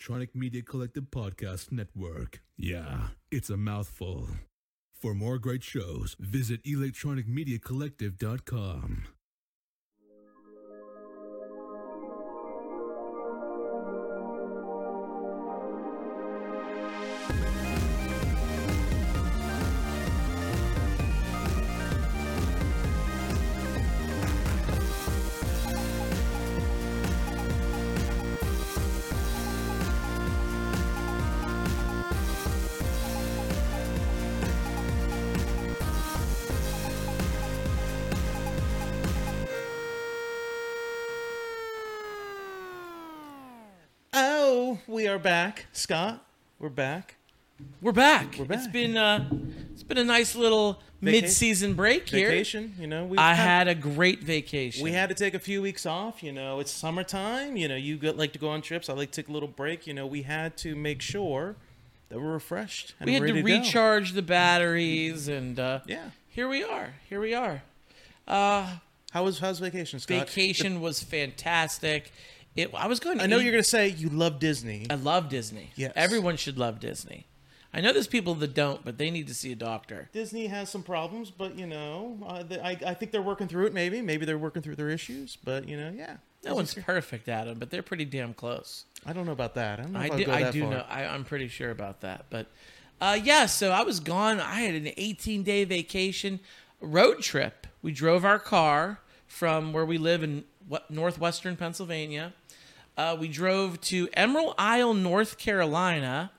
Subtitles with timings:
[0.00, 2.40] Electronic Media Collective Podcast Network.
[2.56, 4.28] Yeah, it's a mouthful.
[4.94, 9.04] For more great shows, visit electronicmediacollective.com.
[45.20, 46.24] back, Scott.
[46.58, 47.16] We're back.
[47.82, 48.36] We're back.
[48.38, 48.58] We're back.
[48.58, 49.28] It's been uh,
[49.72, 51.22] it's been a nice little Vacation.
[51.24, 52.28] mid-season break here.
[52.28, 53.04] Vacation, you know.
[53.04, 54.82] We I had a great vacation.
[54.82, 56.22] we had to take a few weeks off.
[56.22, 57.56] You know, it's summertime.
[57.56, 58.88] You know, you get, like to go on trips.
[58.88, 59.86] I like to take a little break.
[59.86, 61.56] You know, we had to make sure
[62.08, 62.94] that we're refreshed.
[62.98, 63.42] And we had to go.
[63.42, 66.10] recharge the batteries, and uh, Yeah.
[66.28, 66.94] here we are.
[67.08, 67.62] Here we are.
[68.26, 68.76] Uh,
[69.12, 70.28] How was how's vacation, Scott?
[70.28, 72.10] vacation was fantastic.
[72.56, 72.74] It.
[72.74, 73.18] I was going.
[73.18, 74.86] To I know eat- you're gonna say you love Disney.
[74.90, 75.70] I love Disney.
[75.76, 75.92] Yes.
[75.96, 77.26] Everyone should love Disney.
[77.72, 80.08] I know there's people that don't, but they need to see a doctor.
[80.12, 83.74] Disney has some problems, but you know, uh, I I think they're working through it.
[83.74, 86.16] Maybe maybe they're working through their issues, but you know, yeah.
[86.44, 88.86] No one's perfect, Adam, but they're pretty damn close.
[89.04, 89.78] I don't know about that.
[89.78, 90.84] I don't know I, do, I do know.
[90.88, 92.26] I, I'm pretty sure about that.
[92.30, 92.46] But
[93.00, 94.40] uh, yeah, so I was gone.
[94.40, 96.40] I had an 18 day vacation
[96.80, 97.66] road trip.
[97.82, 102.32] We drove our car from where we live in what, northwestern Pennsylvania.
[102.96, 106.32] Uh, we drove to Emerald Isle, North Carolina.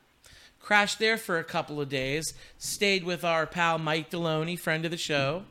[0.60, 2.34] Crashed there for a couple of days.
[2.58, 5.44] Stayed with our pal Mike Deloney, friend of the show.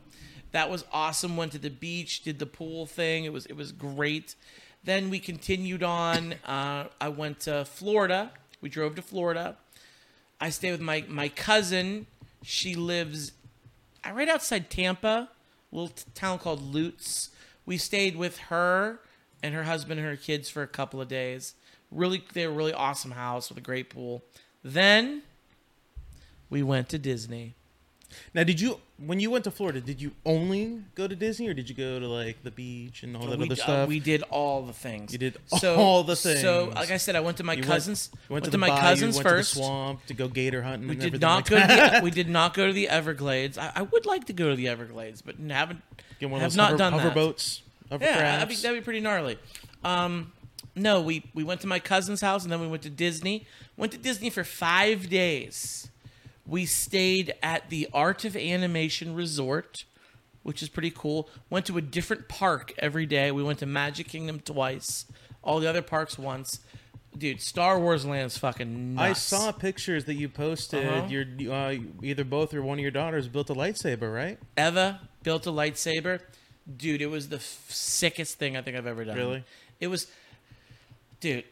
[0.52, 1.36] That was awesome.
[1.36, 3.24] Went to the beach, did the pool thing.
[3.24, 4.34] It was it was great.
[4.84, 6.34] Then we continued on.
[6.46, 8.30] Uh, I went to Florida.
[8.60, 9.56] We drove to Florida.
[10.40, 12.06] I stayed with my my cousin.
[12.42, 13.32] She lives
[14.06, 15.28] uh, right outside Tampa,
[15.72, 17.30] a little town called Lutz.
[17.66, 19.00] We stayed with her
[19.42, 21.54] and her husband and her kids for a couple of days.
[21.90, 24.22] Really, they were a really awesome house with a great pool.
[24.62, 25.22] Then
[26.48, 27.54] we went to Disney.
[28.34, 29.80] Now, did you when you went to Florida?
[29.80, 33.16] Did you only go to Disney, or did you go to like the beach and
[33.16, 33.88] all that we, other uh, stuff?
[33.88, 35.12] we did all the things.
[35.12, 36.40] You did all the things.
[36.40, 38.10] So, like I said, I went to my You cousins.
[38.12, 39.52] Went, went to, to the my bayou, cousins went first.
[39.52, 40.88] to the swamp to go gator hunting.
[40.88, 43.58] We and did not like go to the we did not go to the Everglades.
[43.58, 45.82] I, I would like to go to the Everglades, but haven't
[46.18, 47.14] Get one of have those not hover, done hover that.
[47.14, 49.38] boats, Yeah, that'd be, that'd be pretty gnarly.
[49.84, 50.32] Um,
[50.74, 53.46] no, we we went to my cousin's house and then we went to Disney.
[53.76, 55.90] Went to Disney for five days.
[56.46, 59.84] We stayed at the Art of Animation Resort,
[60.42, 61.28] which is pretty cool.
[61.48, 63.30] Went to a different park every day.
[63.30, 65.06] We went to Magic Kingdom twice,
[65.42, 66.60] all the other parks once.
[67.16, 70.86] Dude, Star Wars Land is fucking I saw pictures that you posted.
[70.86, 71.06] Uh-huh.
[71.08, 74.38] Your uh, either both or one of your daughters built a lightsaber, right?
[74.56, 76.20] Eva built a lightsaber.
[76.76, 79.16] Dude, it was the f- sickest thing I think I've ever done.
[79.16, 79.44] Really?
[79.80, 80.06] It was,
[81.20, 81.44] dude,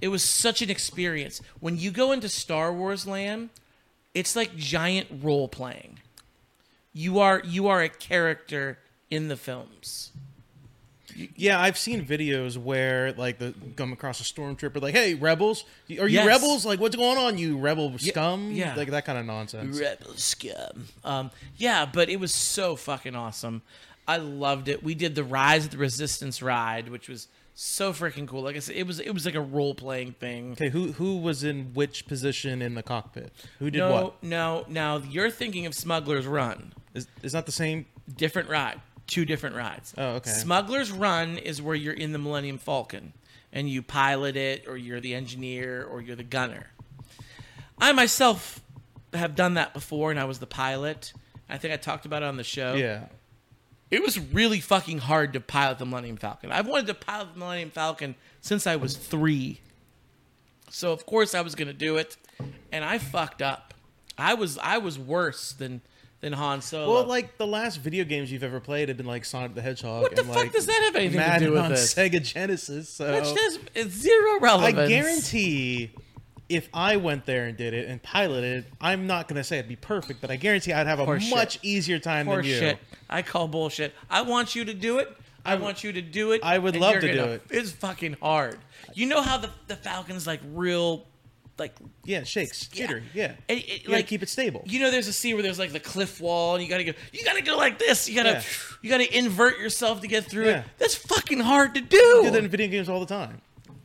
[0.00, 1.40] it was such an experience.
[1.60, 3.50] When you go into Star Wars land,
[4.14, 5.98] it's like giant role playing.
[6.92, 8.78] You are you are a character
[9.10, 10.12] in the films.
[11.36, 15.92] Yeah, I've seen videos where like the come across a stormtrooper, like, "Hey, rebels, are
[16.08, 16.26] you Yes.
[16.26, 16.66] rebels?
[16.66, 18.50] Like, what's going on, you rebel scum?
[18.52, 18.74] yeah.
[18.74, 20.86] like that kind of nonsense." Rebel scum.
[21.04, 23.62] Um, yeah, but it was so fucking awesome.
[24.06, 24.82] I loved it.
[24.82, 28.42] We did the Rise of the Resistance ride, which was so freaking cool.
[28.42, 30.52] Like I said, it was it was like a role playing thing.
[30.52, 33.32] Okay, who who was in which position in the cockpit?
[33.58, 34.22] Who did no, what?
[34.22, 34.64] no.
[34.68, 36.72] Now you're thinking of Smuggler's Run.
[36.92, 37.86] Is is that the same?
[38.14, 38.80] Different ride.
[39.06, 39.94] Two different rides.
[39.96, 40.30] Oh, okay.
[40.30, 43.12] Smuggler's Run is where you're in the Millennium Falcon
[43.52, 46.66] and you pilot it, or you're the engineer, or you're the gunner.
[47.78, 48.60] I myself
[49.12, 51.12] have done that before, and I was the pilot.
[51.48, 52.74] I think I talked about it on the show.
[52.74, 53.04] Yeah.
[53.94, 56.50] It was really fucking hard to pilot the Millennium Falcon.
[56.50, 59.60] I've wanted to pilot the Millennium Falcon since I was three.
[60.68, 62.16] So of course I was gonna do it,
[62.72, 63.72] and I fucked up.
[64.18, 65.80] I was I was worse than
[66.22, 66.92] than Han Solo.
[66.92, 70.02] Well, like the last video games you've ever played have been like Sonic the Hedgehog.
[70.02, 71.94] What the and, fuck like, does that have anything to do with on this?
[71.94, 72.88] Sega Genesis.
[72.88, 75.92] So Which has it's zero I guarantee
[76.48, 79.68] if I went there and did it and piloted, it, I'm not gonna say it'd
[79.68, 81.64] be perfect, but I guarantee I'd have a Horse much shit.
[81.64, 82.58] easier time Horse than you.
[82.58, 82.78] shit.
[83.08, 83.94] I call bullshit.
[84.10, 85.08] I want you to do it.
[85.46, 86.40] I want you to do it.
[86.42, 87.42] I would love to do it.
[87.50, 88.58] It's fucking hard.
[88.94, 91.06] You know how the the Falcon's like real,
[91.58, 91.74] like
[92.04, 92.86] Yeah, shakes, Yeah.
[92.86, 93.02] jittery.
[93.14, 94.62] Yeah, And it- you like- keep it stable.
[94.66, 96.92] You know, there's a scene where there's like the cliff wall, and you gotta go.
[97.12, 98.08] You gotta go like this.
[98.08, 98.30] You gotta.
[98.30, 98.42] Yeah.
[98.82, 100.60] You gotta invert yourself to get through Yeah.
[100.60, 100.64] it.
[100.78, 102.20] That's fucking hard to do.
[102.24, 103.40] do that in video games all the time.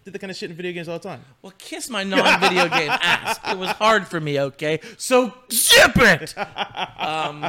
[0.09, 1.21] Did that kind of shit in video games all the time.
[1.41, 3.39] Well, kiss my non-video game ass.
[3.47, 4.79] It was hard for me, okay?
[4.97, 6.37] So zip it.
[6.99, 7.41] Um,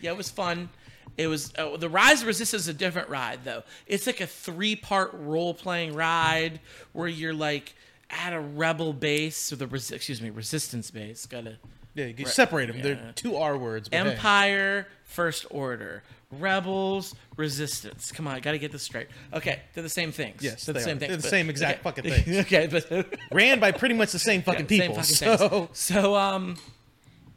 [0.00, 0.68] yeah, it was fun.
[1.16, 3.62] It was uh, the Rise of Resistance is a different ride though.
[3.86, 6.58] It's like a three-part role-playing ride
[6.92, 7.74] where you're like
[8.10, 11.26] at a rebel base or the resi- excuse me resistance base.
[11.26, 11.56] Got to
[11.94, 12.76] Yeah, you separate them.
[12.78, 12.82] yeah.
[12.82, 13.88] They're two R words.
[13.88, 14.10] but hey.
[14.10, 16.02] Empire, First Order,
[16.40, 18.12] Rebels, Resistance.
[18.12, 19.08] Come on, I got to get this straight.
[19.32, 20.42] Okay, they're the same things.
[20.42, 21.00] Yes, they're the same are.
[21.00, 21.08] things.
[21.08, 22.00] They're the but- same exact okay.
[22.00, 22.38] fucking things.
[22.46, 24.96] okay, but ran by pretty much the same fucking same people.
[24.96, 25.78] fucking so things.
[25.78, 26.56] So um,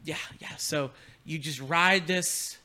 [0.04, 0.56] yeah, yeah.
[0.56, 0.90] So
[1.24, 2.58] you just ride this,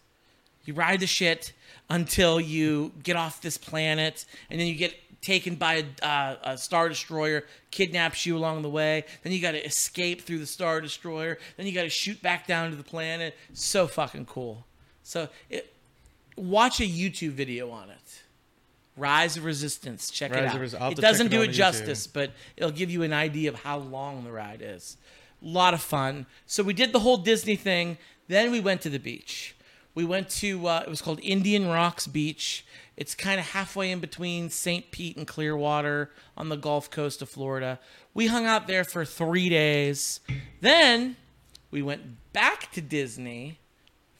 [0.66, 1.54] you ride the shit
[1.90, 6.58] until you get off this planet, and then you get taken by a, uh, a
[6.58, 9.06] star destroyer, kidnaps you along the way.
[9.24, 11.40] Then you got to escape through the star destroyer.
[11.58, 13.36] Then you got to shoot back down to the planet.
[13.54, 14.66] So fucking cool.
[15.02, 15.73] So it,
[16.38, 18.24] watch a YouTube video on it.
[18.96, 20.12] Rise of Resistance.
[20.12, 20.60] Check Rise it out.
[20.60, 21.58] Res- It doesn't it do it on YouTube.
[21.58, 24.98] justice, but it'll give you an idea of how long the ride is.
[25.42, 26.26] A lot of fun.
[26.46, 27.98] So we did the whole Disney thing.
[28.28, 29.56] Then we went to the beach.
[29.96, 32.66] We went to uh, it was called Indian Rocks Beach.
[32.96, 34.90] It's kind of halfway in between St.
[34.92, 37.80] Pete and Clearwater on the Gulf Coast of Florida.
[38.14, 40.20] We hung out there for three days.
[40.62, 41.16] Then
[41.72, 43.58] we went back to Disney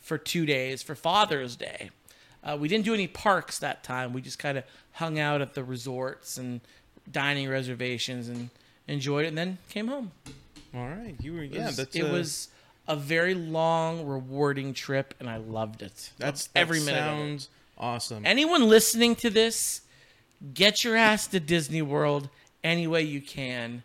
[0.02, 1.92] for two days for Father's Day.
[2.44, 4.14] Uh, we didn't do any parks that time.
[4.14, 4.64] We just kind of
[4.94, 6.62] hung out at the resorts and
[7.12, 8.50] dining reservations and
[8.88, 10.12] enjoyed it, and then came home.
[10.76, 11.68] all right, you were It yeah.
[11.68, 12.50] was, that's it uh, was
[12.88, 16.12] a very long, rewarding trip, and I loved it.
[16.18, 17.00] that's Loved every that minute.
[17.00, 17.10] of it.
[17.30, 18.26] Sounds awesome.
[18.26, 19.82] Anyone listening to this,
[20.54, 22.30] get your ass to Disney World
[22.64, 23.84] any way you can.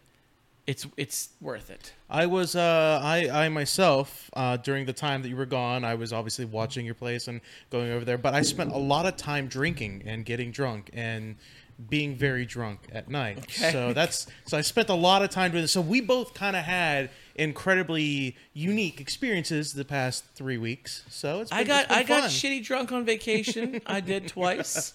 [0.69, 1.95] It's it's worth it.
[2.11, 5.95] I was uh I I myself uh during the time that you were gone I
[5.95, 9.17] was obviously watching your place and going over there but I spent a lot of
[9.17, 11.37] time drinking and getting drunk and
[11.89, 13.39] being very drunk at night.
[13.39, 13.71] Okay.
[13.73, 15.73] So that's so I spent a lot of time doing this.
[15.73, 21.05] So we both kind of had incredibly unique experiences the past 3 weeks.
[21.09, 23.81] So it's been, I got it's I got shitty drunk on vacation.
[23.87, 24.93] I did twice.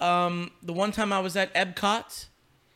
[0.00, 2.26] Um, the one time I was at Epcot,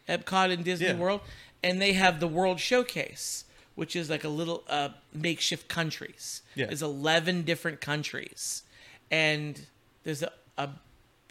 [0.09, 0.97] Epcot in Disney Yeah.
[0.97, 1.21] World,
[1.63, 3.45] and they have the World Showcase,
[3.75, 6.43] which is like a little uh, makeshift countries.
[6.55, 6.67] Yeah.
[6.67, 8.63] There's 11 different countries,
[9.11, 9.67] and
[10.05, 10.71] there's a, a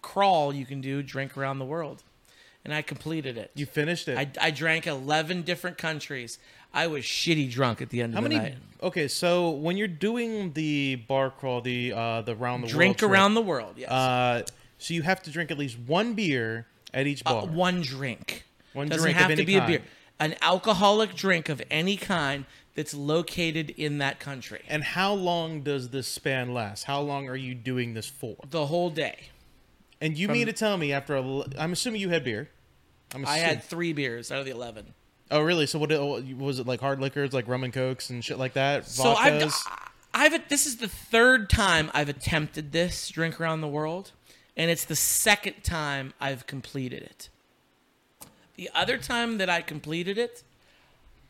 [0.01, 2.03] crawl you can do, drink around the world,
[2.63, 3.51] and I completed it.
[3.55, 4.17] You finished it.
[4.17, 6.39] I, I drank 11 different countries.
[6.73, 8.57] I was shitty drunk at the end How of the many night.
[8.81, 13.11] Okay, so when you're doing the bar crawl, the uh the round the Drink world
[13.11, 13.91] around the world, yes.
[13.91, 14.43] uh
[14.77, 17.43] so you have to drink at least one beer at each bar.
[17.43, 18.45] Uh, one drink.
[18.73, 19.81] One Doesn't drink have to be a beer.
[20.21, 22.45] An alcoholic drink of any kind
[22.75, 24.61] that's located in that country.
[24.69, 26.83] And how long does this span last?
[26.85, 28.35] How long are you doing this for?
[28.49, 29.29] The whole day.
[29.99, 32.49] And you mean to tell me after a, I'm assuming you had beer.
[33.13, 33.55] I'm I assuming.
[33.55, 34.93] had three beers out of the eleven.
[35.29, 35.65] Oh, really?
[35.65, 38.87] So what was it like hard liquors like rum and cokes and shit like that?
[38.87, 39.53] So I've,
[40.13, 44.11] I've this is the third time I've attempted this drink around the world,
[44.55, 47.29] and it's the second time I've completed it.
[48.61, 50.43] The other time that I completed it,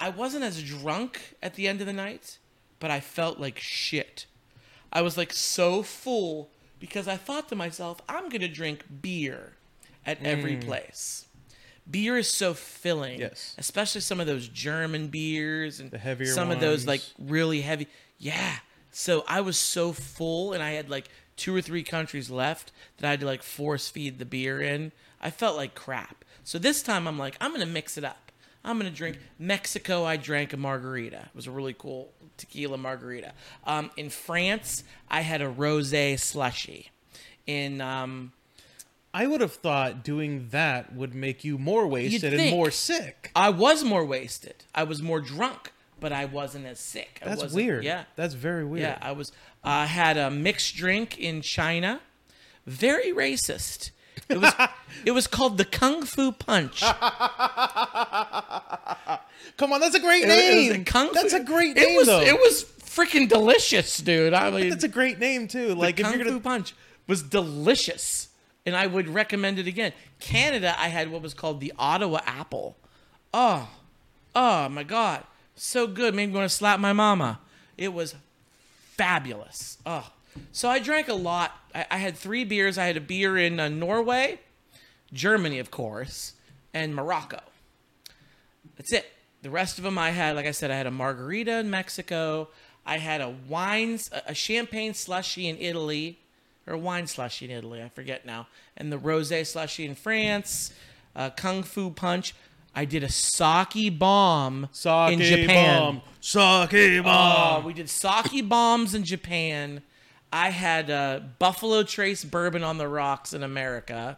[0.02, 2.40] I wasn't as drunk at the end of the night,
[2.82, 4.26] but I felt like shit.
[4.92, 9.54] I was like so full because I thought to myself, I'm gonna drink beer
[10.06, 11.26] at every place.
[11.90, 13.56] Beer is so filling, Yes.
[13.58, 15.98] especially some of those German beers and
[16.28, 17.88] some of those like really heavy.
[18.18, 18.58] Yeah.
[18.92, 21.08] So I was so full and I had like
[21.38, 24.92] two or three countries left that I had to like force feed the beer in.
[25.22, 26.26] I felt like crap.
[26.44, 28.32] So this time I'm like, I'm going to mix it up.
[28.64, 30.04] I'm going to drink Mexico.
[30.04, 31.18] I drank a margarita.
[31.18, 33.34] It was a really cool tequila margarita.
[33.66, 36.92] Um, in France, I had a rose slushy.
[37.48, 38.34] In um,
[39.14, 43.32] I would have thought doing that would make you more wasted and more sick.
[43.36, 44.64] I was more wasted.
[44.74, 47.20] I was more drunk, but I wasn't as sick.
[47.22, 47.84] I That's weird.
[47.84, 48.04] Yeah.
[48.16, 48.84] That's very weird.
[48.84, 49.32] Yeah, I was.
[49.64, 52.00] I had a mixed drink in China.
[52.66, 53.92] Very racist.
[54.30, 54.54] It was.
[55.06, 56.82] it was called the Kung Fu Punch.
[59.58, 60.82] Come on, that's a great It was name.
[60.82, 61.84] a Kung Fu- that's a great name.
[61.84, 62.08] It name was.
[62.08, 62.22] though.
[62.22, 64.34] It was freaking delicious, dude.
[64.34, 65.76] I mean, that's a great name too.
[65.76, 66.74] Like Kung you're gonna Fu Punch
[67.08, 68.30] was delicious,
[68.66, 69.94] and I would recommend it again.
[70.20, 72.78] Canada, I had what was called the Ottawa Apple.
[73.34, 73.70] Oh,
[74.36, 75.24] oh my God,
[75.56, 76.14] so good.
[76.16, 77.40] Made me want to slap my mama.
[77.78, 78.16] It was
[78.98, 79.78] fabulous.
[79.86, 80.10] Oh,
[80.52, 81.52] so I drank a lot.
[81.74, 82.78] I, I had three beers.
[82.78, 84.40] I had a beer in uh, Norway,
[85.14, 86.34] Germany, of course,
[86.74, 87.40] and Morocco.
[88.78, 89.06] That's it.
[89.42, 92.50] The rest of them I had, like I said, I had a margarita in Mexico.
[92.86, 96.20] I had a wine, a champagne slushy in Italy,
[96.68, 97.82] or a wine slushy in Italy.
[97.82, 98.48] I forget now.
[98.78, 100.72] And the rosé slushy in France.
[101.16, 102.34] Uh, Kung Fu Punch.
[102.74, 105.80] I did a sake bomb Sake in Japan.
[105.82, 106.02] bomb.
[106.22, 107.66] Sake Oh, bomb.
[107.66, 109.82] we did sake bombs in Japan.
[110.32, 114.18] I had uh, Buffalo Trace bourbon on the rocks in America.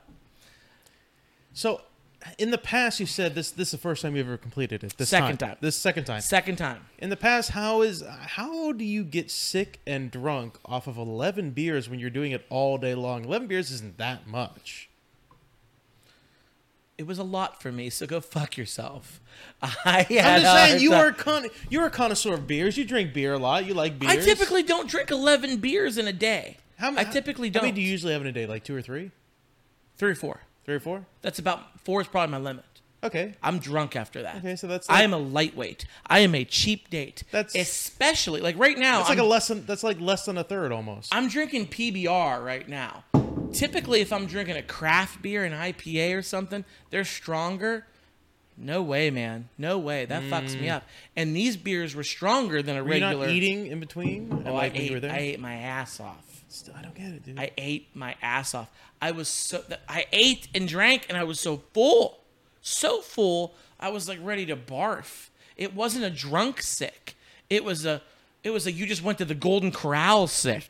[1.53, 1.81] So,
[2.37, 3.51] in the past, you said this.
[3.51, 4.97] This is the first time you've ever completed it.
[4.97, 5.57] This Second time.
[5.59, 6.21] This second time.
[6.21, 6.85] Second time.
[6.99, 11.51] In the past, how is how do you get sick and drunk off of eleven
[11.51, 13.25] beers when you're doing it all day long?
[13.25, 14.89] Eleven beers isn't that much.
[16.97, 19.19] It was a lot for me, so go fuck yourself.
[19.61, 22.77] I had I'm just saying you are a con- you're a connoisseur of beers.
[22.77, 23.65] You drink beer a lot.
[23.65, 24.11] You like beers.
[24.11, 26.57] I typically don't drink 11 beers in a day.
[26.77, 27.61] How m- I typically don't.
[27.61, 28.45] How many do you usually have in a day?
[28.45, 29.09] Like two or three,
[29.97, 30.41] Three or four.
[30.65, 31.05] three or four.
[31.23, 32.65] That's about four is probably my limit.
[33.03, 33.33] Okay.
[33.43, 34.37] I'm drunk after that.
[34.37, 35.85] Okay, so that's I am a lightweight.
[36.07, 37.23] I am a cheap date.
[37.31, 38.97] That's- especially like right now.
[38.99, 41.13] That's like a less than that's like less than a third almost.
[41.13, 43.03] I'm drinking PBR right now.
[43.53, 47.85] Typically, if I'm drinking a craft beer, an IPA or something, they're stronger.
[48.57, 49.49] No way, man.
[49.57, 50.05] No way.
[50.05, 50.83] That fucks me up.
[51.15, 52.83] And these beers were stronger than a Mm.
[52.83, 53.25] Were you regular.
[53.27, 54.31] not eating in between?
[54.31, 55.01] And, Oh, I like when you were ate.
[55.01, 55.11] there?
[55.11, 56.43] I ate my ass off.
[56.49, 57.39] Still, I don't get it, dude.
[57.39, 58.69] I ate my ass off.
[59.01, 62.19] I was so I ate and drank and I was so full.
[62.61, 65.29] So full, I was like ready to barf.
[65.57, 67.15] It wasn't a drunk sick.
[67.49, 68.01] It was a
[68.43, 70.65] it was like you just went to the Golden Corral sick.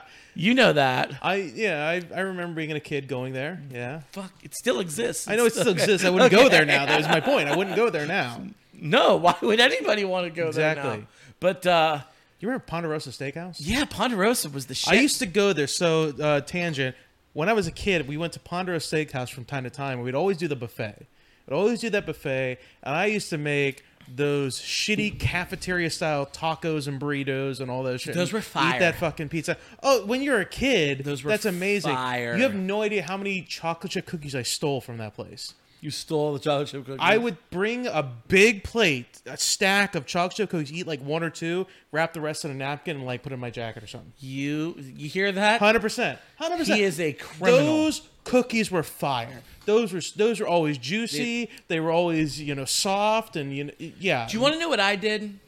[0.34, 1.12] you know that.
[1.22, 3.62] I yeah, I, I remember being a kid going there.
[3.70, 4.00] Yeah.
[4.12, 5.28] Fuck, it still exists.
[5.28, 6.06] I know it still exists.
[6.06, 6.86] I wouldn't go there now.
[6.86, 7.48] That was my point.
[7.48, 8.42] I wouldn't go there now.
[8.72, 10.98] No, why would anybody want to go there Exactly.
[11.00, 11.06] now?
[11.40, 12.00] But uh
[12.40, 13.56] You remember Ponderosa Steakhouse?
[13.58, 14.92] yeah, Ponderosa was the shit.
[14.92, 15.66] I used to go there.
[15.66, 16.94] So uh, tangent.
[17.34, 20.00] When I was a kid, we went to Ponderosa Steakhouse from time to time.
[20.00, 21.06] We'd always do the buffet.
[21.46, 26.88] We'd always do that buffet, and I used to make those shitty cafeteria style tacos
[26.88, 28.14] and burritos and all those shit.
[28.14, 28.76] Those were fire.
[28.76, 29.56] Eat that fucking pizza.
[29.82, 31.94] Oh, when you're a kid, Those were that's amazing.
[31.94, 32.36] fire.
[32.36, 35.54] You have no idea how many chocolate chip cookies I stole from that place.
[35.80, 36.98] you stole the chocolate chip cookies.
[37.00, 41.22] I would bring a big plate, a stack of chocolate chip cookies, eat like one
[41.22, 43.82] or two, wrap the rest in a napkin, and like put it in my jacket
[43.84, 44.12] or something.
[44.18, 45.60] you you hear that?
[45.60, 46.78] Hundred percent, hundred percent.
[46.78, 47.58] He is a criminal.
[47.84, 49.42] Those cookies were fire.
[49.64, 51.50] Those were those were always juicy.
[51.68, 54.26] They were always you know soft and you know yeah.
[54.28, 55.38] Do you want to know what I did?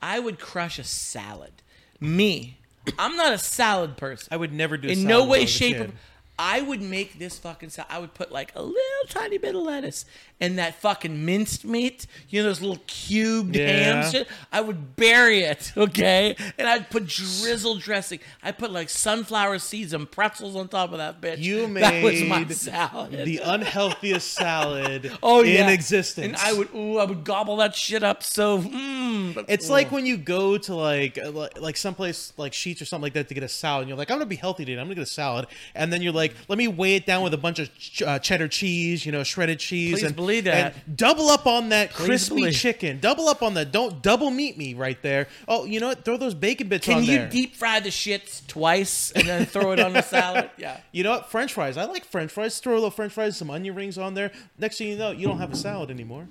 [0.00, 1.52] I would crush a salad.
[2.00, 2.58] Me.
[2.98, 4.28] I'm not a salad person.
[4.30, 4.88] I would never do.
[4.88, 5.90] a In no way, shape, or.
[6.38, 7.90] I would make this fucking salad.
[7.90, 10.04] I would put like a little tiny bit of lettuce
[10.40, 12.06] and that fucking minced meat.
[12.28, 13.66] You know those little cubed Yeah.
[14.02, 14.28] ham shit.
[14.52, 18.20] I would bury it, okay, and I'd put drizzle dressing.
[18.42, 21.38] I put like sunflower seeds and pretzels on top of that bitch.
[21.38, 23.24] You made that was my salad.
[23.24, 26.26] the unhealthiest salad oh in yeah, existence.
[26.26, 28.22] And I would, ooh, I would gobble that shit up.
[28.22, 32.80] So, mm, It's like when you go to like uh, like- like someplace like Sheetz
[32.80, 33.82] or something like that to get a salad.
[33.82, 34.78] And you're like, I'm gonna be healthy today.
[34.80, 37.34] I'm gonna get a salad, and then you're like, let me weigh it down with
[37.34, 40.74] a bunch of ch- uh, cheddar cheese, you know, shredded cheese, Please and believe that.
[40.86, 42.54] and double up on that crispy believe.
[42.54, 43.00] chicken.
[43.00, 43.72] Double up on that.
[43.72, 45.28] Don't double meat me right there.
[45.46, 46.04] Oh, you know what?
[46.04, 47.00] Throw those bacon bits on there.
[47.02, 47.28] Can on you there.
[47.30, 50.50] deep fry the shits twice and then throw it on the salad?
[50.58, 50.80] Yeah.
[50.92, 51.30] you know what?
[51.30, 51.76] French fries.
[51.76, 52.58] I like French fries.
[52.58, 54.32] Throw a little French fries, some onion rings on there.
[54.58, 56.28] Next thing you know, you don't have a salad anymore.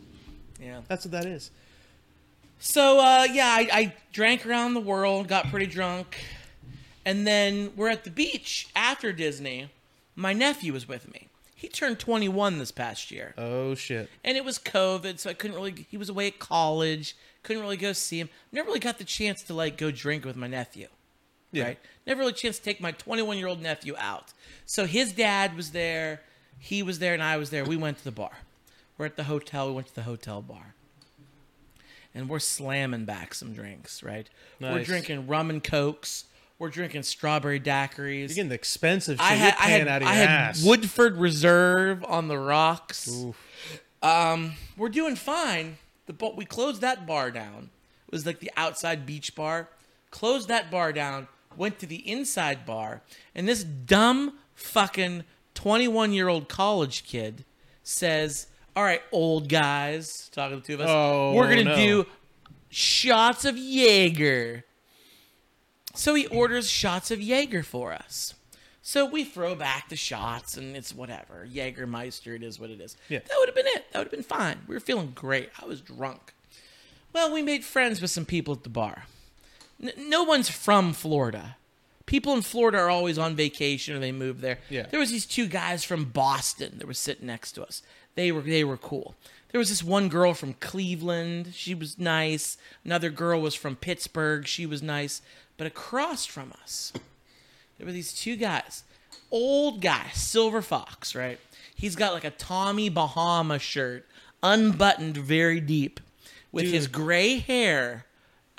[0.62, 0.82] Yeah.
[0.88, 1.51] That's what that is.
[2.60, 6.18] So uh, yeah, I, I drank around the world, got pretty drunk,
[7.06, 9.70] and then we're at the beach after Disney.
[10.16, 11.26] My nephew was with me.
[11.60, 14.12] He turned 21 this past year, Oh shit.
[14.24, 15.88] and it was COVID, so I couldn't really.
[15.90, 18.30] He was away at college, couldn't really go see him.
[18.52, 20.88] Never really got the chance to like go drink with my nephew.
[21.52, 21.64] Yeah.
[21.64, 21.80] Right?
[22.06, 24.34] Never really chance to take my 21 year old nephew out.
[24.68, 26.22] So his dad was there,
[26.60, 27.66] he was there, and I was there.
[27.66, 28.38] We went to the bar.
[29.00, 29.68] We're at the hotel.
[29.68, 30.76] We went to the hotel bar.
[32.14, 34.30] And we're slamming back some drinks, right?
[34.62, 36.26] We're drinking rum and cokes.
[36.60, 38.20] We're drinking strawberry daiquiris.
[38.20, 39.26] You're getting the expensive shit.
[39.26, 40.64] I had, I had, out of I your had ass.
[40.64, 43.10] Woodford Reserve on the rocks.
[44.02, 45.78] Um, we're doing fine.
[46.08, 47.70] The but we closed that bar down.
[48.08, 49.70] It was like the outside beach bar.
[50.10, 51.28] Closed that bar down.
[51.56, 53.02] Went to the inside bar,
[53.34, 55.24] and this dumb fucking
[55.56, 57.46] twenty-one-year-old college kid
[57.82, 58.46] says,
[58.76, 61.76] "All right, old guys, talking to the two of us, Oh, we're gonna no.
[61.76, 62.06] do
[62.70, 64.64] shots of Jaeger."
[65.98, 68.34] So he orders shots of Jaeger for us.
[68.82, 71.46] So we throw back the shots and it's whatever.
[71.51, 72.96] Jägermeister, it is what it is.
[73.10, 73.20] Yeah.
[73.20, 73.92] That would have been it.
[73.92, 74.60] That would have been fine.
[74.68, 75.50] We were feeling great.
[75.62, 76.34] I was drunk.
[77.12, 79.06] Well, we made friends with some people at the bar.
[79.84, 81.58] N- no one's from Florida.
[82.06, 84.60] People in Florida are always on vacation or they move there.
[84.70, 84.86] Yeah.
[84.89, 87.82] There was these two guys from Boston that were sitting next to us.
[88.16, 89.16] They were they were cool.
[89.51, 91.54] There was this one girl from Cleveland.
[91.54, 92.58] She was nice.
[92.86, 94.48] Another girl was from Pittsburgh.
[94.48, 95.22] She was nice.
[95.58, 96.94] But across from us,
[97.78, 98.84] there were these two guys.
[99.32, 101.40] Old guy, Silver Fox, right?
[101.76, 104.06] He's got like a Tommy Bahama shirt
[104.42, 106.00] unbuttoned very deep,
[106.52, 106.74] with Dude.
[106.74, 108.06] his gray hair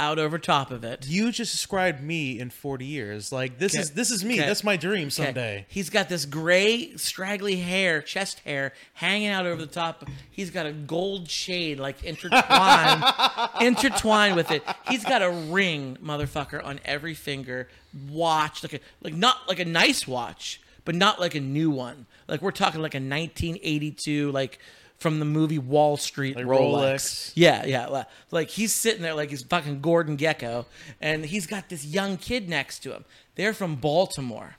[0.01, 1.07] out over top of it.
[1.09, 3.33] You just described me in 40 years.
[3.33, 3.83] Like this Okay.
[3.83, 4.35] is this is me.
[4.39, 4.47] Okay.
[4.47, 5.11] That's my dream Okay.
[5.11, 5.67] someday.
[5.69, 10.09] He's got this gray, straggly hair, chest hair hanging out over the top.
[10.31, 13.03] He's got a gold shade like intertwined,
[13.61, 14.63] intertwined with it.
[14.89, 17.69] He's got a ring, motherfucker, on every finger.
[18.09, 22.07] Watch, like a, like not like a nice watch, but not like a new one.
[22.29, 24.59] Like we're talking like a 1982, like
[24.99, 26.95] from the movie Wall Street Like Rolex.
[26.95, 27.33] Rolex.
[27.35, 28.05] Yeah, yeah.
[28.31, 30.67] Like he's sitting there like he's fucking Gordon Gekko,
[31.01, 33.05] and he's got this young kid next to him.
[33.37, 34.57] They're from Baltimore.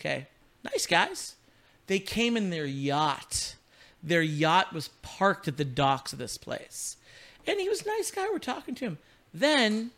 [0.00, 0.26] Okay.
[0.64, 1.36] Nice guys.
[1.86, 3.54] They came in their yacht.
[4.02, 6.96] Their yacht was parked at the docks of this place.
[7.46, 8.26] And he was a nice guy.
[8.30, 8.98] We're talking to him.
[9.32, 9.90] Then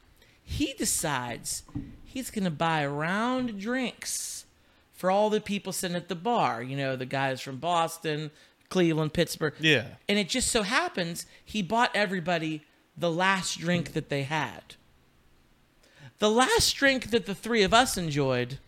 [0.42, 1.64] he decides
[2.04, 4.44] he's going to buy round drinks
[4.92, 6.62] for all the people sitting at the bar.
[6.62, 8.30] You know, the guys from Boston,
[8.70, 9.54] Cleveland, Pittsburgh.
[9.60, 9.86] Yeah.
[10.08, 12.64] And it just so happens he bought everybody
[12.96, 14.76] the last drink that they had.
[16.18, 18.58] The last drink that the three of us enjoyed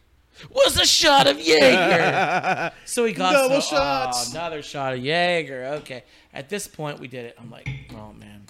[0.51, 2.73] was a shot of Jaeger.
[2.85, 4.29] so he got Double shots.
[4.29, 5.67] Oh, another shot of Jaeger.
[5.81, 6.05] Okay.
[6.35, 7.37] At this point, we did it.
[7.39, 8.47] I'm like, oh man,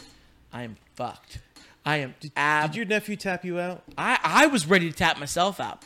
[0.52, 1.38] I am fucked.
[1.84, 3.82] I am ab- Did your nephew tap you out?
[3.98, 5.82] I, I was ready to tap myself out.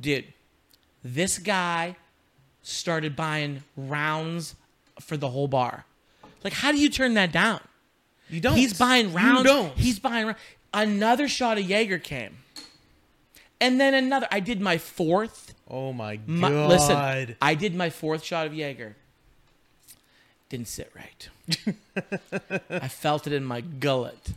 [0.00, 0.26] Dude,
[1.02, 1.96] this guy
[2.62, 4.54] started buying rounds
[5.00, 5.84] for the whole bar.
[6.44, 7.60] Like, how do you turn that down?
[8.28, 8.56] You don't.
[8.56, 9.38] He's buying rounds.
[9.38, 9.76] You don't.
[9.76, 10.38] He's buying rounds.
[10.72, 12.36] Another shot of Jaeger came.
[13.60, 14.28] And then another.
[14.30, 15.54] I did my fourth.
[15.68, 16.68] oh my My, god.
[16.70, 18.96] listen, I did my fourth shot of Jaeger.
[20.48, 21.28] Didn't sit right.
[22.70, 24.32] I felt it in my gullet.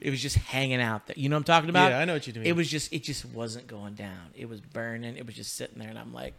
[0.00, 1.14] It was just hanging out there.
[1.18, 1.90] You know what I'm talking about?
[1.90, 2.44] Yeah, I know what you mean.
[2.46, 4.28] It was just it just wasn't going down.
[4.36, 5.16] It was burning.
[5.16, 6.34] It was just sitting there and I'm like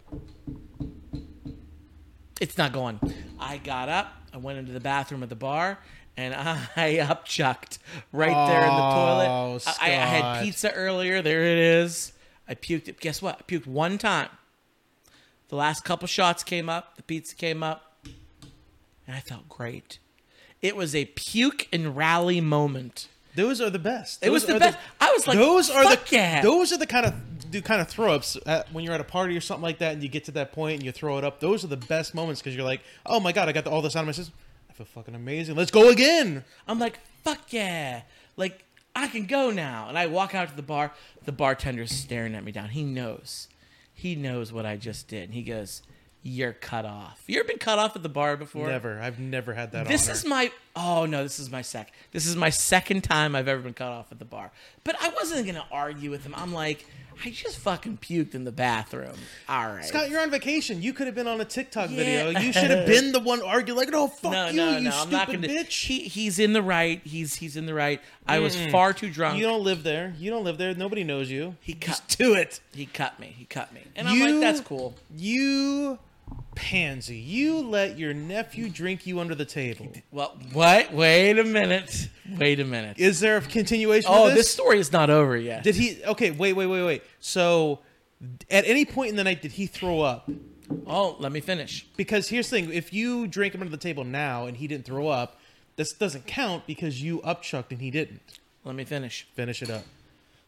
[2.39, 2.99] it's not going.
[3.39, 5.79] I got up, I went into the bathroom at the bar,
[6.17, 7.79] and I upchucked
[8.11, 9.77] right there in the Oh, toilet.
[9.81, 11.21] I, I had pizza earlier.
[11.21, 12.13] There it is.
[12.47, 12.99] I puked it.
[12.99, 13.37] Guess what?
[13.39, 14.29] I puked one time.
[15.49, 17.95] The last couple shots came up, the pizza came up,
[19.07, 19.99] and I felt great.
[20.61, 23.07] It was a puke and rally moment.
[23.35, 24.23] Those are the best.
[24.23, 24.77] It was the best.
[24.99, 27.13] I was like, those are "Fuck the yeah." those are the kind of
[27.49, 29.93] do kind of throw ups at, when you're at a party or something like that,
[29.93, 31.39] and you get to that point and you throw it up.
[31.39, 33.95] Those are the best moments because you're like, oh my god, I got all this
[33.95, 34.33] out of my system.
[34.69, 35.55] I feel fucking amazing.
[35.55, 36.43] Let's go again.
[36.67, 38.01] I'm like, fuck yeah.
[38.37, 38.63] Like,
[38.95, 39.87] I can go now.
[39.87, 40.91] And I walk out to the bar.
[41.25, 42.69] The bartender's staring at me down.
[42.69, 43.47] He knows.
[43.93, 45.23] He knows what I just did.
[45.25, 45.81] And he goes,
[46.23, 47.21] You're cut off.
[47.27, 48.67] You ever been cut off at the bar before?
[48.67, 48.99] Never.
[48.99, 49.87] I've never had that.
[49.87, 50.13] This honor.
[50.13, 51.91] is my oh no, this is my sec.
[52.11, 54.51] This is my second time I've ever been cut off at the bar.
[54.83, 56.33] But I wasn't gonna argue with him.
[56.35, 56.85] I'm like,
[57.25, 59.15] I just fucking puked in the bathroom.
[59.47, 59.83] All right.
[59.83, 60.81] Scott, you're on vacation.
[60.81, 61.95] You could have been on a TikTok Yeah.
[61.95, 62.39] video.
[62.39, 64.91] You should have been the one arguing like, "No, fuck no, you, no, you no.
[64.91, 65.47] stupid I'm not gonna.
[65.47, 67.01] bitch." He, he's in the right.
[67.03, 68.01] He's he's in the right.
[68.27, 68.71] I was mm.
[68.71, 69.37] far too drunk.
[69.37, 70.13] you don't live there.
[70.17, 70.73] You don't live there.
[70.75, 71.55] Nobody knows you.
[71.61, 72.01] He cut.
[72.07, 72.61] Just do it.
[72.73, 73.33] He cut me.
[73.37, 73.81] He cut me.
[73.95, 74.95] And I'm like, that's cool.
[75.15, 75.99] You
[76.59, 77.15] pansy.
[77.15, 79.91] You let your nephew drink you under the table.
[80.11, 80.93] Well, what?
[80.93, 82.09] Wait a minute.
[82.37, 82.99] Wait a minute.
[82.99, 84.11] Is there a continuation?
[84.13, 85.63] oh, of this story is not over yet.
[85.63, 86.03] Did he?
[86.03, 87.03] Okay, wait, wait, wait, wait.
[87.21, 87.79] So,
[88.51, 90.29] at any point in the night, did he throw up?
[90.85, 91.87] oh, let me finish.
[91.95, 94.85] Because here's the thing: if you drink him under the table now and he didn't
[94.85, 95.39] throw up,
[95.77, 98.21] this doesn't count because you upchucked and he didn't.
[98.65, 99.25] Let me finish.
[99.33, 99.83] Finish it up.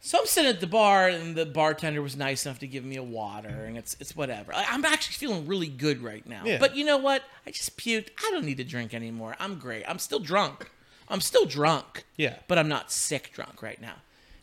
[0.03, 2.95] So I'm sitting at the bar, and the bartender was nice enough to give me
[2.95, 4.51] a water, and it's it's whatever.
[4.53, 6.41] I- I'm actually feeling really good right now.
[6.43, 6.57] Yeah.
[6.57, 7.21] But you know what?
[7.45, 8.09] I just puked.
[8.17, 9.35] I don't need to drink anymore.
[9.39, 9.83] I'm great.
[9.87, 10.71] I'm still drunk.
[11.07, 12.05] I'm still drunk.
[12.17, 12.37] Yeah.
[12.47, 13.95] But I'm not sick drunk right now.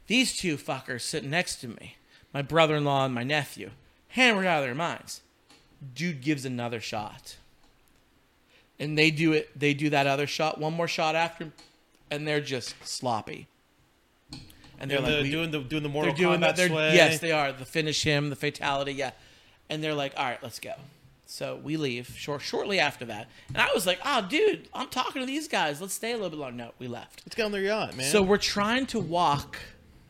[0.07, 1.97] These two fuckers sitting next to me,
[2.33, 3.71] my brother-in-law and my nephew,
[4.09, 5.23] hammered out of their minds.
[5.95, 7.37] Dude gives another shot.
[8.79, 9.59] And they do it.
[9.59, 11.51] They do that other shot, one more shot after,
[12.13, 13.49] and they're just sloppy.
[14.81, 16.57] And they're Doing like, the, we- doing the doing the Mortal they're doing Kombat that.
[16.57, 16.95] They're, sway.
[16.95, 17.53] yes, they are.
[17.53, 19.11] The finish him, the fatality, yeah.
[19.69, 20.73] And they're like, all right, let's go.
[21.27, 23.29] So we leave short, shortly after that.
[23.49, 25.79] And I was like, oh, dude, I'm talking to these guys.
[25.81, 26.57] Let's stay a little bit longer.
[26.57, 27.23] No, we left.
[27.27, 28.07] Let's get on their yacht, man.
[28.11, 29.59] So we're trying to walk.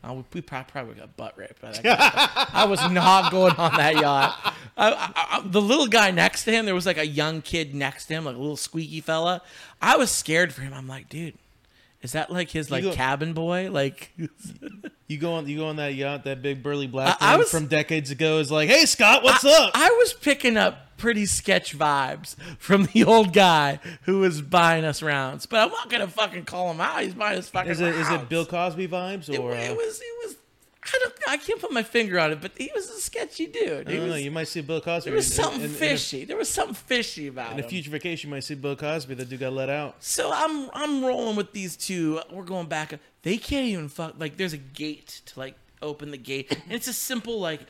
[0.01, 2.45] Oh, we, we probably got butt raped by that guy.
[2.53, 4.53] I was not going on that yacht.
[4.77, 7.75] I, I, I- the little guy next to him, there was like a young kid
[7.75, 9.41] next to him, like a little squeaky fella.
[9.81, 10.73] I was scared for him.
[10.73, 11.33] I'm like, dude,
[12.01, 13.69] is that like his like go- cabin boy?
[13.71, 14.11] Like,
[15.07, 17.49] you go on you go on that yacht, that big burly black I- I was-
[17.49, 19.71] from decades ago is like, hey Scott, what's I, up?
[19.75, 25.01] I was picking up pretty sketch vibes from the old guy who was buying us
[25.01, 27.01] rounds, but I'm not gonna fucking call him out.
[27.03, 29.99] He's buying us fucking is it is it Bill Cosby vibes or it uh, was.
[30.01, 30.35] It was.
[30.93, 33.87] I don't I can't put my finger on it, but he was a sketchy dude.
[33.87, 34.15] I don't know.
[34.15, 35.09] You might see Bill Cosby.
[35.11, 36.25] there was in- something in- in a- fishy.
[36.25, 37.53] there was something fishy about it.
[37.53, 37.69] In a him.
[37.69, 39.13] future vacation, you might see Bill Cosby.
[39.15, 39.95] That dude got let out.
[40.03, 42.19] So I'm I'm rolling with these two.
[42.31, 42.93] We're going back.
[43.23, 44.15] They can't even fuck.
[44.17, 47.61] Like there's a gate to like open the gate, and it's a simple like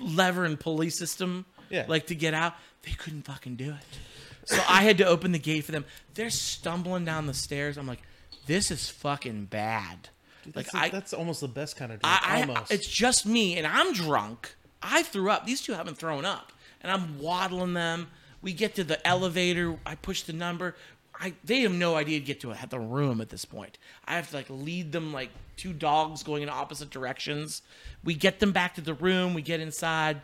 [0.00, 1.44] lever and pulley system.
[1.70, 1.84] Yeah.
[1.88, 3.98] Like to get out, they couldn't fucking do it.
[4.44, 5.84] So I had to open the gate for them.
[6.14, 7.76] They're stumbling down the stairs.
[7.78, 8.02] I'm like,
[8.46, 10.08] this is fucking bad.
[10.46, 12.28] Like That's, I, that's almost the best kind of drink.
[12.28, 12.70] I, I almost.
[12.70, 14.54] it's just me, and I'm drunk.
[14.82, 15.46] I threw up.
[15.46, 18.08] These two haven't thrown up, and I'm waddling them.
[18.40, 19.78] We get to the elevator.
[19.86, 20.74] I push the number.
[21.18, 23.78] I they have no idea to get to the room at this point.
[24.06, 27.62] I have to like lead them like two dogs going in opposite directions.
[28.02, 29.34] We get them back to the room.
[29.34, 30.20] We get inside.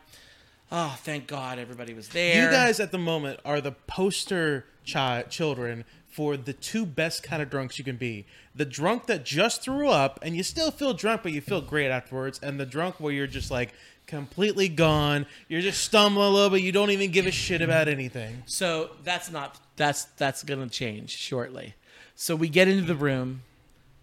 [0.71, 2.45] Oh, thank God, everybody was there.
[2.45, 5.85] You guys at the moment are the poster chi- children
[6.19, 8.27] for the two best kind of drunks you can be.
[8.53, 11.91] The drunk that just threw up and you still feel drunk, but you feel great
[11.93, 13.73] afterwards, and the drunk where you're just like
[14.09, 15.27] completely gone.
[15.47, 16.63] You're just stumbling a little bit.
[16.63, 18.43] You don't even give a shit about anything.
[18.47, 21.77] So that's not that's that's gonna change shortly.
[22.17, 23.43] So we get into the room.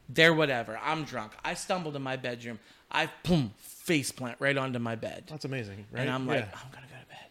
[0.08, 0.80] They're whatever.
[0.82, 1.34] I'm drunk.
[1.44, 2.60] I stumbled in my bedroom.
[2.90, 6.04] I boom face plant right onto my bed, That's amazing, right?
[6.04, 6.60] and I'm like, Yeah.
[6.64, 7.26] I'm gonna go to bed.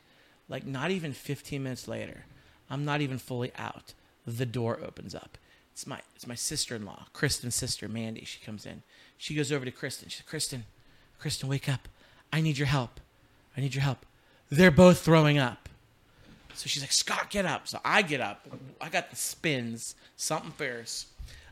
[0.50, 2.26] Like not even 15 minutes later,
[2.68, 3.94] I'm not even fully out.
[4.26, 5.38] The door opens up.
[5.72, 8.24] It's my it's my sister-in-law, Kristen's sister, Mandy.
[8.24, 8.82] She comes in.
[9.18, 10.08] She goes over to Kristen.
[10.08, 10.64] She says, Kristen,
[11.18, 11.88] Kristen, wake up.
[12.32, 13.00] I need your help.
[13.56, 14.06] I need your help.
[14.50, 15.68] They're both throwing up.
[16.54, 17.66] So she's like, Scott, get up.
[17.66, 18.46] So I get up.
[18.80, 21.06] I got the spins, something fierce.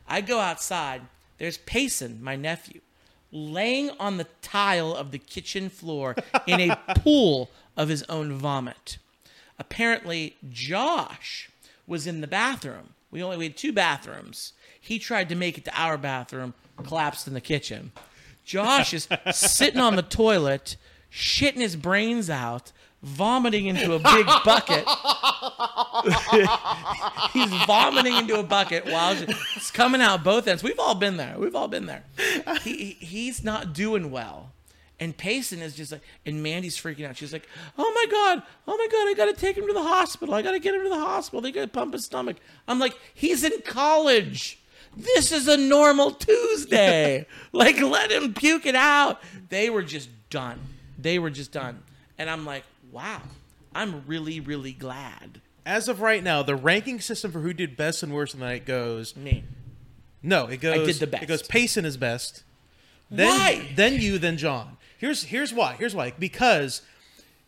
[0.07, 1.01] I go outside.
[1.37, 2.81] There's Payson, my nephew,
[3.31, 6.15] laying on the tile of the kitchen floor
[6.47, 8.97] in a pool of his own vomit.
[9.59, 11.49] Apparently, Josh
[11.87, 12.93] was in the bathroom.
[13.11, 14.53] We only we had two bathrooms.
[14.79, 17.91] He tried to make it to our bathroom, collapsed in the kitchen.
[18.43, 20.75] Josh is sitting on the toilet,
[21.11, 24.85] shitting his brains out, vomiting into a big bucket.
[27.33, 29.15] He's vomiting into a bucket while
[29.55, 30.63] it's coming out both ends.
[30.63, 31.35] We've all been there.
[31.37, 32.03] We've all been there.
[32.63, 34.52] He, he- he's not doing well.
[34.99, 37.17] And Payson is just like, and Mandy's freaking out.
[37.17, 40.33] She's like, "Oh my god, oh my god, I gotta take him to the hospital.
[40.33, 41.41] I gotta get him to the hospital.
[41.41, 44.59] They gotta pump his stomach." I'm like, "He's in college.
[44.95, 47.25] This is a normal Tuesday.
[47.51, 50.59] like, let him puke it out." They were just done.
[50.97, 51.81] They were just done.
[52.17, 53.21] And I'm like, "Wow,
[53.73, 58.03] I'm really, really glad." As of right now, the ranking system for who did best
[58.03, 59.15] and worst of the night goes.
[59.15, 59.43] Me.
[60.21, 60.79] No, it goes.
[60.79, 61.23] I did the best.
[61.23, 61.41] It goes.
[61.43, 62.43] Payson is best.
[63.09, 63.69] Then, Why?
[63.75, 64.17] Then you.
[64.17, 64.77] Then John.
[65.03, 65.75] Here's here's why.
[65.77, 66.13] Here's why.
[66.17, 66.81] Because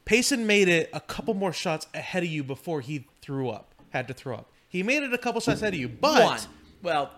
[0.03, 3.73] Payson made it a couple more shots ahead of you before he threw up.
[3.91, 4.51] Had to throw up.
[4.67, 6.39] He made it a couple shots ahead of you, but One.
[6.83, 7.11] Well,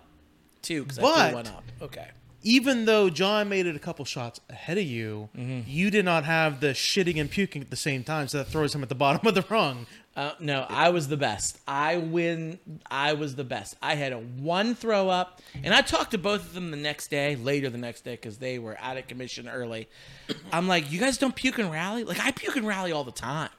[0.62, 1.64] two because I threw one up.
[1.82, 2.08] Okay.
[2.44, 5.62] even though John made it a couple shots ahead of you, Mm-hmm.
[5.68, 8.76] you did not have the shitting and puking at the same time, so that throws
[8.76, 9.88] him at the bottom of the rung.
[10.18, 11.60] Uh, no, I was the best.
[11.68, 12.58] I win.
[12.90, 13.76] I was the best.
[13.84, 17.10] I had a one throw up, and I talked to both of them the next
[17.12, 19.88] day, later the next day, because they were out of commission early.
[20.52, 22.04] I'm like, you guys don't puke and rally?
[22.04, 23.52] Like I puke and rally all the time.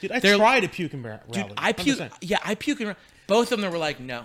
[0.00, 1.20] Dude, I They're- tried to puke and rally.
[1.30, 1.98] Dude, I puke.
[2.00, 2.10] 100%.
[2.22, 2.94] Yeah, I puke and ra-
[3.28, 4.24] both of them were like, no.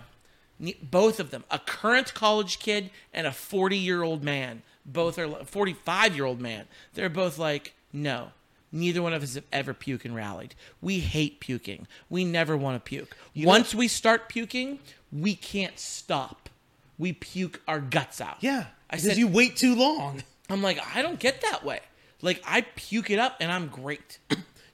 [0.82, 4.64] Both of them, a current college kid and a 40 year old man.
[4.88, 6.66] Both are 45 year old man.
[6.96, 8.30] They're both like, no.
[8.76, 10.54] Neither one of us have ever puked and rallied.
[10.82, 11.88] We hate puking.
[12.10, 13.16] We never want to puke.
[13.34, 14.80] Once we start puking,
[15.14, 16.50] we can't stop.
[16.98, 18.36] We puke our guts out.
[18.42, 20.24] Yeah, I said, you wait too long.
[20.50, 21.80] I'm like, I don't get that way.
[22.22, 24.20] Like, I puke it up and I'm great.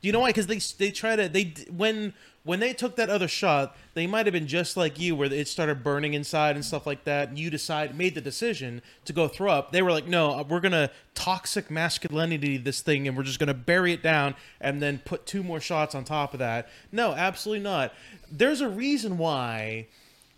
[0.01, 0.29] Do you know why?
[0.29, 4.25] Because they they try to they when when they took that other shot, they might
[4.25, 7.29] have been just like you, where it started burning inside and stuff like that.
[7.29, 9.71] And you decide made the decision to go throw up.
[9.71, 13.93] They were like, no, we're gonna toxic masculinity this thing, and we're just gonna bury
[13.93, 16.69] it down, and then put two more shots on top of that.
[16.91, 17.93] No, absolutely not.
[18.31, 19.87] There's a reason why.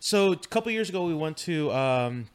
[0.02, 2.26] So a couple years ago, we went to um,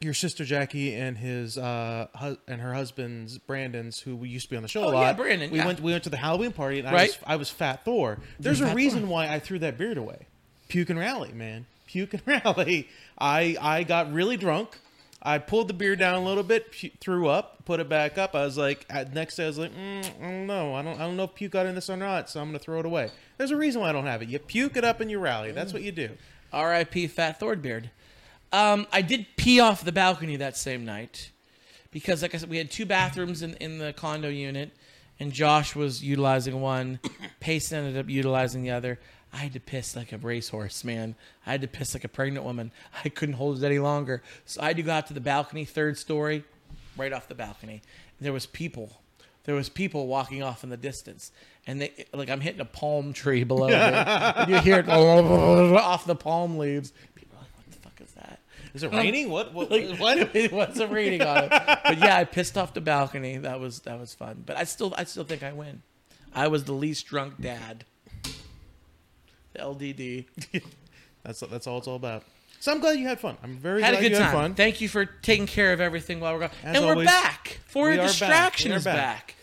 [0.00, 4.50] your sister Jackie and his uh, hu- and her husband's Brandon's, who we used to
[4.50, 5.00] be on the show a Oh, lot.
[5.02, 5.66] yeah, Brandon, We yeah.
[5.66, 7.08] went we went to the Halloween party, and I Right.
[7.08, 8.18] was I was Fat Thor.
[8.38, 9.10] There's a Fat reason Thor.
[9.10, 10.26] why I threw that beard away.
[10.68, 11.66] Puke and rally, man.
[11.86, 12.88] Puke and rally.
[13.18, 14.78] I I got really drunk.
[15.22, 18.34] I pulled the beard down a little bit, pu- threw up, put it back up.
[18.34, 20.94] I was like, at, next day I was like, mm, I don't know, I don't,
[20.98, 22.86] I don't know if puke got in this or not, so I'm gonna throw it
[22.86, 23.10] away.
[23.36, 24.30] There's a reason why I don't have it.
[24.30, 25.52] You puke it up and you rally.
[25.52, 26.08] That's what you do.
[26.54, 27.06] R.I.P.
[27.08, 27.90] Fat Thornbeard.
[28.52, 31.30] Um, I did pee off the balcony that same night
[31.92, 34.72] because, like I said, we had two bathrooms in, in the condo unit,
[35.18, 36.98] and Josh was utilizing one.
[37.40, 38.98] Payson ended up utilizing the other.
[39.32, 41.14] I had to piss like a racehorse, man.
[41.46, 42.72] I had to piss like a pregnant woman.
[43.04, 45.64] I couldn't hold it any longer, so I had to go out to the balcony,
[45.64, 46.42] third story,
[46.96, 47.82] right off the balcony.
[48.20, 49.00] There was people.
[49.44, 51.30] There was people walking off in the distance,
[51.66, 53.74] and they like I'm hitting a palm tree below me,
[54.52, 56.92] you hear it off the palm leaves.
[57.14, 58.00] People are like, "What the fuck
[58.74, 59.28] is it raining?
[59.30, 59.52] What?
[59.52, 59.70] What?
[59.70, 60.18] Like, what?
[60.36, 61.50] it wasn't raining on it.
[61.50, 63.38] But yeah, I pissed off the balcony.
[63.38, 64.42] That was that was fun.
[64.46, 65.82] But I still I still think I win.
[66.34, 67.84] I was the least drunk dad.
[69.52, 70.26] The LDD.
[71.24, 72.22] That's that's all it's all about.
[72.60, 73.36] So I'm glad you had fun.
[73.42, 74.32] I'm very Had glad a good you time.
[74.32, 74.54] fun.
[74.54, 76.50] Thank you for taking care of everything while we're gone.
[76.62, 77.58] As and we're back.
[77.66, 78.08] For we a are back.
[78.08, 78.96] distraction is back.
[78.96, 79.34] back.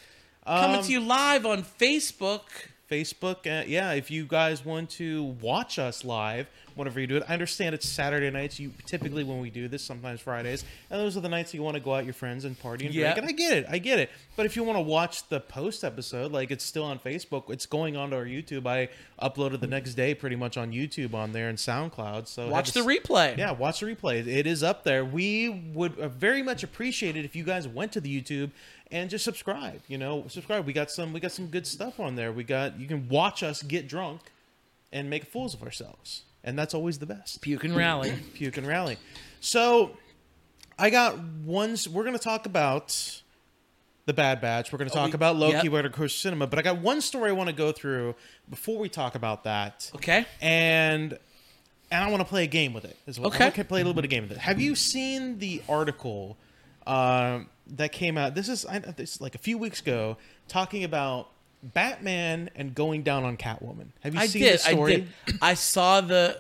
[0.45, 2.41] Coming Um, to you live on Facebook.
[2.89, 3.45] Facebook.
[3.47, 7.33] Uh, yeah, if you guys want to watch us live, whenever you do it, I
[7.33, 8.59] understand it's Saturday nights.
[8.59, 11.75] You typically when we do this, sometimes Fridays, and those are the nights you want
[11.75, 13.13] to go out your friends and party and Yeah.
[13.13, 13.17] drink.
[13.17, 14.09] And I get it, I get it.
[14.35, 17.65] But if you want to watch the post episode, like it's still on Facebook, it's
[17.65, 18.65] going onto our YouTube.
[18.67, 18.89] I
[19.21, 22.27] uploaded the next day, pretty much on YouTube on there and SoundCloud.
[22.27, 23.37] So Watch the replay.
[23.37, 24.25] Yeah, watch the replay.
[24.27, 25.03] It is up there.
[25.03, 28.51] We would uh, very much appreciate it if you guys went to the YouTube
[28.91, 29.81] and just subscribe.
[29.87, 30.65] You know, subscribe.
[30.65, 32.31] We got some we got some good stuff on there.
[32.31, 34.21] We got you can watch us get drunk
[34.93, 36.21] and make fools of ourselves.
[36.47, 37.41] And that's always the best.
[37.41, 38.13] Puke and rally.
[38.33, 38.97] Puke and rally.
[39.41, 39.91] So
[40.79, 43.21] I got one s- we're gonna talk about
[44.05, 44.71] the Bad Batch.
[44.71, 45.63] We're going to talk we- about Loki, yep.
[45.65, 48.15] We're going to Cinema, but I got one story I want to go through
[48.49, 50.25] before we talk about that Okay.
[50.41, 51.17] and
[51.91, 53.27] and I want to play a game with it as well.
[53.27, 53.47] Okay.
[53.47, 54.37] I to play a little bit of game with it.
[54.37, 56.37] Have you seen the article
[56.85, 58.33] um, that came out?
[58.33, 61.29] This is I, this is like a few weeks ago, talking about
[61.63, 63.87] Batman and going down on Catwoman.
[64.01, 64.53] Have you I seen did.
[64.53, 64.93] this story?
[64.93, 65.09] I did.
[65.41, 66.39] I saw the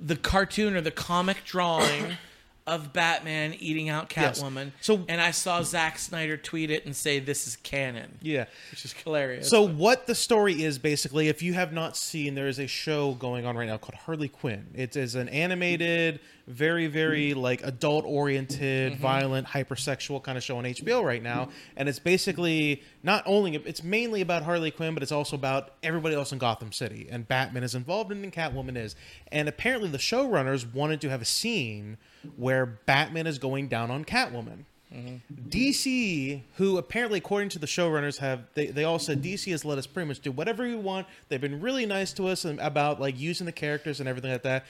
[0.00, 2.12] the cartoon or the comic drawing
[2.68, 4.40] of Batman eating out Yes.
[4.40, 4.70] Catwoman.
[4.80, 8.44] So- and I saw Zack Snyder tweet it and say this is canon, Yeah.
[8.70, 9.48] which is hilarious.
[9.48, 13.14] So what the story is basically, if you have not seen, there is a show
[13.14, 14.66] going on right now called Harley Quinn.
[14.74, 17.40] It is an animated, very very mm-hmm.
[17.40, 19.02] like adult oriented, mm-hmm.
[19.02, 23.82] violent, hypersexual kind of show on HBO right now, and it's basically not only it's
[23.82, 27.62] mainly about Harley Quinn, but it's also about everybody else in Gotham City, and Batman
[27.62, 28.96] is involved and Catwoman is,
[29.30, 31.98] and apparently the showrunners wanted to have a scene
[32.36, 34.64] where Batman is going down on Catwoman.
[34.92, 35.48] Mm-hmm.
[35.50, 39.76] DC, who apparently, according to the showrunners, have they, they all said DC has let
[39.76, 41.06] us pretty much do whatever we want.
[41.28, 44.42] They've been really nice to us and about like using the characters and everything like
[44.44, 44.64] that.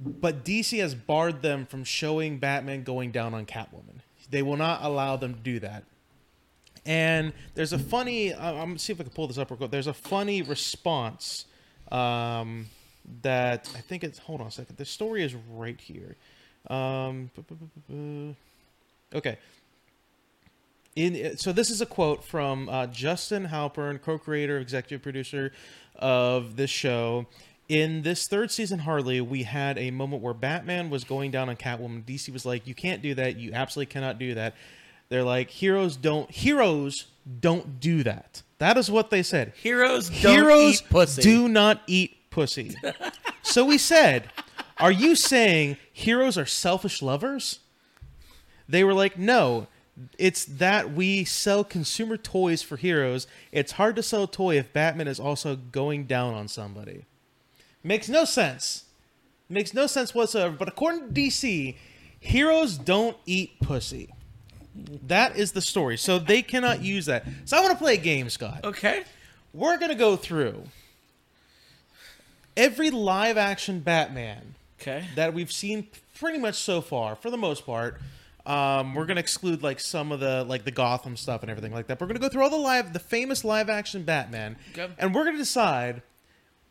[0.00, 4.00] But DC has barred them from showing Batman going down on Catwoman.
[4.30, 5.84] They will not allow them to do that.
[6.86, 8.34] And there's a funny.
[8.34, 9.70] I'm gonna see if I can pull this up real quick.
[9.70, 11.46] There's a funny response
[11.90, 12.66] um,
[13.22, 14.18] that I think it's.
[14.18, 14.76] Hold on a second.
[14.76, 16.16] The story is right here.
[16.68, 17.30] Um,
[19.14, 19.38] okay.
[20.96, 25.52] In so this is a quote from uh, Justin Halpern, co-creator, executive producer
[25.96, 27.26] of this show.
[27.68, 31.56] In this third season, Harley, we had a moment where Batman was going down on
[31.56, 32.04] Catwoman.
[32.04, 33.36] DC was like, "You can't do that.
[33.36, 34.54] You absolutely cannot do that."
[35.08, 36.30] They're like, "Heroes don't.
[36.30, 37.06] Heroes
[37.40, 39.52] don't do that." That is what they said.
[39.56, 41.22] heroes don't Heroes eat pussy.
[41.22, 42.74] do not eat pussy.
[43.42, 44.30] so we said,
[44.78, 47.60] Are you saying heroes are selfish lovers?
[48.68, 49.66] They were like, No.
[50.18, 53.28] It's that we sell consumer toys for heroes.
[53.52, 57.04] It's hard to sell a toy if Batman is also going down on somebody.
[57.84, 58.84] Makes no sense.
[59.48, 60.56] Makes no sense whatsoever.
[60.58, 61.76] But according to DC,
[62.18, 64.08] heroes don't eat pussy.
[65.06, 65.96] That is the story.
[65.98, 67.24] So they cannot use that.
[67.44, 69.04] So I want to play a game, Scott Okay.
[69.52, 70.64] we're gonna go through
[72.56, 75.04] every live action Batman Okay.
[75.14, 75.86] that we've seen
[76.18, 78.00] pretty much so far, for the most part.
[78.46, 81.86] Um, we're gonna exclude like some of the like the Gotham stuff and everything like
[81.86, 81.98] that.
[81.98, 84.92] But We're gonna go through all the live, the famous live action Batman, Okay.
[84.98, 86.02] and we're gonna decide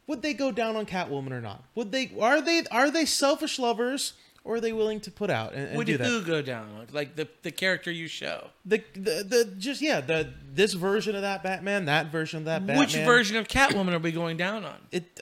[0.08, 1.64] would they go down on Catwoman or not?
[1.76, 2.12] Would they?
[2.20, 2.64] Are they?
[2.72, 4.14] Are they selfish lovers?
[4.46, 6.26] Or are they willing to put out and, and Would do that?
[6.28, 6.86] go down?
[6.92, 8.50] Like the the character you show.
[8.66, 12.68] The, the the just yeah the this version of that Batman, that version of that
[12.68, 12.80] Batman.
[12.80, 14.76] Which version of Catwoman are we going down on?
[14.92, 15.22] it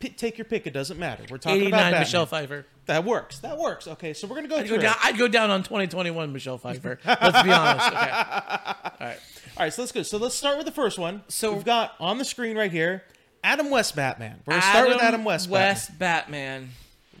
[0.00, 0.66] take your pick.
[0.66, 1.24] It doesn't matter.
[1.30, 2.00] We're talking about Batman.
[2.00, 2.66] Michelle Pfeiffer.
[2.86, 3.40] That works.
[3.40, 3.86] That works.
[3.86, 4.96] Okay, so we're gonna go I'd go down.
[5.02, 6.98] I'd go down on twenty twenty one Michelle Pfeiffer.
[7.04, 7.86] Let's be honest.
[7.88, 8.10] Okay.
[8.10, 9.18] All right.
[9.56, 10.02] All right, so let's go.
[10.02, 11.22] So let's start with the first one.
[11.28, 13.04] So- we've got on the screen right here,
[13.42, 14.40] Adam West Batman.
[14.46, 15.48] We're gonna start with Adam West.
[15.48, 16.70] West Batman.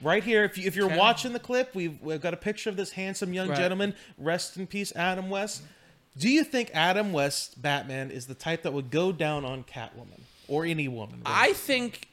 [0.02, 0.44] Right here.
[0.44, 3.32] If you, if you're watching the clip, we've we've got a picture of this handsome
[3.32, 3.58] young Right.
[3.58, 3.94] gentleman.
[4.18, 5.62] Rest in peace, Adam West.
[6.16, 10.20] Do you think Adam West Batman is the type that would go down on Catwoman
[10.48, 11.22] or any woman?
[11.24, 12.08] I think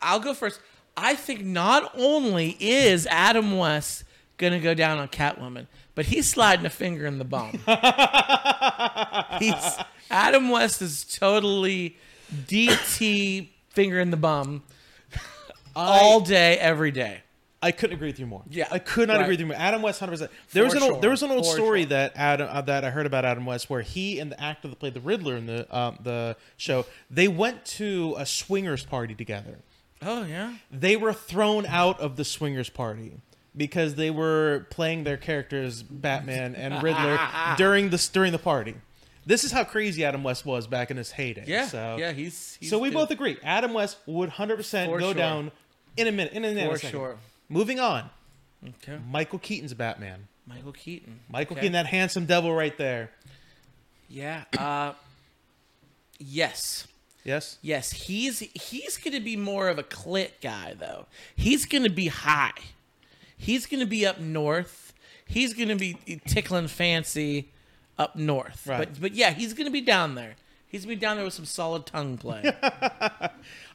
[0.00, 0.60] I'll go first.
[0.96, 4.04] I think not only is Adam West
[4.36, 7.50] gonna go down on Catwoman, but he's sliding a finger in the bum.
[9.40, 9.78] he's
[10.10, 11.96] Adam West is totally
[12.32, 14.62] DT finger in the bum
[15.76, 17.22] all day, every day.
[17.60, 18.42] I couldn't agree with you more.
[18.48, 19.22] Yeah, I could not right.
[19.22, 19.56] agree with you more.
[19.56, 20.30] Adam West, hundred percent.
[20.52, 21.00] There was an old, sure.
[21.00, 21.88] there was an old For story sure.
[21.88, 24.78] that Adam uh, that I heard about Adam West, where he and the actor that
[24.78, 29.58] played the Riddler in the um, the show, they went to a swingers party together.
[30.02, 30.54] Oh yeah.
[30.70, 33.20] They were thrown out of the swingers party
[33.56, 37.18] because they were playing their characters Batman and Riddler
[37.56, 38.76] during the during the party.
[39.28, 41.44] This is how crazy Adam West was back in his heyday.
[41.46, 41.66] Yeah.
[41.66, 42.12] So, yeah.
[42.12, 43.36] He's, he's so we both agree.
[43.44, 45.14] Adam West would hundred percent go sure.
[45.14, 45.52] down
[45.98, 46.32] in a minute.
[46.32, 46.80] In a minute.
[46.80, 47.16] For sure.
[47.50, 48.08] Moving on.
[48.66, 48.98] Okay.
[49.06, 50.28] Michael Keaton's Batman.
[50.46, 51.20] Michael Keaton.
[51.28, 51.60] Michael Okay.
[51.60, 53.10] Keaton, that handsome devil right there.
[54.08, 54.44] Yeah.
[54.56, 54.94] Uh.
[56.18, 56.88] yes.
[57.22, 57.58] Yes.
[57.60, 57.92] Yes.
[57.92, 61.04] He's he's gonna be more of a clit guy though.
[61.36, 62.52] He's gonna be high.
[63.36, 64.94] He's gonna be up north.
[65.26, 67.50] He's gonna be tickling fancy
[67.98, 68.66] up north.
[68.66, 68.78] Right.
[68.78, 70.36] But but yeah, he's gonna be down there.
[70.68, 72.42] He's gonna be down there with some solid tongue play.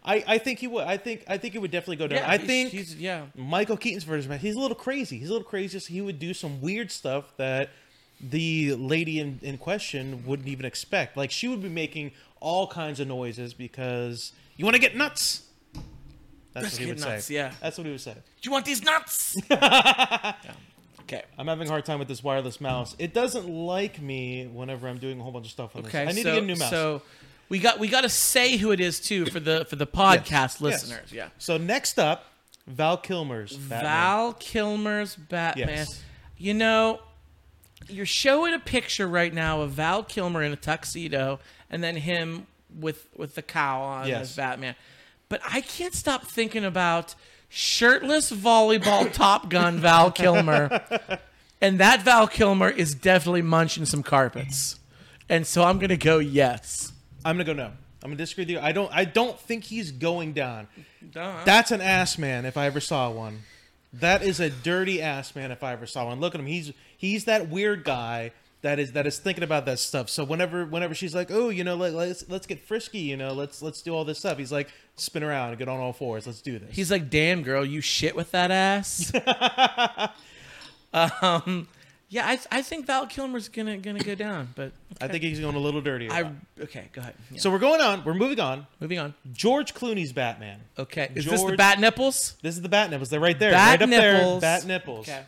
[0.05, 0.83] I, I think he would.
[0.85, 2.19] I think I think it would definitely go down.
[2.19, 2.29] yeah.
[2.29, 3.25] I he's- think he's yeah.
[3.35, 5.17] Michael Keaton's version, of he's a little crazy.
[5.17, 5.79] He's a little crazy.
[5.79, 7.69] So he would do some weird stuff that
[8.21, 11.17] the lady in, in question wouldn't even expect.
[11.17, 15.43] Like she would be making all kinds of noises because you want to get nuts.
[16.53, 17.33] That's Let's what he would nuts, say.
[17.33, 17.51] yeah.
[17.61, 18.13] That's what he would say.
[18.13, 19.35] Do you want these nuts?
[19.49, 20.33] Yeah.
[21.15, 21.23] Okay.
[21.37, 22.95] I'm having a hard time with this wireless mouse.
[22.99, 26.05] It doesn't like me whenever I'm doing a whole bunch of stuff on Okay.
[26.05, 26.13] this.
[26.13, 26.69] I need so, to get a new mouse.
[26.69, 27.01] So
[27.49, 30.31] we got we got to say who it is too for the for the podcast
[30.31, 30.61] Yes.
[30.61, 31.11] listeners.
[31.11, 31.29] Yeah.
[31.37, 32.25] So next up,
[32.67, 33.83] Val Kilmer's Batman.
[33.83, 35.67] Val Kilmer's Batman.
[35.69, 36.03] Yes.
[36.37, 36.99] You know,
[37.89, 42.47] you're showing a picture right now of Val Kilmer in a tuxedo, and then him
[42.79, 44.21] with with the cow on Yes.
[44.31, 44.75] as Batman.
[45.29, 47.15] But I can't stop thinking about
[47.53, 50.81] shirtless volleyball Top Gun Val Kilmer,
[51.61, 54.79] and that Val Kilmer is definitely munching some carpets.
[55.29, 56.91] And so I'm gonna go yes.
[57.23, 57.71] I'm gonna go no.
[58.03, 58.59] I'm gonna disagree with you.
[58.59, 58.91] I don't.
[58.93, 60.67] I don't think he's going down.
[61.11, 61.43] Duh.
[61.45, 63.39] That's an ass man if I ever saw one.
[63.93, 66.19] That is a dirty ass man if I ever saw one.
[66.19, 66.47] Look at him.
[66.47, 68.31] He's he's that weird guy
[68.63, 70.09] that is that is thinking about that stuff.
[70.09, 73.33] So whenever whenever she's like, oh, you know, let, let's let's get frisky, you know,
[73.33, 74.37] let's let's do all this stuff.
[74.37, 76.25] He's like, spin around and get on all fours.
[76.27, 76.75] Let's do this.
[76.75, 79.11] He's like, "Damn, girl, you shit with that ass."
[80.93, 81.67] um,
[82.13, 85.55] yeah, I, I think Val Kilmer's gonna gonna go down, but I think he's going
[85.55, 86.11] a little dirty.
[86.11, 87.15] I okay, go ahead.
[87.31, 87.39] Yeah.
[87.39, 88.03] so we're going on.
[88.03, 88.67] We're moving on.
[88.79, 89.15] moving on.
[89.31, 90.59] George Clooney's Batman.
[90.77, 92.35] Okay, is this the bat nipples?
[92.43, 93.09] This is the bat nipples.
[93.09, 93.51] They're right there.
[93.51, 94.41] Bat right up nipples.
[94.41, 94.59] there.
[94.59, 95.09] Bat nipples.
[95.09, 95.23] Okay.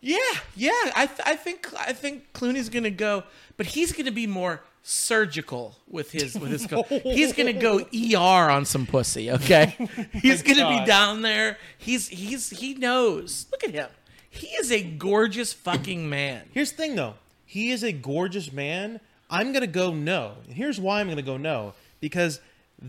[0.00, 0.16] Yeah,
[0.56, 0.70] yeah.
[0.96, 3.24] I th- I think I think Clooney's gonna go,
[3.58, 6.66] but he's gonna be more surgical with his with his.
[6.68, 9.30] Co- he's gonna go ER on some pussy.
[9.30, 9.76] Okay,
[10.12, 10.80] he's gonna God.
[10.80, 11.58] be down there.
[11.78, 13.46] He's he's he knows.
[13.50, 13.88] Look at him.
[14.28, 16.44] He is a gorgeous fucking man.
[16.54, 17.14] Here's the thing, though.
[17.44, 19.00] He is a gorgeous man.
[19.28, 20.34] I'm gonna go no.
[20.46, 21.74] And here's why I'm gonna go no.
[22.00, 22.40] Because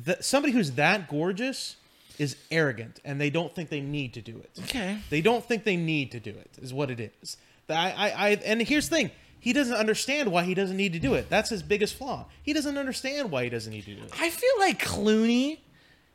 [0.06, 1.76] th- somebody who's that gorgeous
[2.18, 4.52] is arrogant, and they don't think they need to do it.
[4.64, 4.98] Okay.
[5.10, 6.50] They don't think they need to do it.
[6.62, 7.38] Is what it is.
[7.70, 9.12] I, I, I and here's the thing.
[9.42, 11.28] He doesn't understand why he doesn't need to do it.
[11.28, 12.28] That's his biggest flaw.
[12.44, 14.12] He doesn't understand why he doesn't need to do it.
[14.20, 15.58] I feel like Clooney.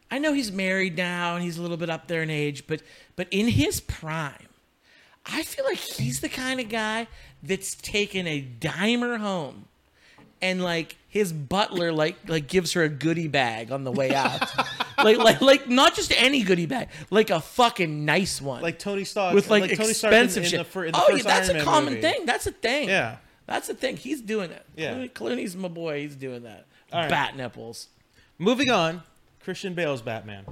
[0.09, 2.83] I know he's married now and he's a little bit up there in age, but
[3.17, 4.49] but in his prime,
[5.27, 7.09] I feel like he's the kind of guy
[7.43, 9.67] that's taken a dimer home,
[10.43, 14.43] and like his butler like like gives her a goodie bag on the way out,
[14.99, 19.05] like like like not just any goodie bag, like a fucking nice one, Like Tony
[19.05, 20.73] Stark with like, Tony Stark in- expensive in, shit.
[20.73, 22.03] the, in the oh yeah, that's Iron a Man common movie.
[22.03, 22.27] thing.
[22.27, 22.89] That's a thing.
[22.89, 23.17] Yeah.
[23.47, 23.97] That's a thing.
[23.97, 24.67] He's doing it.
[24.77, 24.95] Yeah.
[24.95, 26.01] Clooney, Clooney's my boy.
[26.01, 26.67] He's doing that.
[26.93, 27.09] Right.
[27.09, 27.89] Bat nipples.
[28.39, 29.03] Moving on,
[29.41, 30.45] Christian Bale's Batman.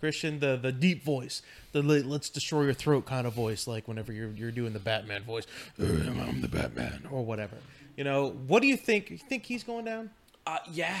[0.00, 4.12] Christian, the the deep voice, the let's destroy your throat kind of voice, like whenever
[4.12, 5.44] you're you're doing the Batman voice,
[5.80, 7.56] "Uh, I'm the Batman or whatever.
[7.98, 9.10] You know, what do you think?
[9.10, 10.10] You think he's going down?
[10.46, 10.96] Uh, yeah,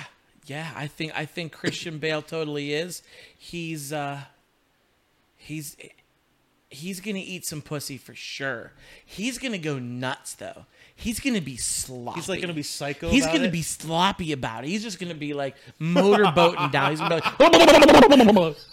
[0.46, 0.72] yeah.
[0.74, 3.04] I think I think Christian Bale totally is.
[3.38, 4.22] He's uh,
[5.36, 5.76] he's
[6.70, 8.72] he's gonna eat some pussy for sure.
[9.06, 10.66] He's gonna go nuts though.
[10.96, 12.18] He's gonna be sloppy.
[12.18, 13.10] He's like gonna be psycho.
[13.10, 13.52] He's gonna it?
[13.52, 14.70] be sloppy about it.
[14.70, 16.90] He's just gonna be like motorboating down.
[16.90, 18.56] He's gonna be like.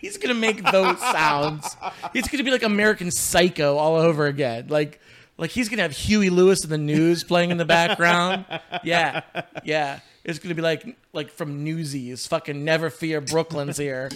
[0.00, 1.76] He's gonna make those sounds.
[2.14, 4.68] He's gonna be like American Psycho all over again.
[4.68, 5.00] Like,
[5.38, 8.44] like he's gonna have Huey Lewis and the News playing in the background.
[8.84, 9.22] Yeah,
[9.64, 10.00] yeah.
[10.24, 12.26] It's gonna be like, like from Newsies.
[12.26, 14.10] Fucking Never Fear, Brooklyn's here.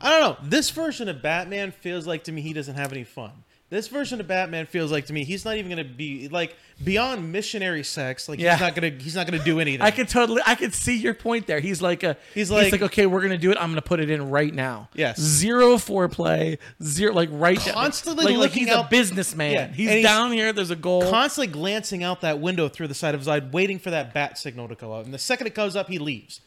[0.00, 0.48] I don't know.
[0.48, 3.32] This version of Batman feels like to me he doesn't have any fun.
[3.72, 6.54] This version of Batman feels like to me he's not even gonna be like
[6.84, 8.28] beyond missionary sex.
[8.28, 8.52] Like Yeah.
[8.52, 9.80] he's not gonna he's not gonna do anything.
[9.80, 11.58] I could totally, I could see your point there.
[11.58, 13.56] He's like a, He's he's like- like, okay, we're gonna do it.
[13.58, 14.90] I'm gonna put it in right now.
[14.94, 15.18] Yes.
[15.18, 19.52] zero foreplay, zero like right down- Constantly like, like looking he's out- a businessman.
[19.54, 20.52] Yeah, He's, and he's down here.
[20.52, 21.08] There's a goal.
[21.10, 24.36] constantly glancing out that window through the side of his eye, waiting for that bat
[24.36, 25.06] signal to go out.
[25.06, 26.42] And the second it goes up, he leaves,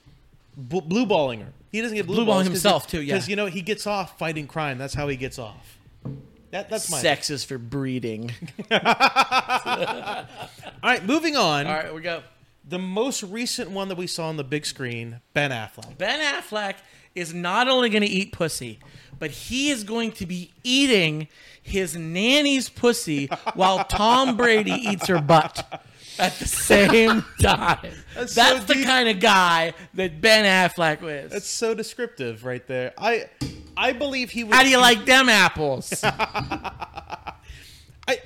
[0.69, 1.53] B- blue balling her.
[1.71, 3.15] he doesn't get blue, Blue ball himself, too, yeah.
[3.15, 4.78] because you know he gets off fighting crime.
[4.78, 5.71] That's how he gets off.
[6.56, 8.32] That, that's my Sex is for breeding.
[8.72, 8.80] All
[10.82, 11.68] right, moving on.
[11.68, 12.24] All right, we go.
[12.64, 15.97] The most recent one that we saw on the big screen, Ben Affleck.
[15.97, 16.76] Ben Affleck
[17.14, 18.80] is not only going to eat pussy,
[19.20, 21.28] but he is going to be eating
[21.62, 25.84] his nanny's pussy while Tom Brady eats her butt
[26.20, 27.91] at the same time.
[28.16, 28.86] That's That's, so the deep.
[28.86, 31.32] kind of guy that Ben Affleck is.
[31.32, 32.93] That's so descriptive right there.
[32.97, 33.26] I
[33.78, 34.55] I believe he was.
[34.55, 36.03] How do you like them apples?
[36.07, 37.34] I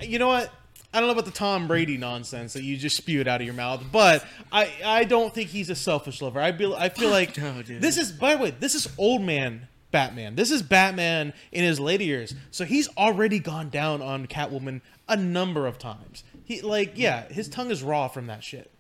[0.02, 0.52] you know what?
[0.94, 3.54] I don't know about the Tom Brady nonsense that you just spewed out of your
[3.54, 6.42] mouth, but I I don't think he's a selfish lover.
[6.42, 7.82] I feel I feel like no, dude.
[7.82, 10.36] this is by the way this is old man Batman.
[10.36, 15.16] This is Batman in his later years, so he's already gone down on Catwoman a
[15.16, 16.24] number of times.
[16.50, 18.72] He like yeah, his tongue is raw from that shit.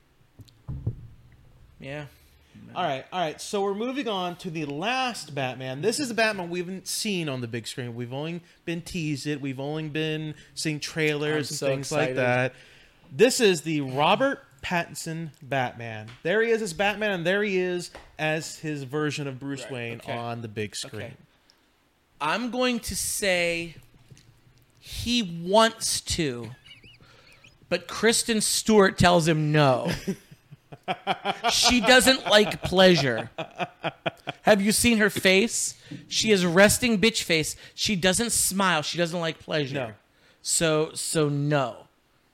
[1.79, 2.05] yeah.
[2.75, 3.39] All right, all right.
[3.39, 5.81] So we're moving on to the last Batman.
[5.81, 7.93] This is a Batman we haven't seen on the big screen.
[7.93, 9.39] We've only been teased it.
[9.39, 12.53] We've only been seeing trailers I'm and so things like that.
[13.11, 16.07] This is the Robert Pattinson Batman.
[16.23, 19.71] There he is as Batman, and there he is as his version of Bruce Right,
[19.71, 20.13] Wayne okay.
[20.13, 21.01] on the big screen.
[21.01, 21.13] Okay.
[22.19, 23.75] I'm going to say
[24.79, 26.49] he wants to,
[27.69, 29.91] but Kristen Stewart tells him no.
[31.51, 33.29] she doesn't like pleasure.
[34.41, 35.75] Have you seen her face?
[36.07, 37.55] She is resting bitch face.
[37.75, 38.81] She doesn't smile.
[38.81, 39.75] She doesn't like pleasure.
[39.75, 39.91] No.
[40.41, 41.87] So so no.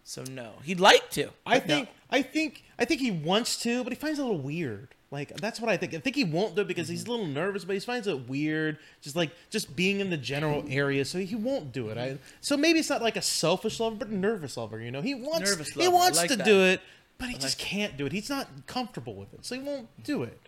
[0.04, 0.54] So no.
[0.64, 1.30] He'd like to.
[1.46, 1.76] I but no.
[1.76, 4.95] think, I think, I think he wants to, but he finds it a little weird.
[5.12, 5.94] Like that's what I think.
[5.94, 7.12] I think he won't do it because he's mm-hmm.
[7.12, 10.66] a little nervous, but he finds it weird, just like just being in the general
[10.68, 11.06] area.
[11.06, 11.98] So he won't do it.
[11.98, 12.24] I, mm-hmm.
[12.42, 14.80] so maybe it's not like a selfish lover, but a nervous lover.
[14.80, 15.92] You know, he wants Nervous he lover.
[15.92, 16.46] I wants like to that.
[16.46, 16.82] do it,
[17.18, 18.12] but he just can't do it.
[18.12, 20.04] He's not comfortable with it, so he won't mm-hmm.
[20.04, 20.40] do it.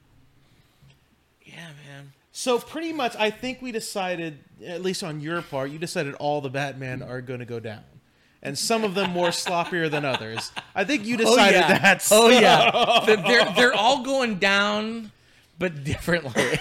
[1.45, 2.13] Yeah, man.
[2.31, 6.39] So pretty much, I think we decided, at least on your part, you decided all
[6.39, 7.83] the Batman are going to go down,
[8.47, 10.51] and some of them more sloppier than others.
[10.73, 11.77] I think you oh, decided oh, yeah.
[11.77, 12.07] that.
[12.11, 15.11] Oh yeah, They're- they're all going down,
[15.59, 16.59] but differently.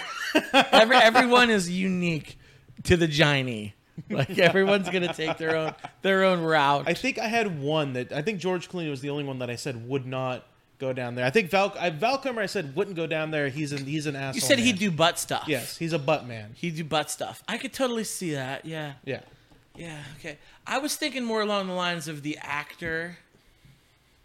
[0.53, 2.37] Every, everyone is unique
[2.83, 3.73] to the Giny.
[4.09, 5.73] Like everyone's gonna take their own
[6.03, 6.83] their own route.
[6.87, 9.49] I think I had one that I think George Clooney was the only one that
[9.49, 10.45] I said would not
[10.77, 11.25] go down there.
[11.25, 13.49] I think Val I, Val Kilmer I said wouldn't go down there.
[13.49, 14.35] He's an he's an asshole.
[14.35, 14.67] you said man.
[14.67, 15.45] he'd do butt stuff.
[15.47, 16.51] Yes, he's a butt man.
[16.55, 17.41] he'd do butt stuff.
[17.47, 18.65] I could totally see that.
[18.65, 19.21] Yeah, Yeah.
[19.77, 19.99] Yeah.
[20.19, 23.17] Okay, I was thinking more along the lines of the actor,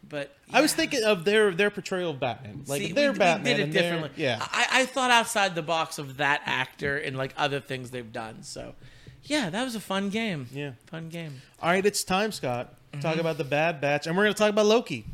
[0.09, 2.65] but I was thinking of their their portrayal of Batman.
[2.67, 3.45] Like See, their we, Batman.
[3.45, 4.23] we did it their- differently.
[4.23, 4.39] Yeah.
[4.41, 8.43] I, I thought outside the box of that actor and like other things they've done.
[8.43, 8.75] So,
[9.23, 10.49] yeah, that was a fun game.
[10.53, 10.73] Yeah.
[10.87, 11.41] fun game.
[11.61, 12.75] All right, it's time, Scott.
[12.93, 13.01] Mm-hmm.
[13.01, 15.05] Talk about the Bad Batch, and we're going to talk about Loki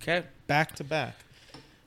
[0.00, 0.24] Okay.
[0.46, 1.16] back to back.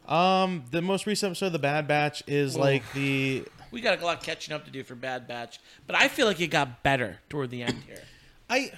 [0.07, 4.05] Um, the most recent episode of the Bad Batch is like the We got a
[4.05, 6.84] lot of catching up to do for Bad Batch, but I feel like it got
[6.84, 8.01] better toward the end here.
[8.49, 8.72] I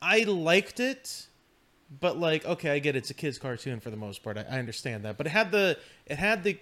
[0.00, 1.26] I liked it,
[2.00, 4.38] but like okay, I get it's a kids cartoon for the most part.
[4.38, 6.58] I, I understand that, but it had the it had the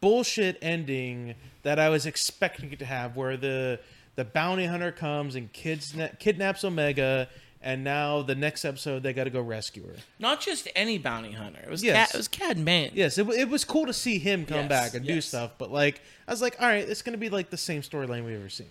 [0.00, 3.80] bullshit ending that I was expecting it to have, where the
[4.16, 7.28] the bounty hunter comes and kids kidnaps Omega,
[7.64, 9.94] and now the next episode they got to go rescue her.
[10.20, 11.60] Not just any bounty hunter.
[11.64, 12.08] It was Yes.
[12.08, 12.90] Cad, it was Cad Bane.
[12.94, 15.72] Yes, it, it was cool to see him come Yes, back and do stuff, but
[15.72, 18.48] like I was like, all right, it's gonna be like the same storyline we've ever
[18.48, 18.68] seen.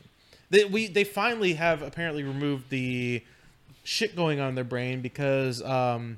[0.50, 3.24] They we they finally have apparently removed the
[3.84, 6.18] shit going on in their brain because um,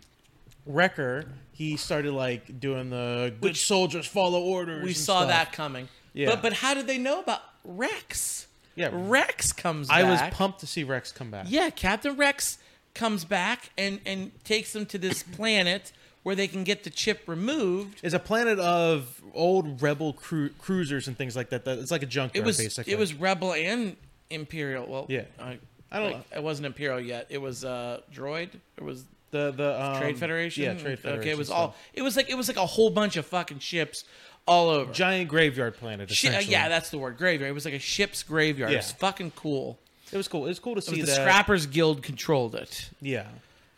[0.65, 4.83] Wrecker he started like doing the good Which- soldiers follow orders.
[4.83, 5.29] We saw stuff.
[5.29, 5.87] that coming.
[6.13, 6.31] Yeah.
[6.31, 8.47] But but how did they know about Rex?
[8.75, 8.89] Yeah.
[8.91, 11.45] Rex comes I was pumped to see Rex come back.
[11.47, 12.57] Yeah, Captain Rex
[12.95, 15.91] comes back and and takes them to this planet
[16.23, 17.99] where they can get the chip removed.
[18.01, 21.65] It's a planet of old rebel cru- cruisers and things like that.
[21.65, 22.93] that it's like a junkyard, It was basically.
[22.93, 23.95] it was Rebel and
[24.31, 24.87] Imperial.
[24.87, 25.25] Well, Yeah.
[25.39, 25.59] I,
[25.91, 27.27] I don't like, It wasn't Imperial yet.
[27.29, 28.49] It was uh, Droid.
[28.75, 30.63] It was the the um, Trade Federation.
[30.63, 31.19] Yeah, Trade Federation.
[31.21, 31.57] Okay, it was stuff.
[31.59, 31.75] all.
[31.93, 34.03] It was like it was like a whole bunch of fucking ships
[34.47, 34.91] all over.
[34.93, 36.09] giant graveyard planet.
[36.09, 37.17] Shi- uh, yeah, that's the word.
[37.17, 37.49] Graveyard.
[37.49, 38.71] It was like a ship's graveyard.
[38.71, 39.77] It was fucking cool.
[40.11, 40.45] It was cool.
[40.45, 41.21] It was cool to It see was the that.
[41.21, 42.89] Scrappers Guild controlled it.
[43.01, 43.27] Yeah.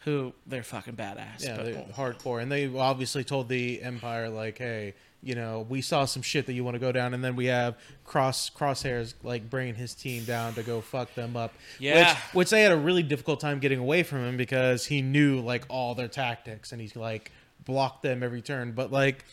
[0.06, 1.44] Who they're fucking badass.
[1.44, 5.82] Yeah, but- they're hardcore, and they obviously told the Empire like, "Hey, you know, we
[5.82, 7.76] saw some shit that you want to go down," and then we have
[8.06, 11.54] Cross Crosshairs like bringing his team down to go fuck them up.
[11.80, 12.10] Yeah.
[12.14, 15.42] which, which they had a really difficult time getting away from him because he knew
[15.42, 17.32] like all their tactics, and he's like
[17.66, 18.72] blocked them every turn.
[18.72, 19.26] But like,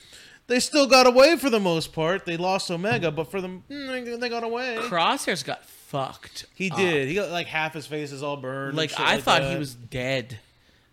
[0.47, 2.27] they still got away for the most part.
[2.27, 4.77] They lost Omega, but for them, mm, they got away.
[4.81, 6.47] Crosshairs got fucked.
[6.55, 6.77] He up.
[6.77, 7.09] did.
[7.09, 8.77] He got like half his face is all burned.
[8.77, 10.39] Like I thought he was dead.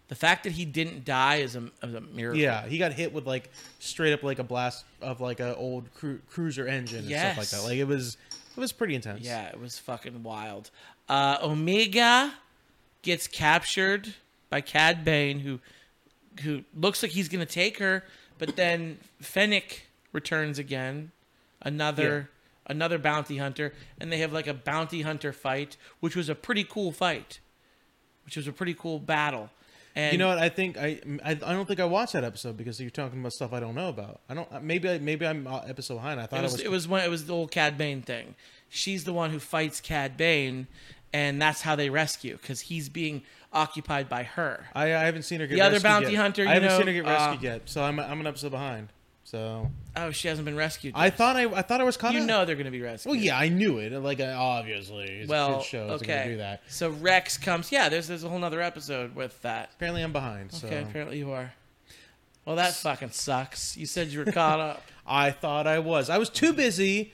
[0.07, 2.41] The fact that he didn't die is a, is a miracle.
[2.41, 3.49] Yeah, he got hit with like
[3.79, 7.47] straight up like a blast of like a old cru- cruiser engine and stuff like
[7.49, 7.63] that.
[7.63, 8.17] Like it was
[8.55, 9.21] it was pretty intense.
[9.21, 10.69] Yeah, it was fucking wild.
[11.07, 12.33] Uh, Omega
[13.01, 14.13] gets captured
[14.49, 15.59] by Cad Bane, who
[16.43, 18.03] who looks like he's gonna take her,
[18.41, 19.83] but then Fennec
[20.13, 21.11] returns again,
[21.61, 22.31] another
[22.65, 26.63] another bounty hunter, and they have like a bounty hunter fight, which was a pretty
[26.63, 27.39] cool fight,
[28.25, 29.51] which was a pretty cool battle.
[29.95, 30.39] And You know what?
[30.39, 33.33] I think I, I I don't think I watched that episode because you're talking about
[33.33, 34.21] stuff I don't know about.
[34.27, 34.63] I don't.
[34.63, 36.19] Maybe I, maybe I'm uh, episode behind.
[36.19, 36.61] I thought it was, was.
[36.61, 38.33] it was when it was the old Cad Bane thing.
[38.69, 40.65] She's the one who fights Cad Bane,
[41.13, 43.21] and that's how they rescue because he's being
[43.53, 44.65] occupied by her.
[44.73, 46.17] I, I haven't seen her get The other bounty yet.
[46.21, 48.51] hunter, I haven't know, seen her get rescued uh, yet, so I'm I'm an episode
[48.51, 48.89] behind.
[49.23, 50.93] So Oh, she hasn't been rescued.
[50.95, 53.11] I thought I I thought I was caught you know they're going to be rescued.
[53.11, 53.93] Well, yeah, I knew it.
[53.93, 55.83] Like uh, obviously, it's a Well, show.
[55.91, 56.25] Okay.
[56.29, 56.63] do that.
[56.67, 57.71] So Rex comes.
[57.71, 59.71] Yeah, there's there's a whole nother episode with that.
[59.75, 60.51] Apparently, I'm behind.
[60.51, 61.53] So Okay, apparently you are.
[62.45, 63.77] Well, that fucking sucks.
[63.77, 64.81] You said you were caught up.
[65.05, 66.09] I thought I was.
[66.09, 67.13] I was too busy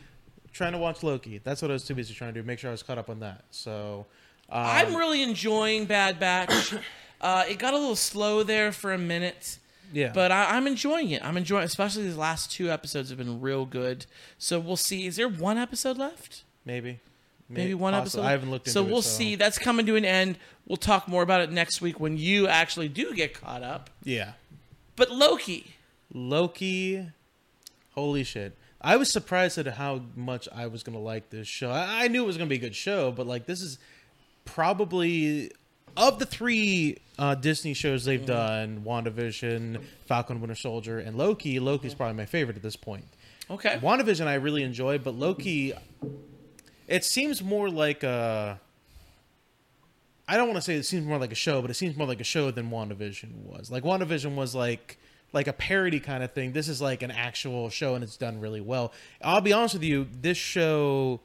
[0.53, 1.39] trying to watch Loki.
[1.43, 2.47] That's what I was too busy trying to do.
[2.47, 3.43] Make sure I was caught up on that.
[3.51, 4.05] So
[4.49, 6.73] um, I'm really enjoying Bad Batch.
[7.19, 9.57] Uh, it got a little slow there for a minute.
[9.91, 10.11] yeah.
[10.13, 11.25] But I, I'm enjoying it.
[11.25, 14.05] I'm enjoying, especially these last two episodes have been real good.
[14.37, 15.07] So we'll see.
[15.07, 16.43] Is there one episode left?
[16.63, 16.99] maybe
[17.49, 18.21] Maybe one Possi- episode.
[18.21, 18.91] I haven't looked into So it.
[18.91, 19.33] we'll see.
[19.33, 20.37] That's coming to an end.
[20.67, 23.89] We'll talk more about it next week when you actually do get caught up.
[24.03, 24.33] Yeah.
[24.95, 25.73] But Loki,
[26.13, 27.07] Loki.
[27.95, 28.55] Holy shit.
[28.79, 31.71] I was surprised at how much I was gonna like this show.
[31.71, 33.79] I, I knew it was gonna be a good show, but like this is
[34.47, 35.51] probably
[35.95, 41.59] of the three uh, Disney shows they've done: WandaVision, Falcon, Winter Soldier, and Loki.
[41.59, 43.05] Loki's probably my favorite at this point.
[43.51, 43.77] okay.
[43.81, 45.73] WandaVision I really enjoy, but Loki,
[46.87, 48.59] it seems more like a.
[50.29, 52.07] I don't want to say it seems more like a show, but it seems more
[52.07, 53.71] like a show than WandaVision was.
[53.71, 54.97] Like WandaVision was like
[55.33, 56.53] like a parody kind of thing.
[56.53, 58.93] This is like an actual show, and it's done really well.
[59.21, 61.21] I'll be honest with you, this show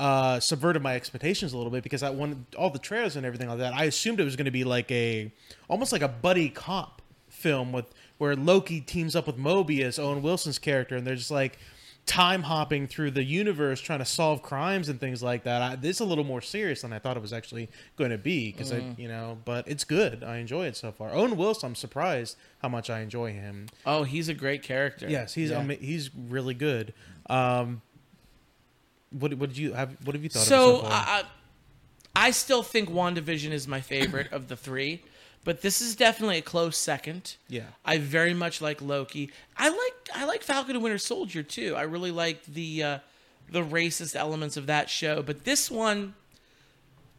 [0.00, 3.48] uh, subverted my expectations a little bit because I wanted all the trailers and everything
[3.48, 3.74] like that.
[3.74, 5.32] I assumed it was going to be like a
[5.68, 7.86] almost like a buddy cop film with
[8.18, 11.58] where Loki teams up with Mobius, Owen Wilson's character, and they're just like
[12.06, 15.60] time hopping through the universe trying to solve crimes and things like that.
[15.60, 18.16] I, this is a little more serious than I thought it was actually going to
[18.18, 20.24] be because I, you know, but it's good.
[20.24, 21.12] I enjoy it so far.
[21.12, 23.66] Owen Wilson, I'm surprised how much I enjoy him.
[23.84, 25.06] Oh, he's a great character.
[25.08, 25.58] Yes, he's Yeah.
[25.58, 26.94] ama- he's really good.
[27.28, 27.82] Um,
[29.10, 29.96] what what did you have?
[30.04, 30.42] What have you thought?
[30.42, 30.92] So of so far?
[30.92, 31.22] I,
[32.16, 35.02] I I still think WandaVision is my favorite of the three,
[35.44, 37.36] but this is definitely a close second.
[37.48, 37.62] Yeah.
[37.84, 39.30] I very much like Loki.
[39.56, 41.74] I like I like Falcon and Winter Soldier too.
[41.76, 42.98] I really like the uh,
[43.50, 46.14] the racist elements of that show, but this one,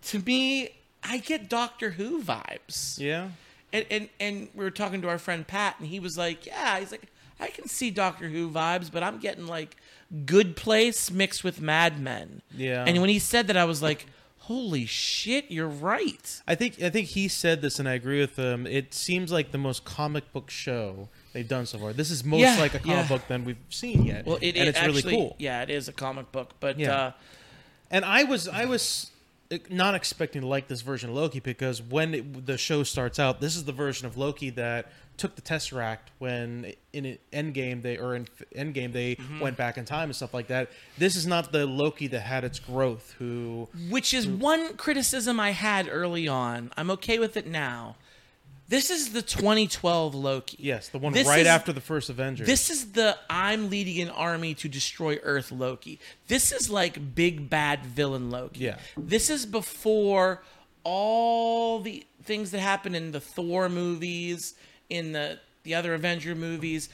[0.04, 0.70] to me,
[1.04, 3.00] I get Doctor Who vibes.
[3.00, 3.30] yeah.
[3.72, 6.80] And and and we were talking to our friend Pat, and he was like, "Yeah,
[6.80, 7.04] he's like,
[7.40, 9.78] I can see Doctor Who vibes, but I'm getting like
[10.26, 12.84] Good Place mixed with Mad Men." Yeah.
[12.88, 14.08] And when he said that, I was like,
[14.40, 18.36] "Holy shit, you're right." I think I think he said this, and I agree with
[18.36, 18.66] him.
[18.66, 21.94] It seems like the most comic book show they've done so far.
[21.94, 23.08] This is most Yeah, like a comic yeah.
[23.08, 24.26] book than we've seen yet.
[24.26, 25.36] Well, it, and it it's actually, really cool.
[25.38, 26.94] Yeah, it is a comic book, but Yeah.
[26.96, 27.12] uh,
[27.92, 29.12] And I was I was
[29.70, 33.42] not expecting to like this version of Loki because when it, the show starts out,
[33.42, 38.16] this is the version of Loki that took the Tesseract when in Endgame they or
[38.16, 39.40] in Endgame they Mm-hmm.
[39.40, 40.70] went back in time and stuff like that.
[40.98, 43.14] This is not the Loki that had its growth.
[43.20, 46.72] Who which is one criticism I had early on.
[46.78, 47.96] I'm okay with it now.
[48.70, 50.58] This is the 2012 Loki.
[50.60, 52.46] yes, the one This right is- after the first Avengers.
[52.46, 56.00] This is the I'm leading an army to destroy Earth Loki.
[56.28, 58.60] This is like big bad villain Loki.
[58.66, 58.78] Yeah.
[58.96, 60.44] This is before
[60.84, 64.54] all the things that happen in the Thor movies,
[64.90, 66.90] in the the other Avenger movies.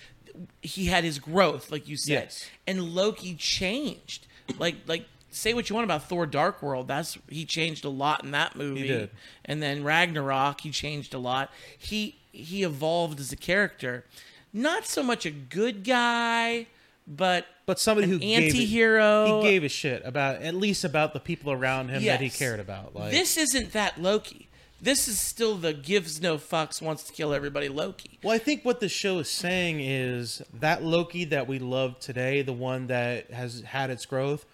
[0.61, 2.49] He had his growth, like you said, Yes.
[2.67, 4.27] and Loki changed.
[4.59, 6.87] Like like say what you want about Thor: Dark World.
[6.89, 8.87] That's he changed a lot in that movie.
[8.87, 9.09] did.
[9.45, 11.51] And then Ragnarok, he changed a lot.
[11.77, 14.03] He he evolved as a character.
[14.51, 16.67] Not so much a good guy,
[17.07, 19.41] but but somebody who an gave a- anti-hero.
[19.41, 22.59] he gave a shit about at least about the people around him that he cared
[22.59, 22.93] about.
[22.93, 24.49] Like this isn't that Loki.
[24.86, 28.19] This is still the gives no fucks, wants to kill everybody Loki.
[28.23, 32.43] Well, I think what the show is saying is that Loki that we love today,
[32.43, 34.45] the one that has had its growth,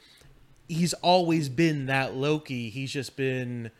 [0.70, 2.70] he's always been that Loki.
[2.70, 3.72] He's just been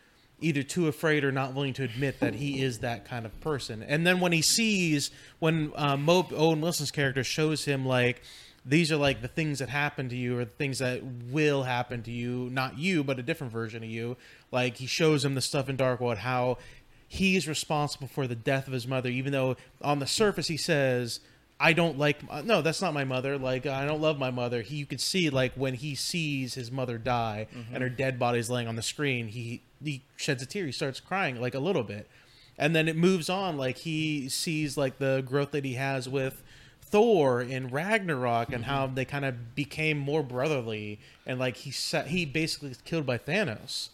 [0.42, 3.82] either too afraid or not willing to admit that he is that kind of person.
[3.82, 8.24] And then when he sees, when uh, Mo, Owen Wilson's character shows him, like,
[8.66, 12.04] these are like the things that happen to you or the things that will happen
[12.04, 14.18] to you, not you, but a different version of you.
[14.52, 16.58] Like, he shows him the stuff in Dark World, how
[17.12, 21.20] he's responsible for the death of his mother, even though on the surface he says,
[21.60, 23.38] "I don't like." No, that's not my mother.
[23.38, 24.62] Like I don't love my mother.
[24.62, 27.74] He, you could see like when he sees his mother die mm-hmm.
[27.74, 30.66] and her dead body's laying on the screen, he he sheds a tear.
[30.66, 32.08] He starts crying like a little bit,
[32.58, 33.58] and then it moves on.
[33.58, 36.42] Like he sees like the growth that he has with.
[36.92, 38.96] Thor in Ragnarok and how mm-hmm.
[38.96, 43.18] they kind of became more brotherly and like he set he basically was killed by
[43.18, 43.90] Thanos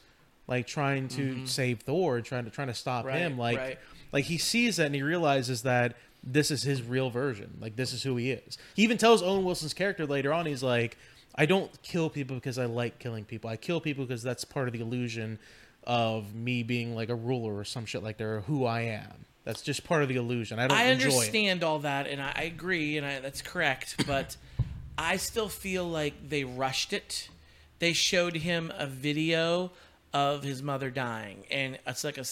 [0.48, 1.46] like trying to mm-hmm.
[1.46, 3.38] save Thor, trying to trying to stop Right, him.
[3.38, 3.80] Like right.
[4.12, 7.58] like he sees that and he realizes that this is his real version.
[7.60, 8.58] Like this is who he is.
[8.74, 10.98] He even tells Owen Wilson's character later on, he's like,
[11.36, 13.50] I don't kill people because I like killing people.
[13.50, 15.38] I kill people because that's part of the illusion
[15.84, 19.26] of me being like a ruler or some shit like that, or who I am.
[19.48, 20.60] That's just part of the illusion.
[20.60, 21.14] I don't I enjoy it.
[21.14, 23.96] understand all that, and I, I agree, and I, that's correct.
[24.06, 24.36] But
[24.98, 27.30] I still feel like they rushed it.
[27.80, 29.72] They showed him a video
[30.14, 32.26] of his mother dying, and it's like a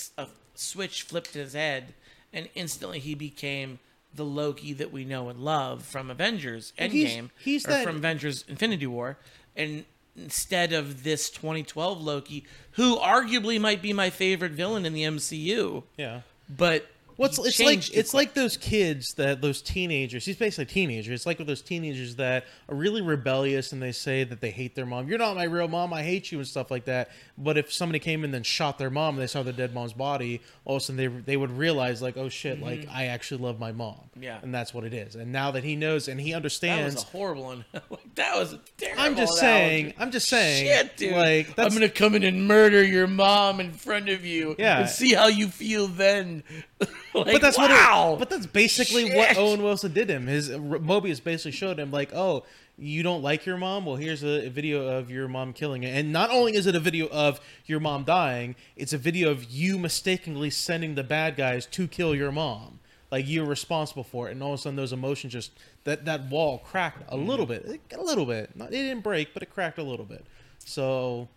[0.55, 1.93] switch flipped in his head,
[2.33, 3.79] and instantly he became
[4.13, 7.85] the Loki that we know and love from Avengers And he's- Endgame, he's or that-
[7.85, 9.17] from Avengers Infinity War,
[9.55, 9.85] and
[10.17, 15.83] instead of this 2012 Loki, who arguably might be my favorite villain in the MCU,
[15.97, 16.21] Yeah.
[16.49, 16.87] but
[17.17, 21.13] What's he it's like it's like those kids that those teenagers he's basically a teenager
[21.13, 24.75] it's like with those teenagers that are really rebellious and they say that they hate
[24.75, 27.57] their mom you're not my real mom i hate you and stuff like that but
[27.57, 29.93] if somebody came in and then shot their mom and they saw their dead mom's
[29.93, 33.41] body all of a sudden they, they would realize like oh shit like i actually
[33.41, 34.23] love my mom Mm-hmm.
[34.23, 34.39] Yeah.
[34.41, 37.03] and that's what it is and now that he knows and he That understands was
[37.03, 37.65] a horrible one.
[37.73, 39.01] like that was a terrible.
[39.03, 41.13] i'm just saying i'm just saying Shit, dude.
[41.13, 44.55] like I'm gonna come in and murder your mom in front of you.
[44.59, 44.79] Yeah.
[44.81, 46.43] And see how you feel then.
[47.23, 48.11] like, but that's wow.
[48.11, 50.27] what it, but that's basically what Owen Wilson did him.
[50.27, 52.43] His Mobius basically showed him like, oh,
[52.77, 53.85] you don't like your mom?
[53.85, 55.95] Well, here's a, a video of your mom killing it.
[55.95, 59.45] And not only is it a video of your mom dying, it's a video of
[59.45, 62.79] you mistakenly sending the bad guys to kill your mom.
[63.11, 65.51] Like you're responsible for it, and all of a sudden those emotions just
[65.85, 67.29] that that wall cracked a mm-hmm.
[67.29, 68.55] little bit, a little bit.
[68.55, 70.25] Not, it didn't break, but it cracked a little bit.
[70.59, 71.29] So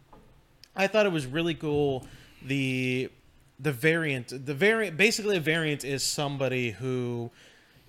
[0.75, 2.07] I thought it was really cool.
[2.43, 3.11] The
[3.59, 7.31] the variant, the variant, basically a variant is somebody who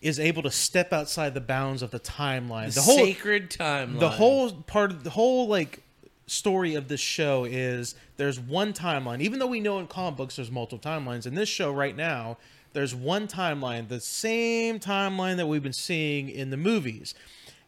[0.01, 2.67] is able to step outside the bounds of the timeline.
[2.67, 3.99] the The whole sacred timeline.
[3.99, 5.83] the whole part of the whole like
[6.25, 9.21] story of this show is there's one timeline.
[9.21, 12.37] Even though we know in comic books there's multiple timelines, in this show right now
[12.73, 17.13] there's one timeline, the same timeline that we've been seeing in the movies.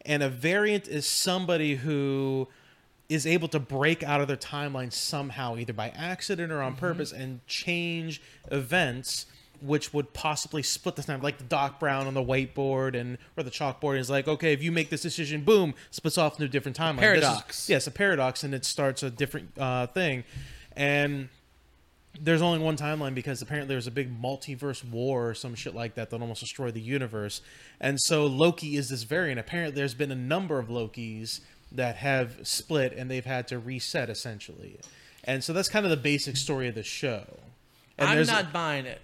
[0.05, 2.47] And a variant is somebody who
[3.11, 7.11] is able to break out of their timeline somehow, either by accident or on purpose,
[7.11, 9.25] and change events
[9.61, 13.43] which would possibly split the time, like the Doc Brown on the whiteboard and or
[13.43, 16.47] the chalkboard is like, okay, if you make this decision, boom, splits off into a
[16.47, 17.15] different timeline.
[17.15, 17.69] Is- Paradox.
[17.69, 20.23] yes, a paradox, and it starts a different uh, thing,
[20.75, 21.27] and
[22.19, 25.95] there's only one timeline because apparently there's a big multiverse war or some shit like
[25.95, 27.41] that that almost destroyed the universe.
[27.79, 29.39] And so Loki is this variant.
[29.39, 31.41] Apparently there's been a number of Lokis
[31.71, 34.79] that have split and they've had to reset essentially.
[35.23, 37.23] And so that's kind of the basic story of the show.
[37.97, 39.01] And I'm not buying it.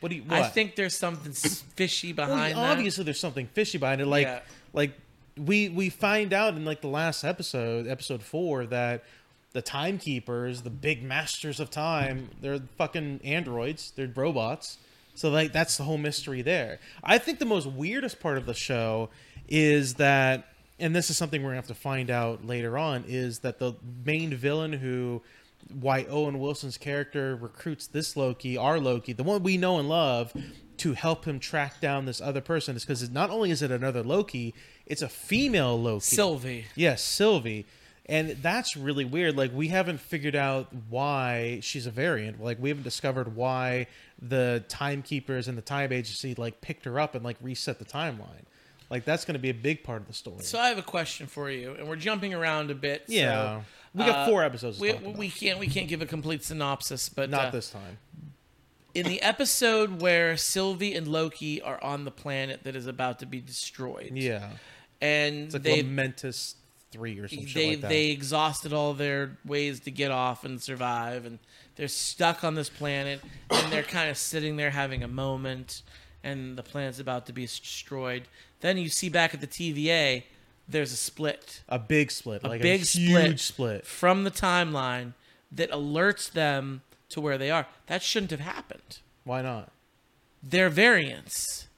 [0.00, 0.42] what do you what?
[0.42, 2.70] I think there's something fishy Well, behind that.
[2.72, 4.06] obviously there's something fishy behind it.
[4.06, 4.40] Like Yeah.
[4.72, 4.92] like
[5.36, 9.04] we we find out in like the last episode, episode four, that
[9.52, 13.92] the timekeepers, the big masters of time, they're fucking androids.
[13.94, 14.78] They're robots.
[15.14, 16.80] So like that's the whole mystery there.
[17.04, 19.10] I think the most weirdest part of the show
[19.48, 20.48] is that
[20.82, 23.74] and this is something we're gonna have to find out later on, is that the
[24.04, 25.22] main villain who
[25.70, 30.32] why Owen Wilson's character recruits this Loki, our Loki, the one we know and love,
[30.78, 34.02] to help him track down this other person is because not only is it another
[34.02, 34.54] Loki,
[34.86, 36.00] it's a female Loki.
[36.00, 36.64] Sylvie.
[36.74, 37.64] Yes, Sylvie.
[38.06, 39.36] And that's really weird.
[39.36, 42.42] Like we haven't figured out why she's a variant.
[42.42, 43.86] Like we haven't discovered why
[44.20, 48.44] the timekeepers and the time agency like picked her up and like reset the timeline.
[48.92, 50.42] Like that's going to be a big part of the story.
[50.42, 53.04] So I have a question for you, and we're jumping around a bit.
[53.08, 53.60] so, yeah,
[53.94, 54.76] we got uh, four episodes.
[54.76, 55.16] To We, talk about.
[55.16, 57.98] we can't we can't give a complete synopsis, but Not uh, this time.
[58.94, 63.26] in the episode where Sylvie and Loki are on the planet that is about to
[63.26, 64.12] be destroyed.
[64.14, 64.50] Yeah,
[65.00, 66.54] and it's like they Lamentis
[66.90, 67.48] three or something.
[67.54, 67.88] they like that.
[67.88, 71.38] they exhausted all their ways to get off and survive, and
[71.76, 75.80] they're stuck on this planet, and they're kind of sitting there having a moment,
[76.22, 78.24] and the planet's about to be destroyed.
[78.62, 80.22] Then you see back at the TVA,
[80.66, 83.86] there's a split a big split, a like big a split, huge split.
[83.86, 85.12] from the timeline
[85.50, 87.66] that alerts them to where they are.
[87.88, 89.00] That shouldn't have happened.
[89.24, 89.70] Why not?
[90.42, 91.68] They're variants.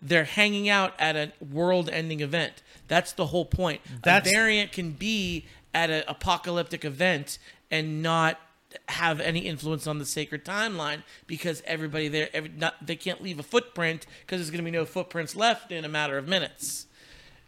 [0.00, 2.62] They're hanging out at a world-ending event.
[2.88, 3.80] That's the whole point.
[4.02, 7.38] That's- a variant can be at an apocalyptic event
[7.70, 8.40] and not
[8.88, 13.38] have any influence on the sacred timeline because everybody there, every, not, they can't leave
[13.38, 16.86] a footprint because there's going to be no footprints left in a matter of minutes.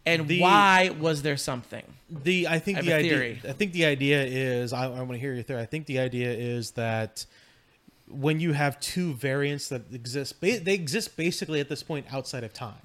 [0.05, 1.83] And The- why was there something?
[2.09, 3.09] The I think I the idea.
[3.11, 3.41] theory.
[3.47, 4.73] I think the idea is.
[4.73, 5.61] I, I want to hear your theory.
[5.61, 7.25] I think the idea is that
[8.09, 12.53] when you have two variants that exist, they exist basically at this point outside of
[12.53, 12.75] time.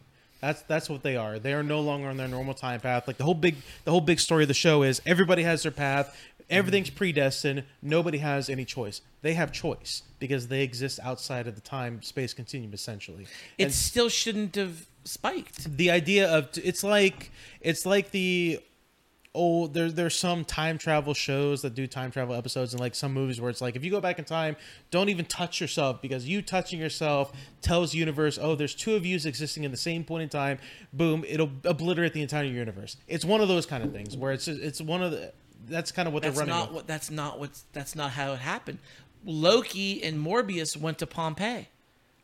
[0.41, 1.41] That's that's what they are.
[1.41, 3.09] They are no longer on their normal time path.
[3.09, 5.73] Like the whole big the whole big story of the show is everybody has their
[5.73, 6.17] path.
[6.51, 6.97] Everything's mm-hmm.
[6.97, 7.65] predestined.
[7.83, 9.03] Nobody has any choice.
[9.23, 13.27] They have choice because they exist outside of the time space continuum essentially.
[13.59, 15.77] It And- still shouldn't have spiked.
[15.77, 17.31] the idea of it's like
[17.61, 18.61] it's like the
[19.35, 23.13] oh there there's some time travel shows that do time travel episodes and like some
[23.13, 24.57] movies where it's like if you go back in time
[24.91, 27.33] don't even touch yourself because you touching yourself
[27.63, 30.59] tells the universe oh there's two of yous existing in the same point in time
[30.93, 34.49] boom it'll obliterate the entire universe it's one of those kind of things where it's
[34.49, 35.33] it's one of the
[35.67, 36.75] that's kind of what That's they're running not with.
[36.77, 36.87] what.
[36.87, 37.51] That's not what.
[37.73, 38.79] That's not how it happened.
[39.25, 41.69] Loki and Morbius went to Pompeii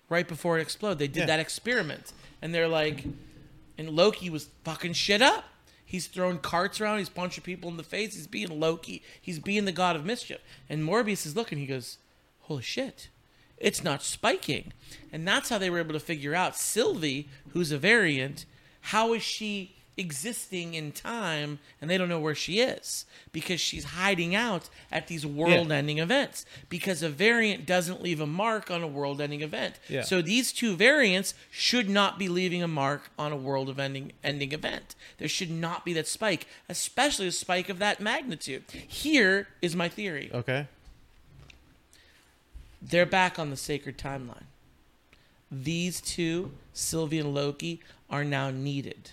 [0.09, 0.99] right before it exploded.
[0.99, 1.27] They did Yeah.
[1.27, 3.05] that experiment, and they're like,
[3.77, 5.45] and Loki was fucking shit up.
[5.85, 6.99] He's throwing carts around.
[6.99, 8.15] He's punching people in the face.
[8.15, 9.03] He's being Loki.
[9.21, 10.41] He's being the god of mischief.
[10.69, 11.59] And Morbius is looking.
[11.59, 11.99] He goes,
[12.43, 13.09] "Holy shit,
[13.59, 14.73] it's not spiking."
[15.13, 18.45] And that's how they were able to figure out Sylvie, who's a variant.
[18.89, 23.85] How is she existing in time and they don't know where she is because she's
[23.85, 28.87] hiding out at these world-ending events because a variant doesn't leave a mark on a
[28.87, 29.79] world-ending event.
[29.89, 30.03] Yeah.
[30.03, 34.95] So these two variants should not be leaving a mark on a world-ending ending event.
[35.19, 38.65] There should not be that spike, especially a spike of that magnitude.
[38.71, 40.31] Here is my theory.
[40.33, 40.67] okay
[42.83, 44.45] They're back on the sacred timeline.
[45.51, 47.81] These two, Sylvie and Loki,
[48.11, 49.13] are now needed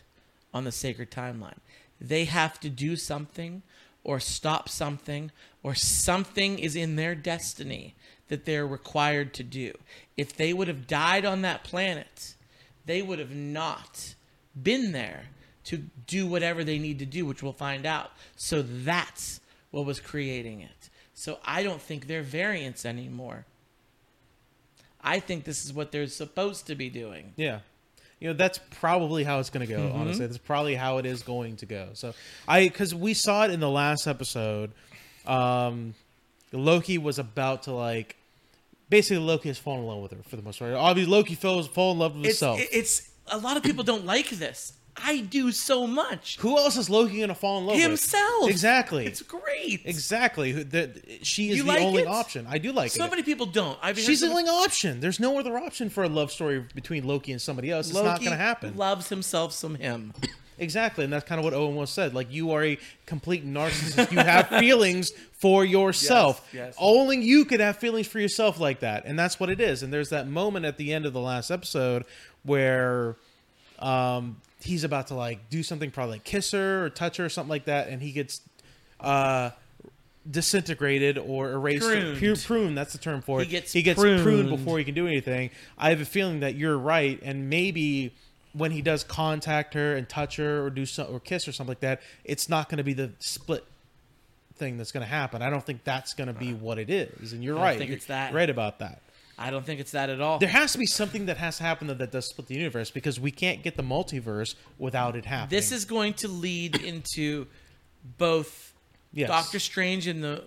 [0.53, 1.57] on the sacred timeline.
[1.99, 3.61] They have to do something
[4.03, 5.31] or stop something
[5.63, 7.95] or something is in their destiny
[8.27, 9.73] that they're required to do.
[10.17, 12.35] If they would have died on that planet,
[12.85, 14.15] they would have not
[14.61, 15.25] been there
[15.65, 18.11] to do whatever they need to do, which we'll find out.
[18.35, 20.89] So that's what was creating it.
[21.13, 23.45] So I don't think they're variants anymore.
[25.03, 27.33] I think this is what they're supposed to be doing.
[27.35, 27.59] Yeah.
[28.21, 29.99] You know, that's probably how it's going to go, Mm-hmm.
[29.99, 30.25] honestly.
[30.27, 31.89] That's probably how it is going to go.
[31.93, 32.13] So,
[32.47, 34.71] I, because we saw it in the last episode,
[35.25, 35.95] um,
[36.53, 38.15] Loki was about to, like,
[38.89, 40.71] basically, Loki has fallen in love with her for the most part.
[40.73, 42.59] Obviously, Loki falls, fall in love with It's, himself.
[42.71, 44.73] it's a lot of people don't like this.
[44.97, 46.37] I do so much.
[46.39, 48.41] Who else is Loki going to fall in love with Himself.
[48.43, 48.51] with?
[48.51, 49.05] Exactly.
[49.05, 49.81] It's great.
[49.85, 50.51] Exactly.
[50.51, 52.07] Who- The, she is You the like only it?
[52.07, 52.45] option.
[52.49, 52.97] I do like it.
[52.97, 53.09] So it.
[53.09, 53.77] many people don't.
[53.81, 54.99] I've heard She's the only option.
[54.99, 57.87] There's no other option for a love story between Loki and somebody else.
[57.89, 58.75] It's not going to happen.
[58.77, 60.13] Loves himself some him.
[60.59, 62.13] Exactly, and that's kind of what Owen was said.
[62.13, 62.77] Like you are a
[63.07, 64.11] complete narcissist.
[64.11, 66.47] you have feelings for yourself.
[66.53, 66.75] Yes.
[66.77, 69.81] Only you could have feelings for yourself like that, and that's what it is.
[69.81, 72.05] And there's that moment at the end of the last episode
[72.43, 73.15] where
[73.79, 77.29] um, he's about to like do something, probably like kiss her or touch her or
[77.29, 78.41] something like that, and he gets
[78.99, 79.51] uh,
[80.29, 81.83] disintegrated or erased.
[81.85, 82.17] Pruned.
[82.17, 82.77] pu- pruned.
[82.77, 83.49] That's the term for He it.
[83.49, 84.23] gets he gets pruned.
[84.23, 84.49] pruned.
[84.49, 85.49] before he can do anything.
[85.77, 88.13] I have a feeling that you're right, and maybe
[88.53, 91.71] when he does contact her and touch her or do some or kiss or something
[91.71, 93.63] like that, it's not going to be the split
[94.55, 95.41] thing that's going to happen.
[95.41, 97.31] I don't think that's going to be what it is.
[97.33, 97.77] And you're don't right.
[97.77, 98.33] think You're it's that.
[98.33, 99.01] Right about that.
[99.41, 100.39] I don't think it's that at all.
[100.39, 102.91] There has to be something that has to happen that, that does split the universe
[102.91, 105.49] because we can't get the multiverse without it happening.
[105.57, 107.47] This is going to lead into
[108.17, 108.73] both
[109.13, 109.27] Yes.
[109.27, 110.43] Doctor Strange and the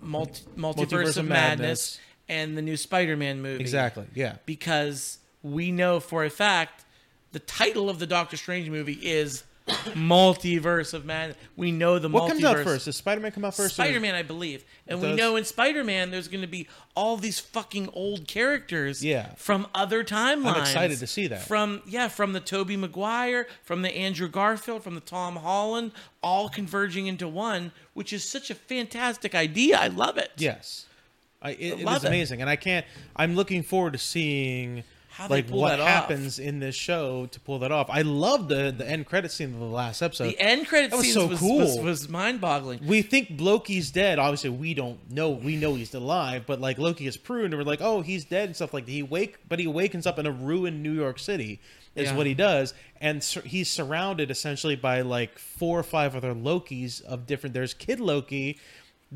[0.00, 2.00] multi- multiverse, Multiverse of of madness, Madness.
[2.28, 3.60] and the new Spider-Man movie.
[3.60, 4.06] exactly.
[4.14, 4.36] Yeah.
[4.46, 6.84] because we know for a fact
[7.32, 11.36] the title of the Doctor Strange movie is Multiverse of Madness.
[11.56, 12.28] We know the What multiverse.
[12.28, 12.84] comes out first?
[12.84, 13.72] Does Spider Man come out first?
[13.72, 15.16] or- Spider Man, I believe, and we does?
[15.18, 19.34] know in Spider Man there's going to be all these fucking old characters, Yeah.
[19.36, 20.54] from other timelines.
[20.54, 21.42] I'm excited to see that.
[21.42, 25.92] From yeah, from the Tobey Maguire, from the Andrew Garfield, from the Tom Holland,
[26.22, 29.78] all converging into one, which is such a fantastic idea.
[29.78, 30.30] I love it.
[30.36, 30.86] Yes.
[31.42, 32.08] I, it, it love is it.
[32.08, 32.86] amazing, and I can't.
[33.14, 34.84] I'm looking forward to seeing
[35.16, 37.88] How like what happens in this show to pull that off.
[37.90, 40.28] I love the the end credit scene of the last episode.
[40.28, 41.58] The end credit That was so was, cool.
[41.58, 42.86] was, was mind boggling.
[42.86, 44.18] we think Loki's dead.
[44.18, 45.30] Obviously, we don't know.
[45.30, 48.48] We know he's alive, but like Loki is pruned, and we're like, oh, he's dead
[48.50, 48.92] and stuff like that.
[48.92, 51.60] He wake, but he awakens up in a ruined New York City.
[51.94, 52.16] Is Yeah.
[52.16, 57.02] what he does, and sur- he's surrounded essentially by like four or five other Lokis
[57.02, 57.54] of different.
[57.54, 58.58] There's Kid Loki.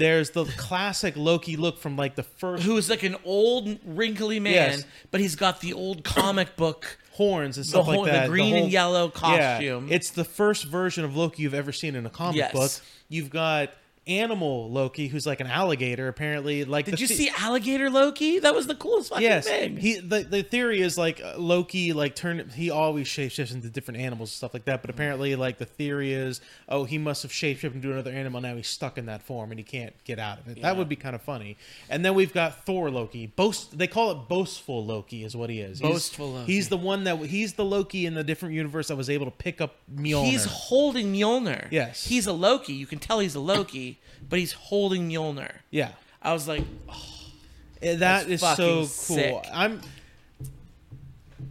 [0.00, 4.40] There's the classic Loki look from like the first who is like an old wrinkly
[4.40, 4.84] man, Yes.
[5.10, 6.98] but he's got the old comic book.
[7.12, 9.88] horns and The stuff whole- like the green and whole- yellow Yeah, costume.
[9.90, 12.52] it's the first version of Loki you've ever seen in a comic Yes.
[12.52, 12.70] book.
[13.10, 13.74] You've got
[14.10, 16.08] animal Loki, who's like an alligator.
[16.08, 18.38] Apparently, like Did the you see alligator Loki?
[18.40, 19.76] That was the coolest fucking Yes, thing.
[19.76, 24.00] he the, the theory is like uh, Loki like turn he always shapeshifts into different
[24.00, 24.80] animals and stuff like that.
[24.82, 28.40] But apparently, like the theory is, oh, he must have shapeshifted into another animal.
[28.40, 30.58] Now he's stuck in that form and he can't get out of it.
[30.58, 30.64] Yeah.
[30.64, 31.56] That would be kind of funny.
[31.88, 33.26] And then we've got Thor Loki.
[33.26, 35.78] Boast they call it boastful Loki is what he is.
[35.78, 36.52] He's- Boastful Loki.
[36.52, 39.30] He's the one that he's the Loki in the different universe that was able to
[39.32, 40.24] pick up Mjolnir.
[40.24, 41.68] He's holding Mjolnir.
[41.70, 42.06] Yes.
[42.06, 42.72] He's a Loki.
[42.72, 45.52] You can tell he's a Loki, but he's holding Mjolnir.
[45.70, 45.92] yeah.
[46.22, 46.64] I was like,
[47.82, 48.86] Eh, That That's so cool.
[48.86, 49.44] sick.
[49.52, 49.80] I'm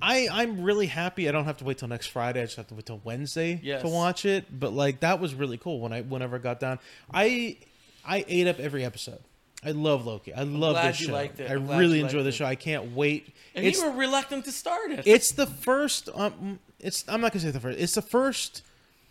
[0.02, 1.28] I I'm really happy.
[1.28, 2.41] I don't have to wait till next Friday.
[2.41, 3.82] I just have to wait till Wednesday Yes.
[3.82, 4.45] to watch it.
[4.60, 6.80] But like that was really cool when I whenever I got down.
[7.14, 7.58] I
[8.06, 9.20] I ate up every episode.
[9.66, 10.34] I love Loki.
[10.34, 11.12] I love this show.
[11.12, 11.50] liked it.
[11.50, 12.32] I really enjoy it.
[12.34, 12.45] show.
[12.45, 13.34] I can't wait.
[13.56, 15.06] and it's you were reluctant to start it.
[15.06, 17.80] it's the first um it's I'm not gonna say the first.
[17.80, 18.62] It's the first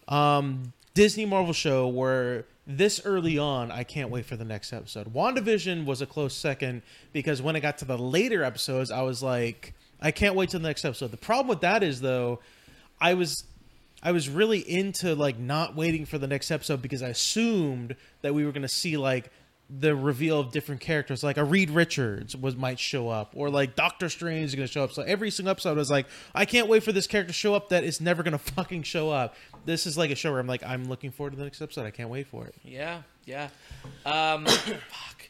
[0.07, 5.15] um Disney Marvel show where this early on I can't wait for the next episode.
[5.15, 6.83] WandaVision was a close second
[7.13, 10.59] because when it got to the later episodes, I was like, I can't wait till
[10.59, 11.13] the next episode.
[11.13, 12.41] The problem with that is though,
[13.01, 13.45] I was
[14.03, 18.35] I was really into like not waiting for the next episode because I assumed that
[18.35, 19.31] we were gonna see like
[19.71, 23.77] the reveal of different characters, like a Reed Richards was might show up, or like
[23.77, 24.93] Doctor Strange is gonna show up.
[24.93, 27.55] So every single episode I was like, I can't wait for this character to show
[27.55, 29.35] up that is never gonna fucking show up.
[29.67, 31.85] This is like a show where I'm like, I'm looking forward to the next episode.
[31.85, 32.55] I can't wait for it.
[32.65, 33.49] Yeah, yeah.
[34.07, 35.29] Um, fuck.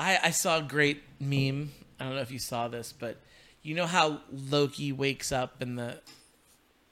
[0.00, 1.70] I I saw a great meme.
[2.00, 3.18] I don't know if you saw this, but
[3.62, 6.00] you know how Loki wakes up and the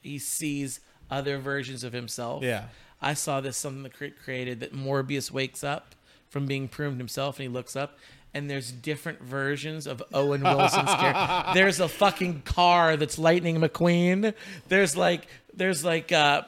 [0.01, 0.79] he sees
[1.11, 2.41] other versions of himself.
[2.41, 2.65] Yeah.
[3.01, 5.93] I saw this something that cre- created that Morbius wakes up
[6.33, 7.95] from being pruned himself and he looks up
[8.33, 11.51] and there's different versions of Owen Wilson's character.
[11.53, 14.33] There's a fucking car that's Lightning McQueen.
[14.67, 16.41] There's like there's like uh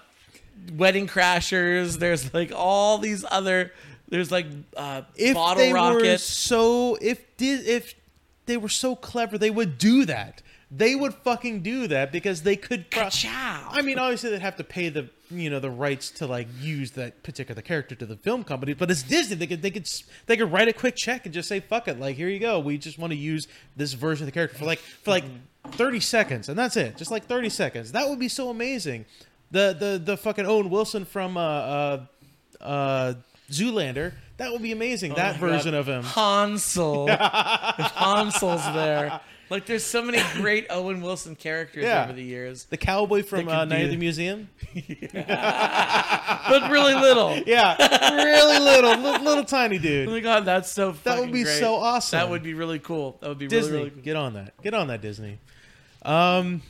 [0.73, 1.99] Wedding Crashers.
[1.99, 3.71] There's like all these other.
[4.09, 7.93] There's like uh, If bottle they were so, if did if
[8.47, 10.41] they were so clever, they would do that.
[10.71, 12.89] They would fucking do that because they could.
[12.89, 13.09] pro-.
[13.71, 16.91] I mean, obviously they'd have to pay the you know the rights to like use
[16.91, 19.35] that particular character to the film company, but it's Disney.
[19.35, 19.87] They could they could
[20.25, 22.59] they could write a quick check and just say fuck it, like here you go.
[22.59, 25.23] We just want to use this version of the character for like for like
[25.71, 27.91] thirty seconds, and that's it, just like thirty seconds.
[27.91, 29.05] That would be so amazing.
[29.51, 32.05] The the the fucking Owen Wilson from uh uh
[32.61, 33.13] uh
[33.51, 34.13] Zoolander.
[34.37, 35.13] That would be amazing.
[35.13, 35.77] that Oh my version God.
[35.79, 36.03] of him.
[36.03, 37.07] Hansel.
[37.95, 39.21] Hansel's there.
[39.49, 42.03] Like there's so many great Owen Wilson characters Yeah.
[42.05, 44.49] over the years, The cowboy from They uh, could Night do- at the Museum.
[45.13, 47.35] but really little.
[47.45, 47.75] Yeah,
[48.15, 50.07] really little, little, little tiny dude.
[50.07, 50.13] Oh dude.
[50.13, 50.91] my god, that's so.
[51.03, 51.59] That would fucking be great.
[51.59, 52.17] so awesome.
[52.17, 53.17] That would be really cool.
[53.21, 54.03] That would be Disney, really really cool.
[54.03, 54.53] get on that.
[54.63, 55.37] Get on that, Disney.
[56.03, 56.61] Um,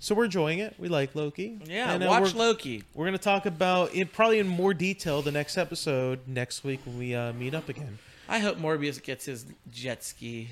[0.00, 0.74] so we're enjoying it.
[0.78, 1.58] We like Loki.
[1.66, 2.82] Yeah, And, uh, watch we're, Loki.
[2.94, 6.98] We're gonna talk about it probably in more detail the next episode next week when
[6.98, 7.98] we uh, meet up again.
[8.28, 10.50] I hope Morbius gets his jet ski.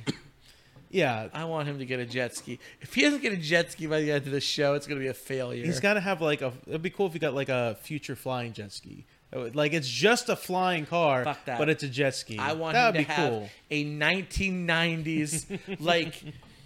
[0.92, 2.58] Yeah, I want him to get a jet ski.
[2.80, 5.00] If he doesn't get a jet ski by the end of the show, it's going
[5.00, 5.64] to be a failure.
[5.64, 6.52] he's got to have like a.
[6.66, 9.06] It'd be cool if he got like a future flying jet ski.
[9.34, 12.38] Like it's just a flying car, but it's a jet ski.
[12.38, 13.48] I want that him to be have cool.
[13.70, 16.22] a 1990s like.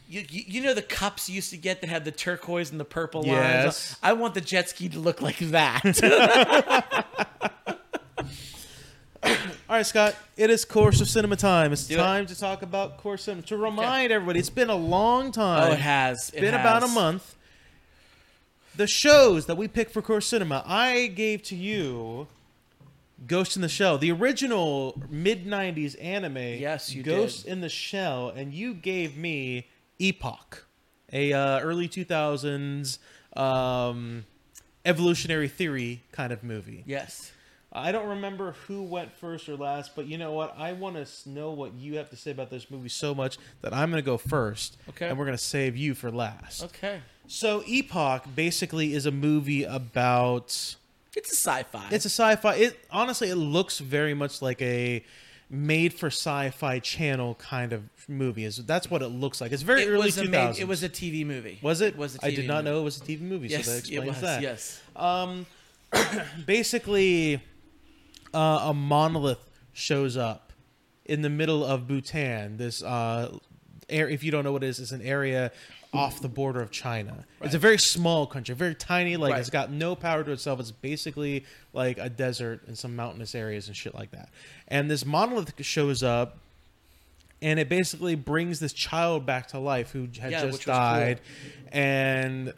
[0.08, 2.84] You, you know the cups you used to get that had the turquoise and the
[2.84, 3.96] purple lines.
[4.04, 5.82] I want the jet ski to look like that.
[9.76, 10.16] All right, Scott.
[10.38, 11.70] It is course of cinema time.
[11.70, 11.98] It's Do it.
[11.98, 13.42] time to talk about course cinema.
[13.48, 15.68] To remind everybody, it's been a long time.
[15.68, 16.30] oh, it has.
[16.30, 17.34] It been about a month.
[18.74, 22.26] The shows that we picked for Course Cinema, I gave to you
[23.26, 26.38] Ghost in the Shell, the original mid 90s anime.
[26.38, 27.52] Yes, you Ghost did.
[27.52, 29.66] in the Shell, and you gave me
[29.98, 30.64] Epoch,
[31.12, 32.96] a uh, early 2000s
[33.36, 34.24] um,
[34.86, 36.82] evolutionary theory kind of movie.
[36.86, 37.32] Yes.
[37.76, 40.54] I don't remember who went first or last, but you know what?
[40.58, 43.74] I want to know what you have to say about this movie so much that
[43.74, 44.78] I'm going to go first.
[44.88, 45.08] Okay.
[45.08, 46.64] And we're going to save you for last.
[46.64, 47.00] Okay.
[47.26, 50.76] So Epoch basically is a movie about
[51.14, 51.88] It's a sci-fi.
[51.90, 52.54] it's a sci-fi.
[52.54, 55.04] It honestly it looks very much like a
[55.50, 58.44] made for sci-fi channel kind of movie.
[58.44, 59.52] Is that's what it looks like.
[59.52, 60.30] It's very it early 2000s.
[60.30, 61.58] made, it was a TV movie.
[61.62, 61.88] was it?
[61.88, 62.74] It was a TV I did not movie.
[62.74, 63.48] know it was a TV movie.
[63.48, 64.20] Yes, so that it explains was.
[64.22, 64.42] that.
[64.42, 64.80] Yes.
[64.96, 65.46] Um,
[66.46, 67.42] basically,
[68.36, 69.38] uh, a monolith
[69.72, 70.52] shows up
[71.04, 72.56] in the middle of Bhutan.
[72.58, 73.36] This, uh,
[73.88, 75.50] air, if you don't know what it is, it's an area
[75.92, 77.24] off the border of China.
[77.40, 79.16] It's a very small country, very tiny.
[79.16, 79.40] Like Right.
[79.40, 80.60] it's got no power to itself.
[80.60, 84.28] It's basically like a desert and some mountainous areas and shit like that.
[84.68, 86.38] And this monolith shows up.
[87.42, 90.74] And it basically brings this child back to life who had Yeah, just was cool.
[90.74, 91.20] died,
[91.70, 92.54] and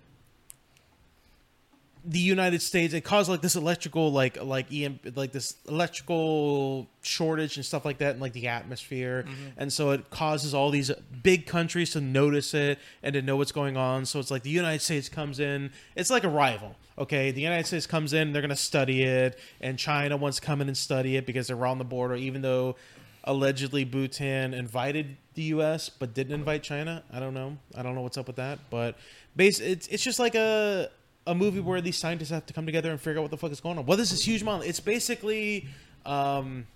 [2.08, 7.56] the United States it caused like this electrical like like EM like this electrical shortage
[7.56, 9.48] and stuff like that in like the atmosphere mm-hmm.
[9.58, 10.90] and so it causes all these
[11.22, 14.50] big countries to notice it and to know what's going on so it's like the
[14.50, 18.40] United States comes in it's like a rival okay the United States comes in they're
[18.40, 21.66] going to study it and China wants to come in and study it because they're
[21.66, 22.74] on the border even though
[23.24, 27.04] allegedly Bhutan invited the US but didn't invite China.
[27.12, 27.58] I don't know.
[27.76, 28.96] I don't know what's up with that, but
[29.36, 30.88] base it's it's just like a
[31.28, 33.52] a movie where these scientists have to come together and figure out what the fuck
[33.52, 33.86] is going on.
[33.86, 34.62] Well, this is huge model.
[34.62, 35.68] It's basically
[36.06, 36.66] um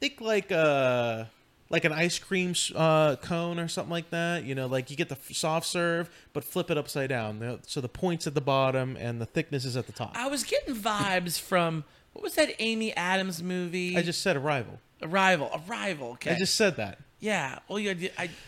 [0.00, 1.24] think like uh
[1.70, 4.44] like an ice cream uh, cone or something like that.
[4.44, 7.60] You know, like you get the soft serve, but flip it upside down.
[7.66, 10.12] So the points at the bottom and the thickness is at the top.
[10.14, 13.96] I was getting vibes from what was that Amy Adams movie?
[13.96, 14.80] I just said Arrival.
[15.02, 15.50] Arrival.
[15.66, 16.10] Arrival.
[16.12, 16.32] Okay.
[16.32, 16.98] I just said that.
[17.18, 17.58] yeah.
[17.68, 18.10] Well, you.
[18.18, 18.30] I.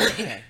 [0.00, 0.42] Okay.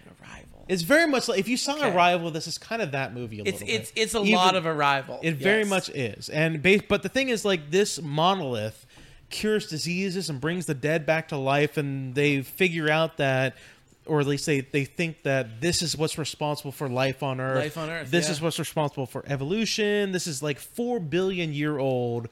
[0.73, 1.95] It's very much like if you saw Okay.
[1.95, 3.75] Arrival, this is kind of that movie a It's little bit.
[3.81, 5.21] it's it's a Even- lot of Arrival.
[5.23, 6.83] It very much is, and base.
[6.89, 8.87] But the thing is, like this monolith
[9.31, 13.57] cures diseases and brings the dead back to life, and they figure out that,
[14.07, 17.59] or at least they they think that this is what's responsible for life on Earth.
[17.63, 18.33] Life on Earth, This yeah.
[18.33, 20.13] is what's responsible for evolution.
[20.13, 22.29] This is like four billion year old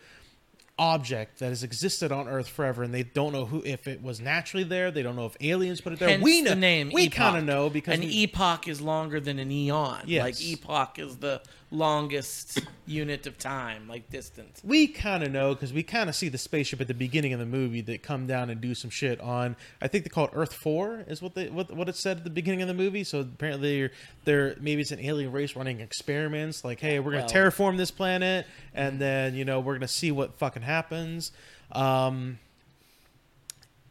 [0.80, 4.18] object that has existed on Earth forever, and they don't know who if it was
[4.18, 4.90] naturally there.
[4.90, 6.08] They don't know if aliens put it there.
[6.08, 6.90] Hence we know the name.
[6.92, 10.04] We kind of know because an we- epoch is longer than an eon.
[10.06, 10.24] Yes.
[10.24, 11.42] Like epoch is the
[11.72, 14.60] longest unit of time, like distance.
[14.64, 17.38] we kind of know because we kind of see the spaceship at the beginning of
[17.38, 19.54] the movie that come down and do some shit on.
[19.80, 22.24] I think they call it Earth Four, is what they what what it said at
[22.24, 23.04] the beginning of the movie.
[23.04, 23.90] So apparently they're,
[24.24, 26.64] they're maybe it's an alien race running experiments.
[26.64, 30.10] Like, hey, we're gonna Well- terraform this planet, and then you know we're gonna see
[30.10, 31.30] what fucking happens.
[31.72, 32.38] Um,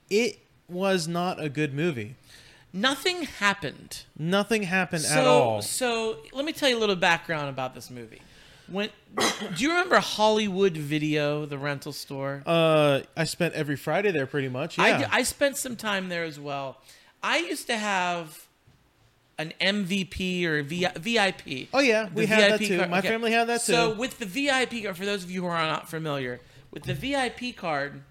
[0.09, 2.15] it was not a good movie.
[2.71, 4.03] Nothing happened.
[4.17, 5.61] Nothing happened so, at all.
[5.61, 8.21] So let me tell you a little background about this movie.
[8.67, 12.43] When do you remember Hollywood Video, the rental store?
[12.45, 14.77] Uh, I spent every Friday there pretty much.
[14.77, 14.83] Yeah.
[14.83, 16.77] I, d- I spent some time there as well.
[17.23, 18.47] I used to have
[19.39, 21.69] an MVP or VIP.
[21.73, 22.77] Oh, yeah, The we had that VIP too.
[22.77, 23.71] card- My family had that too.
[23.73, 26.39] So with the VIP card, for those of you who are not familiar,
[26.69, 28.03] with the VIP card,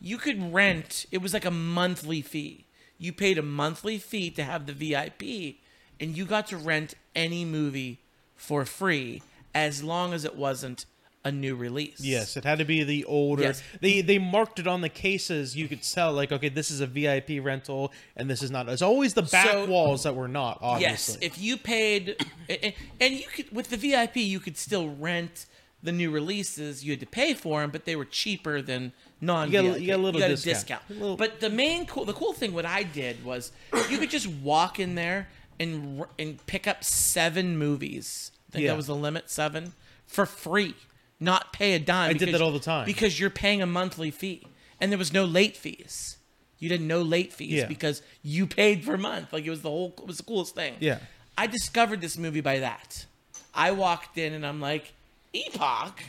[0.00, 1.04] you could rent.
[1.12, 2.64] It was like a monthly fee.
[3.00, 5.56] You paid a monthly fee to have the VIP,
[5.98, 7.98] and you got to rent any movie
[8.36, 9.22] for free
[9.54, 10.84] as long as it wasn't
[11.24, 12.00] a new release.
[12.00, 13.42] Yes, it had to be the older.
[13.42, 13.62] Yes.
[13.80, 15.56] They they marked it on the cases.
[15.56, 18.68] You could tell like, okay, this is a VIP rental, and this is not.
[18.68, 20.58] It's always the back So- walls that were not.
[20.78, 22.16] Yes, if you paid,
[22.48, 25.46] and, and you could with the VIP, you could still rent
[25.82, 26.84] the new releases.
[26.84, 29.48] You had to pay for them, but they were cheaper than non.
[29.48, 30.82] You got a- you got a little discount.
[30.90, 33.52] A little- But the main cool, the cool thing, what I did was,
[33.88, 38.32] you could just walk in there and r- and pick up seven movies.
[38.48, 38.70] I think Yeah.
[38.72, 39.74] that was the limit, seven
[40.06, 40.74] for free,
[41.20, 42.10] not pay a dime.
[42.10, 42.86] I did that all the time.
[42.86, 44.46] because you're paying a monthly fee,
[44.80, 46.16] and there was no late fees.
[46.58, 47.66] You didn't know late fees Yeah.
[47.66, 49.32] because you paid per month.
[49.32, 50.74] Like it was the whole, it was the coolest thing.
[50.80, 50.98] Yeah.
[51.38, 53.06] I discovered this movie by that.
[53.54, 54.92] I walked in and I'm like,
[55.32, 56.02] Epoch?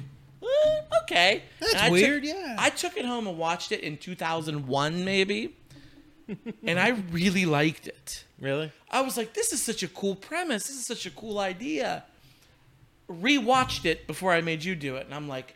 [0.44, 1.44] Eh, okay.
[1.60, 2.56] That's And I weird, took- yeah.
[2.60, 5.56] I took it home and watched it in 2001, maybe.
[6.66, 8.24] and I really liked it.
[8.40, 8.72] really.
[8.90, 10.68] I was like, this is such a cool premise.
[10.68, 12.04] This is such a cool idea.
[13.10, 15.06] Rewatched it before I made you do it.
[15.06, 15.56] And I'm like,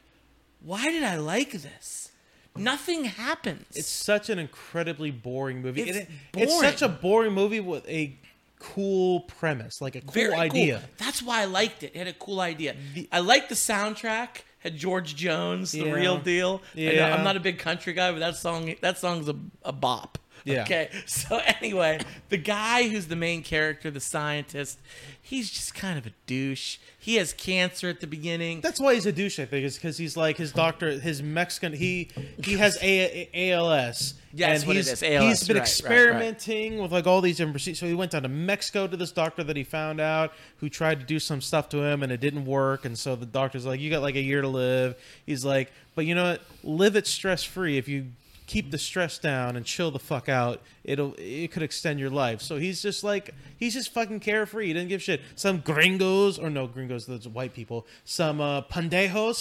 [0.62, 2.12] why did I like this?
[2.58, 3.66] Nothing happens.
[3.76, 5.84] It's such an incredibly boring movie.
[5.84, 8.18] It's It- it's such a boring movie with a
[8.60, 10.80] cool premise, like a cool Very idea.
[10.80, 10.90] Cool.
[10.98, 11.92] That's why I liked it.
[11.94, 12.76] It had a cool idea.
[13.12, 14.42] I liked the soundtrack.
[14.66, 15.92] Had George Jones, the Yeah.
[15.92, 16.60] real deal.
[16.76, 17.16] I know, Yeah.
[17.16, 20.18] I'm not a big country guy, but that song that song's a, a bop.
[20.56, 20.62] Yeah.
[20.62, 20.90] Okay.
[21.08, 24.78] So anyway, the guy who's the main character, the scientist,
[25.20, 26.78] he's just kind of a douche.
[27.00, 28.62] He has cancer at the beginning.
[28.62, 29.40] That's why he's a douche.
[29.40, 31.74] I think is because he's like his doctor, his Mexican.
[31.74, 32.10] He
[32.44, 34.14] he has a, a- ALS.
[34.38, 35.68] Yeah, and what it he's, is, ALS, He's been right, right, right.
[35.70, 37.80] experimenting with like all these different procedures.
[37.80, 41.00] So he went down to Mexico to this doctor that he found out who tried
[41.00, 42.84] to do some stuff to him and it didn't work.
[42.84, 46.06] And so the doctor's like, "You got like a year to live." He's like, "But
[46.06, 46.42] you know what?
[46.66, 47.78] Live it stress free.
[47.78, 48.08] If you
[48.48, 52.42] keep the stress down and chill the fuck out, it'll it could extend your life."
[52.42, 54.68] So he's just like he's just fucking carefree.
[54.68, 55.22] He doesn't give shit.
[55.36, 57.86] Some gringos or no gringos, those white people.
[58.04, 59.40] Some uh, pandejos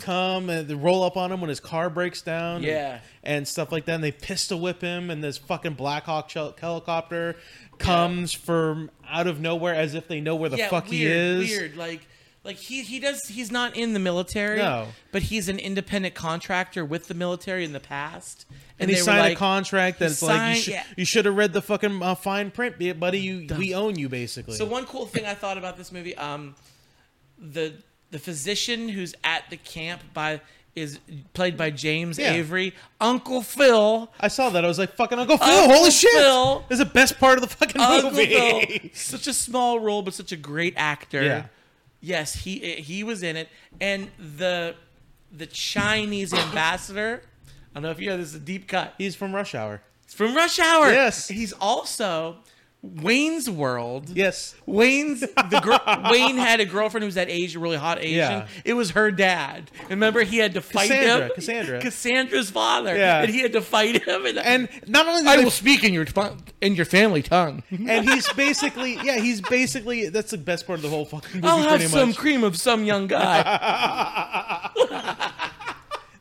[0.00, 2.62] come and they roll up on him when his car breaks down.
[2.62, 3.00] Yeah.
[3.22, 3.96] And, stuff like that.
[3.96, 7.36] And they pistol whip him, and this fucking Black Hawk hel- helicopter
[7.78, 11.42] comes from out of nowhere as if they know where the yeah, fuck he weird,
[11.42, 11.50] is.
[11.50, 11.76] Weird.
[11.76, 12.06] Like
[12.44, 14.58] like he he does he's not in the military.
[14.58, 14.88] No.
[15.12, 18.46] But he's an independent contractor with the military in the past.
[18.78, 20.84] And he they were signed like- a contract he that's like you signed- should yeah.
[20.96, 23.18] you should have read the fucking uh, fine print, buddy.
[23.20, 24.54] You we own you basically.
[24.56, 26.54] So one cool thing I thought about this movie, um,
[27.38, 27.74] the
[28.10, 30.40] the physician who's at the camp by
[30.76, 30.98] is
[31.34, 32.32] played by James Yeah.
[32.34, 32.74] Avery.
[33.00, 34.10] Uncle Phil.
[34.20, 34.64] I saw that.
[34.64, 35.46] I was like, "Fucking Uncle Phil!
[35.48, 36.10] Uncle Holy shit!
[36.12, 36.64] Phil.
[36.68, 38.90] This is the best part of the fucking Uncle movie." Phil.
[38.94, 41.22] Such a small role, but such a great actor.
[41.22, 41.46] Yeah.
[42.00, 43.48] Yes, he he was in it,
[43.80, 44.74] and the
[45.32, 47.22] the Chinese ambassador.
[47.46, 48.94] I don't know if you know this is a deep cut.
[48.98, 49.82] He's from Rush Hour.
[50.04, 50.90] It's from Rush Hour.
[50.90, 51.28] Yes.
[51.28, 52.38] he's also
[52.82, 54.08] Wayne's World.
[54.16, 54.54] Yes.
[54.64, 58.14] Wayne's the gr- Wayne had a girlfriend who was that Asian, really hot Asian.
[58.14, 58.46] Yeah.
[58.64, 59.70] It was her dad.
[59.90, 61.32] Remember, he had to fight Cassandra, him.
[61.34, 61.80] Cassandra.
[61.80, 62.96] Cassandra's father.
[62.96, 63.20] Yeah.
[63.22, 64.24] and he had to fight him.
[64.24, 66.06] And, And not only I did will speak in your
[66.62, 67.62] in your family tongue.
[67.70, 71.46] and he's basically yeah, he's basically that's the best part of the whole fucking movie.
[71.46, 72.16] I'll have some much.
[72.16, 74.70] cream of some young guy.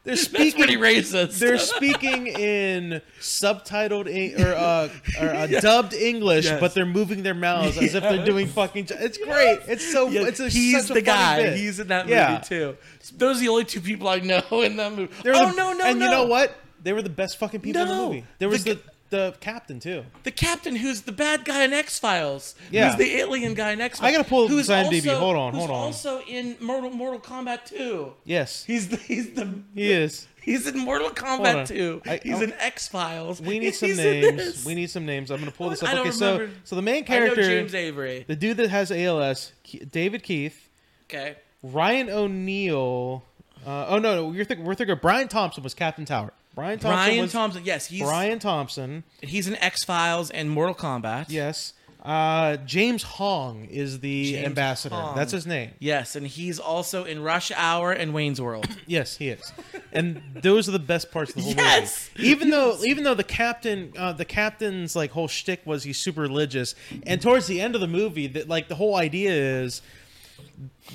[0.09, 0.57] They're That's speaking.
[0.59, 1.37] pretty racist.
[1.39, 4.89] They're speaking in subtitled Eng- or, uh,
[5.21, 6.59] or uh, dubbed English, Yes.
[6.59, 8.87] but they're moving their mouths as if they're doing fucking.
[8.89, 9.59] It's great.
[9.67, 10.09] It's so.
[10.11, 11.43] It's a, he's the guy.
[11.43, 11.57] bit.
[11.57, 12.31] He's in that Yeah.
[12.33, 12.77] movie too.
[13.17, 15.13] Those are the only two people I know in that movie.
[15.23, 16.05] They were oh the- no, no, And no!
[16.05, 16.55] you know what?
[16.81, 18.25] They were the best fucking people in the movie.
[18.39, 20.05] There was The the the captain too.
[20.23, 22.89] The captain, who's the bad guy in X Files, Yeah.
[22.89, 24.07] who's the alien guy in X Files.
[24.09, 25.07] I gotta pull up who's his IMDb.
[25.09, 25.75] Also, Hold on, who's hold on.
[25.77, 28.13] Also in Mortal Mortal Kombat 2.
[28.25, 30.27] Yes, He's the he's the he is.
[30.41, 31.13] he's in Mortal on.
[31.15, 32.01] Kombat 2.
[32.05, 33.41] I- he's I- in X Files.
[33.41, 34.63] We need some names.
[34.65, 35.31] We need some names.
[35.31, 35.89] I'm gonna pull this up.
[35.89, 36.55] I don't Okay, so remember.
[36.63, 38.25] so the main I know character, James Avery.
[38.27, 40.69] the dude that has ALS, Ke- David Keith,
[41.09, 41.35] Okay.
[41.63, 43.23] Ryan O'Neal.
[43.65, 46.31] Uh, oh no, no, you're thinking we're thinking Brian Thompson was Captain Tower.
[46.55, 47.61] Brian Thompson Brian was Thompson.
[47.65, 49.03] Yes, he's Brian Thompson.
[49.21, 51.25] he's in X Files and Mortal Kombat.
[51.29, 51.73] Yes.
[52.03, 54.95] Uh, James Hong is the James ambassador.
[54.95, 55.15] Hong.
[55.17, 55.71] That's his name.
[55.79, 58.67] Yes, and he's also in Rush Hour and Wayne's World.
[58.87, 59.51] Yes, he is.
[59.91, 62.09] And those are the best parts of the whole Yes!
[62.17, 62.29] movie.
[62.29, 66.21] Even though, even though the captain, uh, the captain's like whole shtick was he's super
[66.21, 66.73] religious,
[67.03, 69.81] and towards the end of the movie, that like the whole idea is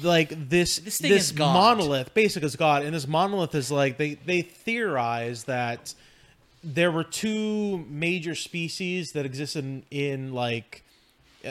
[0.02, 1.54] like this This this, is God.
[1.54, 5.94] monolith basically is God, and this monolith is like they they theorize that
[6.62, 10.82] there were two major species that existed in, in like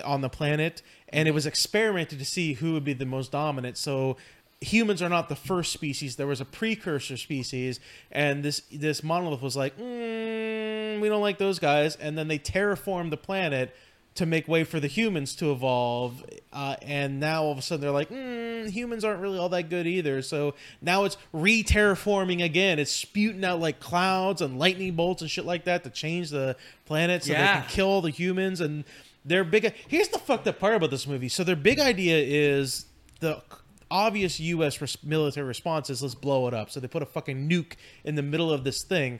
[0.03, 3.77] on the planet and it was experimented to see who would be the most dominant
[3.77, 4.17] so
[4.59, 7.79] humans are not the first species there was a precursor species
[8.11, 12.39] and this this monolith was like mm, we don't like those guys and then they
[12.39, 13.75] terraformed the planet
[14.15, 17.81] to make way for the humans to evolve uh, and now all of a sudden
[17.81, 20.21] they're like mm, humans aren't really all that good either.
[20.21, 22.79] So now it's re-terraforming again.
[22.79, 26.55] It's spewing out like clouds and lightning bolts and shit like that to change the
[26.85, 28.83] planet so they can kill the humans and
[29.25, 31.29] their big here's the fucked up part about this movie.
[31.29, 32.85] So their big idea is
[33.19, 33.41] the
[33.89, 36.69] obvious us res- military response is let's blow it up.
[36.69, 39.19] So they put a fucking nuke in the middle of this thing.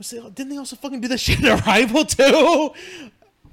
[0.00, 2.72] Didn't they also fucking do this shit in arrival too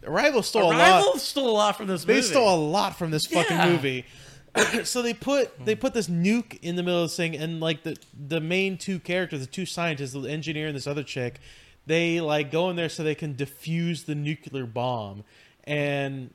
[0.04, 2.28] arrival stole a lot Arrival stole a lot from this they movie.
[2.28, 4.06] stole a lot from this fucking movie.
[4.84, 7.84] so they put they put this nuke in the middle of this thing, and like
[7.84, 7.96] the
[8.28, 11.40] the main two characters, the two scientists, the engineer and this other chick,
[11.86, 15.24] they like go in there so they can defuse the nuclear bomb.
[15.66, 16.34] And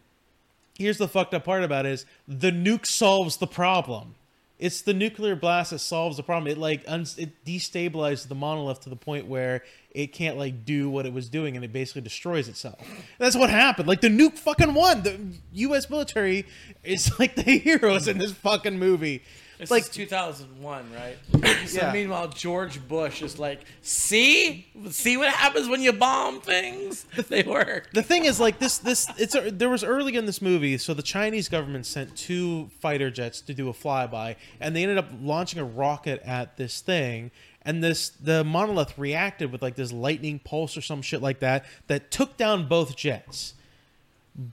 [0.78, 4.14] here's the fucked up part about it is the nuke solves the problem.
[4.58, 6.50] It's the nuclear blast that solves the problem.
[6.50, 10.88] It like uns- it destabilizes the monolith to the point where it can't like do
[10.88, 12.78] what it was doing, and it basically destroys itself.
[13.18, 13.88] That's what happened.
[13.88, 15.02] Like the nuke fucking won.
[15.02, 15.18] The
[15.54, 15.90] U.S.
[15.90, 16.46] military
[16.84, 19.22] is like the heroes in this fucking movie.
[19.58, 21.16] It's like like 2001, right?
[21.68, 21.92] so Yeah.
[21.92, 27.04] meanwhile, George Bush is like, "See, see what happens when you bomb things?
[27.28, 30.40] They work." the thing is like this this it's a, there was early in this
[30.42, 34.82] movie so the chinese government sent two fighter jets to do a flyby and they
[34.82, 37.30] ended up launching a rocket at this thing
[37.62, 41.64] and this the monolith reacted with like this lightning pulse or some shit like that
[41.86, 43.54] that took down both jets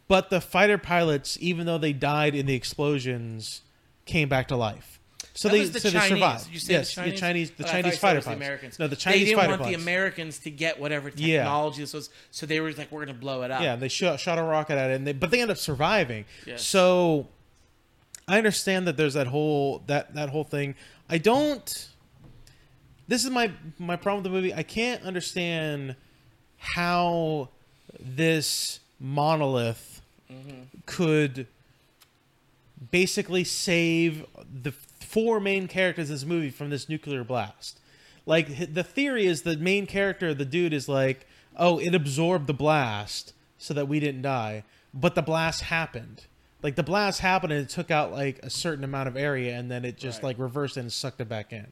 [0.08, 3.62] but the fighter pilots even though they died in the explosions
[4.12, 5.00] came back to life
[5.34, 7.20] so That they was the so they survived Did you say yes the Chinese?
[7.20, 8.80] Chinese the Oh, Chinese said it fighter was the Americans.
[8.80, 11.38] no the Chinese they didn't fighter want pilots the Americans to get whatever Yeah.
[11.38, 13.82] technology this was, so they were like, "We're going to blow it up." Yeah, and
[13.82, 16.26] they shot, shot a rocket at it, and they, but they end up surviving.
[16.46, 16.66] Yes.
[16.66, 17.28] So
[18.28, 20.76] I understand that there's that whole that that whole thing.
[21.10, 21.90] I don't.
[23.08, 24.54] This is my my problem with the movie.
[24.54, 25.96] I can't understand
[26.58, 27.50] how
[28.00, 30.02] this monolith
[30.32, 30.64] mm-hmm.
[30.86, 31.48] could
[32.90, 37.80] basically save the four main characters in this movie from this nuclear blast.
[38.26, 41.28] Like the theory is the main character, the dude, is like,
[41.58, 44.64] oh, it absorbed the blast so that we didn't die,
[44.94, 46.26] but the blast happened.
[46.64, 49.70] Like the blast happened and it took out like a certain amount of area, and
[49.70, 50.30] then it just Right.
[50.30, 51.68] like reversed and sucked it back in.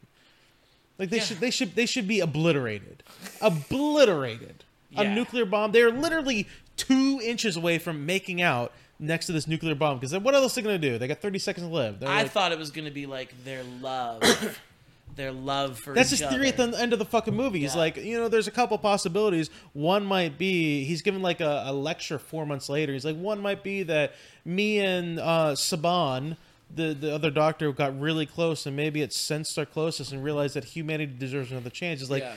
[0.97, 1.23] Like they Yeah.
[1.23, 3.03] should they should they should be obliterated,
[3.41, 4.63] obliterated.
[4.97, 5.71] A nuclear bomb.
[5.71, 10.35] They're literally two inches away from making out next to this nuclear bomb because what
[10.35, 10.97] else are they going to do?
[10.97, 11.99] They got 30 seconds to live.
[11.99, 14.21] They're I like- thought it was going to be like their love,
[15.15, 15.93] their love for.
[15.93, 16.63] That's his theory other.
[16.63, 17.59] at the end of the fucking movie.
[17.61, 17.79] He's Yeah.
[17.81, 19.49] like, you know, there's a couple possibilities.
[19.73, 22.91] One might be he's given like a, a lecture four months later.
[22.93, 24.13] He's like, one might be that
[24.45, 26.35] me and uh, Saban,
[26.73, 30.55] the the other doctor, got really close, and maybe it sensed our closeness and realized
[30.55, 32.01] that humanity deserves another chance.
[32.01, 32.35] It's like, yeah.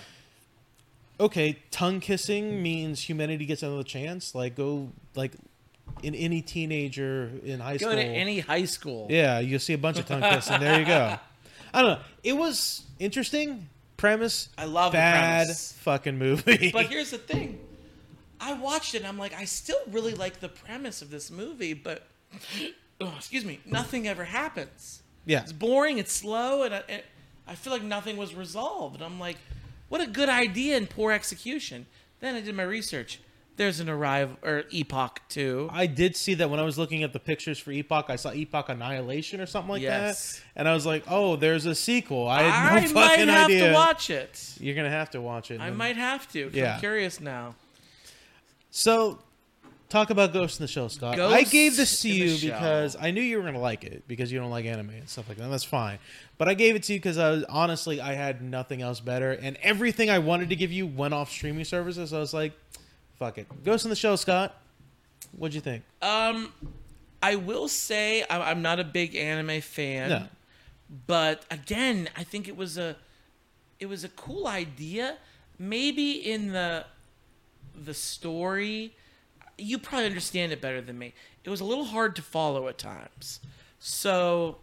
[1.20, 4.34] okay, tongue kissing means humanity gets another chance.
[4.34, 5.32] Like, go like
[6.02, 7.92] in any teenager in high Go school.
[7.96, 9.06] to any high school.
[9.10, 10.60] Yeah, you'll see a bunch of tongue kissing.
[10.60, 11.16] There you go.
[11.74, 12.04] I don't know.
[12.24, 14.48] It was interesting premise.
[14.58, 15.72] I love the bad premise.
[15.80, 16.70] fucking movie.
[16.72, 17.60] But here's the thing.
[18.40, 21.74] I watched it and I'm like, I still really like the premise of this movie,
[21.74, 22.06] but
[23.00, 25.02] oh, excuse me, nothing ever happens.
[25.24, 27.02] yeah, It's boring, it's slow, and I, and
[27.46, 28.96] I feel like nothing was resolved.
[28.96, 29.36] And I'm like,
[29.88, 31.86] what a good idea and poor execution.
[32.18, 33.20] Then I did my research.
[33.56, 35.68] There's an arrival or Epoch too.
[35.72, 38.06] I did see that when I was looking at the pictures for Epoch.
[38.08, 40.36] I saw Epoch Annihilation or something like Yes.
[40.36, 42.94] that, and I was like, "Oh, there's a sequel." I had no I fucking
[43.26, 43.68] might have idea.
[43.68, 44.54] to watch it.
[44.58, 45.60] You're gonna have to watch it.
[45.60, 46.46] I might have to.
[46.46, 46.74] 'cause Yeah.
[46.74, 47.54] I'm curious now.
[48.70, 49.18] So,
[49.90, 51.16] talk about Ghost in the Shell, Scott.
[51.16, 52.58] Ghost I gave this to in the you Shell.
[52.58, 55.08] because I knew you were going to like it because you don't like anime and
[55.08, 55.48] stuff like that.
[55.50, 55.98] That's fine.
[56.38, 59.32] But I gave it to you because I was honestly I had nothing else better,
[59.32, 62.12] and everything I wanted to give you went off streaming services.
[62.14, 62.52] I was like,
[63.24, 64.60] "Fuck it." Ghost in the Shell, Scott.
[65.36, 65.84] What'd you think?
[66.02, 66.52] Um,
[67.22, 70.08] I will say I'm not a big anime fan.
[70.10, 70.26] No.
[71.06, 72.96] but again, I think it was a
[73.78, 75.16] it was a cool idea.
[75.58, 76.84] Maybe in the
[77.74, 78.94] the story,
[79.56, 81.14] you probably understand it better than me.
[81.44, 83.40] It was a little hard to follow at times.
[83.78, 84.58] So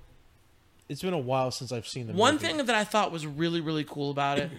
[0.87, 2.45] It's been a while since I've seen the one movie.
[2.47, 4.49] thing that I thought was really really cool about it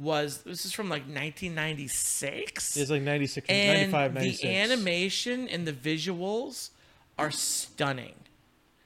[0.00, 4.42] was this is from like 1996 It's like 96, and 95, 96.
[4.42, 6.70] the animation and the visuals
[7.18, 8.14] are stunning.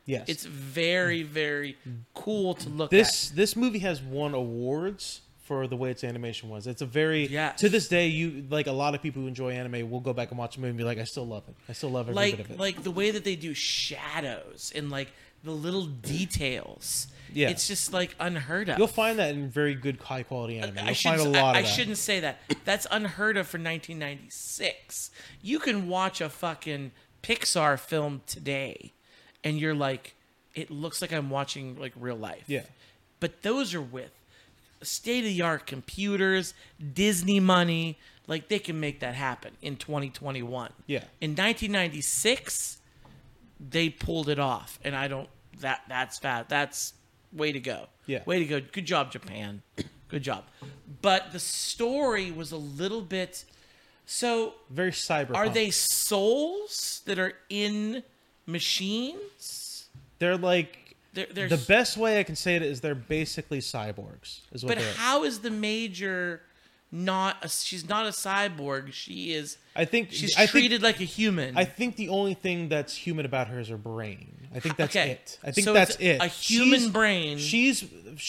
[0.07, 0.29] Yes.
[0.29, 1.29] It's very, mm.
[1.29, 1.77] very
[2.13, 2.91] cool to look at.
[2.91, 6.67] this this movie has won awards for the way its animation was.
[6.67, 7.61] It's a very Yes.
[7.61, 10.31] to this day you like a lot of people who enjoy anime will go back
[10.31, 11.55] and watch the movie and be like, I still love it.
[11.69, 12.59] I still love every bit Like, of it.
[12.59, 15.13] like the way that they do shadows and like
[15.45, 17.09] the little details.
[17.33, 17.49] Yeah.
[17.49, 18.79] it's just like unheard of.
[18.79, 20.77] You'll find that in very good high quality anime.
[20.77, 21.69] You'll I, find a lot I, of I that.
[21.69, 22.39] shouldn't say that.
[22.65, 25.11] That's unheard of for 1996.
[25.43, 26.93] You can watch a fucking
[27.25, 28.93] Pixar film today,
[29.43, 30.15] and you're like,
[30.55, 32.45] it looks like I'm watching like real life.
[32.47, 32.63] Yeah.
[33.19, 34.13] But those are with
[34.83, 36.55] state of the art computers,
[36.93, 37.99] Disney money.
[38.27, 40.71] Like they can make that happen in 2021.
[40.87, 40.99] Yeah.
[41.21, 42.79] In 1996,
[43.61, 45.29] they pulled it off, and I don't.
[45.61, 46.49] That that's bad.
[46.49, 46.95] That's
[47.33, 47.87] way to go.
[48.07, 48.23] Yeah.
[48.27, 48.61] Way to go.
[48.61, 49.63] Good job, Japan.
[50.09, 50.45] Good job.
[51.03, 53.45] But the story was a little bit.
[54.07, 55.35] So Very cyber.
[55.35, 58.03] are they souls that are in
[58.47, 59.87] machines?
[60.19, 64.41] They're like They're, they're the best way I can say it is they're basically cyborgs.
[64.53, 66.43] Is what But how is the major
[66.95, 68.93] not a, she's not a cyborg.
[68.93, 71.57] She is I think she's I think- treated like a human.
[71.59, 74.31] I think the only thing that's human about her is her brain.
[74.55, 75.39] I think that's Okay, it.
[75.43, 76.21] I think so that's it.
[76.23, 77.39] a human She's- brain.
[77.39, 77.85] She's.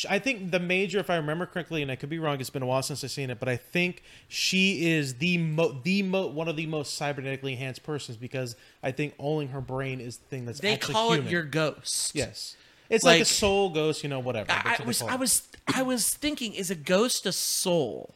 [0.09, 2.41] I think the major, if I remember correctly, and I could be wrong.
[2.41, 5.79] It's been a while since I've seen it, but I think she is the mo,
[5.83, 10.01] the mo, one of the most cybernetically enhanced persons because I think owning her brain
[10.01, 11.27] is the thing that's they actually call human.
[11.27, 12.15] it your ghost.
[12.15, 12.57] yes.
[12.89, 14.51] It's like, a soul ghost, you know, whatever.
[14.51, 18.15] I, I was I was I was thinking, is a ghost a soul?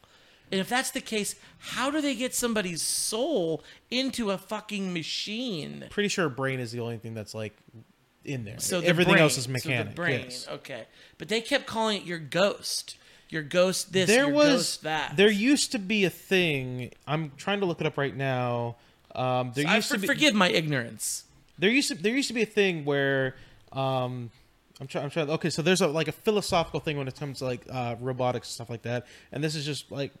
[0.50, 5.86] And if that's the case, how do they get somebody's soul into a fucking machine?
[5.90, 7.56] pretty sure brain is the only thing that's like
[8.24, 8.58] in there.
[8.58, 10.48] So the everything brain- else is so the brain, yes.
[10.48, 10.86] okay.
[11.18, 12.96] But they kept calling it your ghost.
[13.28, 15.16] Your ghost this, there your was ghost that.
[15.16, 16.90] there used to be a thing.
[17.06, 18.76] I'm trying to look it up right now.
[19.14, 21.24] Um, there I used for, to be forgive my ignorance.
[21.58, 23.36] there used to there used to be a thing where
[23.72, 24.30] um
[24.80, 27.38] I'm trying I'm trying okay so there's a like a philosophical thing when it comes
[27.38, 30.12] to like uh robotics and stuff like that and this is just like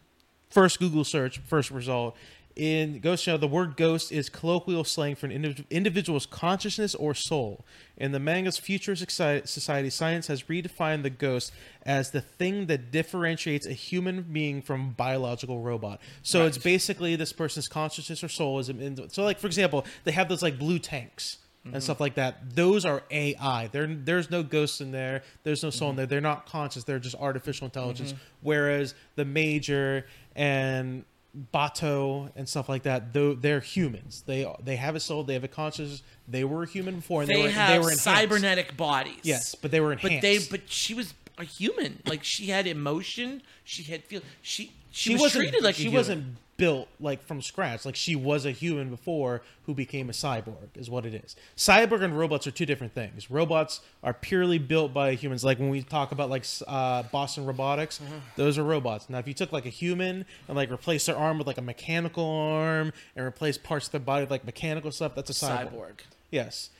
[0.50, 2.16] first Google search first result.
[2.56, 7.14] In Ghost Shell the word ghost is colloquial slang for an indiv- individual's consciousness or
[7.14, 7.64] soul.
[7.96, 11.52] In the manga's futuristic society science has redefined the ghost
[11.86, 16.00] as the thing that differentiates a human being from a biological robot.
[16.22, 20.12] So it's basically this person's consciousness or soul is in, so like for example they
[20.12, 21.74] have those like blue tanks Mm-hmm.
[21.74, 22.56] and stuff like that.
[22.56, 23.68] Those are AI.
[23.70, 25.22] There, there's no ghosts in there.
[25.42, 25.98] There's no soul in mm-hmm.
[25.98, 26.06] there.
[26.06, 26.84] They're not conscious.
[26.84, 28.12] They're just artificial intelligence.
[28.12, 28.22] Mm-hmm.
[28.40, 31.04] Whereas the Major and
[31.52, 34.24] Batou and stuff like that, though they're humans.
[34.26, 35.22] They they have a soul.
[35.22, 36.02] They have a consciousness.
[36.26, 38.04] They were a human before, and They, they, were have they were enhanced.
[38.04, 39.20] cybernetic bodies.
[39.22, 40.16] Yes, but they were enhanced.
[40.16, 42.02] But they but she was a human.
[42.06, 43.42] Like she had emotion.
[43.64, 44.22] She had feel.
[44.42, 45.96] She she, she was wasn't treated like a she human.
[45.96, 47.84] wasn't built like from scratch.
[47.86, 51.34] Like she was a human before who became a cyborg, is what it is.
[51.56, 53.30] Cyborg and robots are two different things.
[53.30, 55.42] Robots are purely built by humans.
[55.42, 58.18] Like when we talk about like uh, Boston Robotics, Mm-hmm.
[58.36, 59.08] those are robots.
[59.08, 61.62] Now, if you took like a human and like replace their arm with like a
[61.62, 65.72] mechanical arm and replace parts of their body with like mechanical stuff, that's a cyborg.
[65.72, 66.00] cyborg.
[66.30, 66.70] Yes.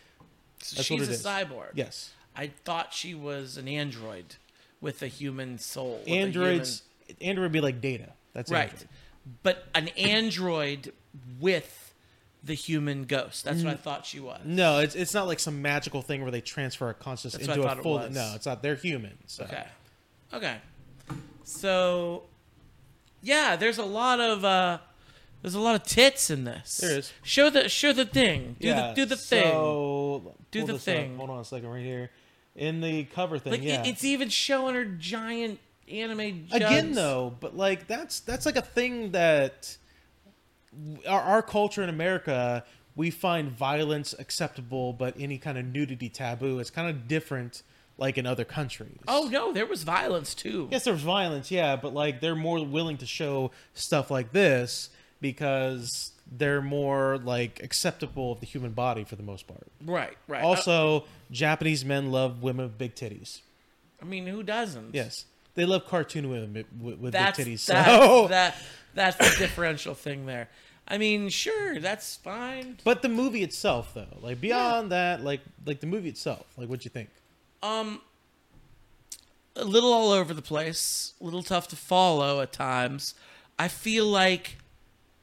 [0.63, 1.25] So That's she's a is.
[1.25, 1.71] cyborg.
[1.75, 2.13] Yes.
[2.37, 4.37] I thought she was an android
[4.81, 6.01] with a human soul.
[6.07, 6.83] Androids.
[7.21, 8.11] Android would be like data.
[8.35, 8.71] That's human- right?
[8.73, 8.89] Android.
[9.43, 10.93] But an android
[11.41, 11.95] with
[12.43, 13.45] the human ghost.
[13.45, 14.41] That's what I thought she was.
[14.45, 17.57] No, it's it's not like some magical thing where they transfer a consciousness That's what
[17.59, 17.99] into I a thought it full.
[17.99, 18.15] was.
[18.15, 18.63] No, it's not.
[18.63, 19.19] They're human.
[19.27, 19.45] So.
[19.45, 19.65] Okay.
[20.33, 20.57] Okay.
[21.45, 22.25] So
[23.23, 24.79] yeah, there's a lot of uh
[25.43, 26.79] there's a lot of tits in this.
[26.79, 27.13] There is.
[27.23, 28.57] Show the show the thing.
[28.61, 28.89] Do yeah.
[28.89, 29.53] the do the thing.
[29.53, 30.95] So Do pull the this up.
[30.95, 31.17] thing.
[31.17, 32.11] Hold on a second, right here,
[32.55, 33.53] in the cover thing.
[33.53, 33.83] like yeah.
[33.83, 35.59] it, it's even showing her giant
[35.91, 36.55] anime jugs.
[36.55, 39.77] Again, though, but like that's that's like a thing that
[41.09, 42.65] our, our culture in America
[42.97, 46.59] we find violence acceptable, but any kind of nudity taboo.
[46.59, 47.63] It's kind of different,
[47.99, 48.99] like in other countries.
[49.09, 50.69] Oh no, there was violence too.
[50.71, 54.91] Yes, there's violence, yeah, but like they're more willing to show stuff like this
[55.21, 59.67] because they're more like acceptable of the human body for the most part.
[59.85, 60.43] Right, right.
[60.43, 63.41] Uh, also, Japanese men love women with big titties.
[64.03, 64.95] I mean, who doesn't?
[64.95, 67.67] Yes, they love cartoon women with, with that's big titties.
[67.67, 68.57] that's, So, that
[68.95, 70.49] that's the differential thing there.
[70.89, 72.79] I mean, sure, that's fine.
[72.83, 76.85] but the movie itself, though, like beyond that, like like the movie itself, like what
[76.85, 77.11] you think?
[77.63, 78.01] Um,
[79.57, 83.15] a little all over the place, a little tough to follow at times.
[83.59, 84.57] I feel like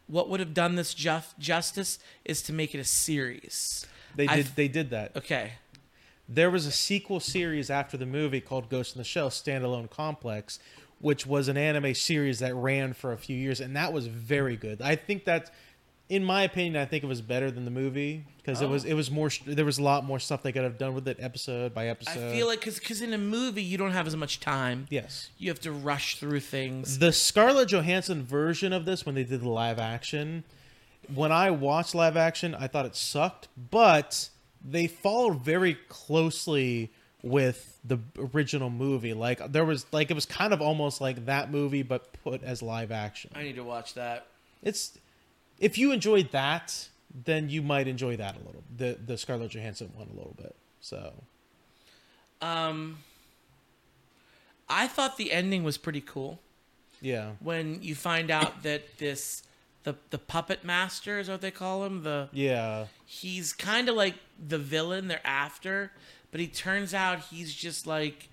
[0.08, 3.86] what would have done this juf- justice is to make it a series.
[4.16, 5.16] They did I've- they did that.
[5.18, 5.54] Okay.
[6.30, 10.60] There was a sequel series after the movie called Ghost in the Shell Standalone Complex,
[11.00, 14.58] which was an anime series that ran for a few years, and that was very
[14.58, 14.82] good.
[14.82, 15.52] I think that,
[16.10, 18.90] in my opinion, I think it was better than the movie because it was Oh.
[18.90, 19.30] it was more.
[19.46, 22.30] There was a lot more stuff they could have done with it, episode by episode.
[22.30, 24.88] I feel like because in a movie you don't have as much time.
[24.90, 25.30] yes.
[25.38, 27.00] You have to rush through things.
[27.00, 30.44] The Scarlett Johansson version of this, when they did the live action,
[31.14, 34.30] when I watched live action, I thought it sucked, but
[34.64, 36.92] they follow very closely
[37.24, 37.98] with the
[38.34, 39.14] original movie.
[39.14, 42.62] Like there was like it was kind of almost like that movie, but put as
[42.62, 43.32] live action.
[43.36, 44.28] I need to watch that.
[44.62, 44.98] It's
[45.60, 46.90] if you enjoyed that,
[47.26, 48.64] then you might enjoy that a little.
[48.76, 50.56] The the Scarlett Johansson one a little bit.
[50.80, 51.14] So
[52.42, 53.00] Um,
[54.70, 56.40] I thought the ending was pretty cool.
[57.02, 59.44] yeah, when you find out that this
[59.88, 64.16] the the puppet master is what they call him the yeah, he's kind of like
[64.38, 65.94] the villain they're after
[66.30, 68.28] but he turns out he's just like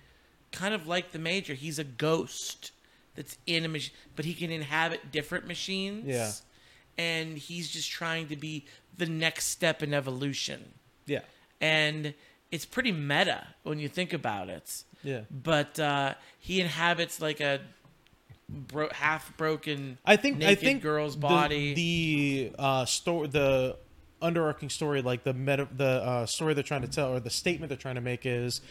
[0.51, 1.53] kind of like the major.
[1.53, 2.71] He's a ghost
[3.15, 6.05] that's in a machine but he can inhabit different machines.
[6.05, 6.31] Yeah.
[6.97, 8.65] and he's just trying to be
[8.97, 10.73] the next step in evolution.
[11.05, 11.21] Yeah,
[11.61, 12.13] and
[12.51, 14.83] it's pretty meta when you think about it.
[15.03, 15.21] Yeah.
[15.31, 17.61] but uh, he inhabits like a
[18.49, 21.73] bro- half broken I think I think girl's the- body.
[21.73, 23.77] The, uh, story, the
[24.21, 27.69] underarching story, like the meta, the uh, story they're trying to tell, or the statement
[27.69, 28.61] they're trying to make is,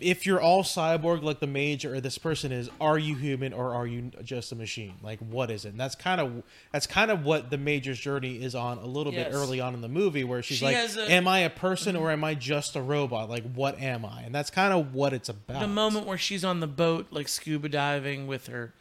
[0.00, 3.74] if you're all cyborg like the major or this person is, are you human or
[3.74, 4.94] are you just a machine?
[5.02, 5.70] Like, what is it?
[5.70, 6.42] And that's kind of
[6.72, 9.80] that's kind of what the major's journey is on a little bit early on in
[9.80, 12.74] the movie, where she's She like, a- "Am I a person or am I just
[12.76, 13.28] a robot?
[13.28, 15.60] Like, what am I?" And that's kind of what it's about.
[15.60, 18.72] the moment where she's on the boat, like scuba diving with her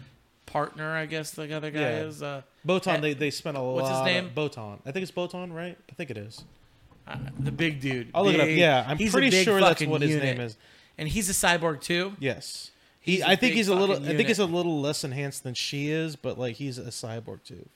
[0.46, 2.04] partner, I guess the other guy Yeah.
[2.04, 2.22] is.
[2.22, 4.26] Uh, Botan, Uh, they they spent a what's his name?
[4.28, 4.80] Of, Botan.
[4.86, 5.78] I think it's Botan, right?
[5.90, 6.44] I think it is.
[7.08, 8.10] uh, the big dude.
[8.14, 8.48] I'll look it up.
[8.50, 10.24] Yeah, I'm pretty sure that's what his unit.
[10.38, 10.56] name is.
[11.02, 12.14] And he's a cyborg too.
[12.20, 12.70] Yes.
[13.00, 13.96] He, I think he's a little.
[13.96, 17.44] I think he's a little less enhanced than she is, but like he's a cyborg
[17.44, 17.68] too.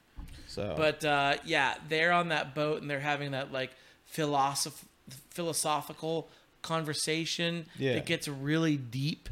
[0.48, 3.72] So, But uh, yeah, they're on that boat and they're having that like
[4.06, 4.86] philosoph-
[5.32, 6.30] philosophical
[6.62, 7.94] conversation Yeah.
[7.96, 9.28] that gets really deep,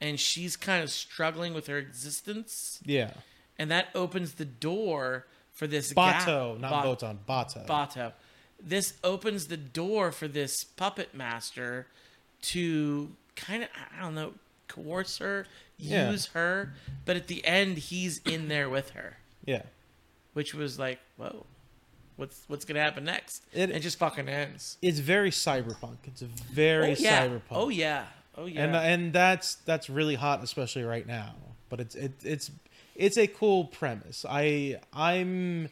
[0.00, 3.12] and she's kind of struggling with her existence, yeah,
[3.58, 7.66] and that opens the door for this Batou, not Ba- Botan, Batou.
[7.66, 8.12] Batou.
[8.62, 11.86] This opens the door for this puppet master
[12.52, 13.68] to kind of
[13.98, 14.34] I don't know
[14.68, 15.46] coerce her,
[15.78, 16.10] Yeah.
[16.10, 16.72] use her,
[17.04, 19.16] but at the end he's in there with her
[19.46, 19.62] yeah,
[20.32, 21.44] which was like, whoa,
[22.16, 23.42] what's what's gonna happen next?
[23.52, 24.78] It- It, just fucking ends.
[24.80, 25.98] it's very cyberpunk.
[26.04, 27.42] It's a very oh yeah, cyberpunk.
[27.50, 28.04] oh yeah,
[28.38, 28.64] oh yeah.
[28.64, 31.34] and and that's that's really hot, especially right now.
[31.68, 32.50] But it's it, it's
[32.94, 34.24] it's a cool premise.
[34.28, 35.68] I I'm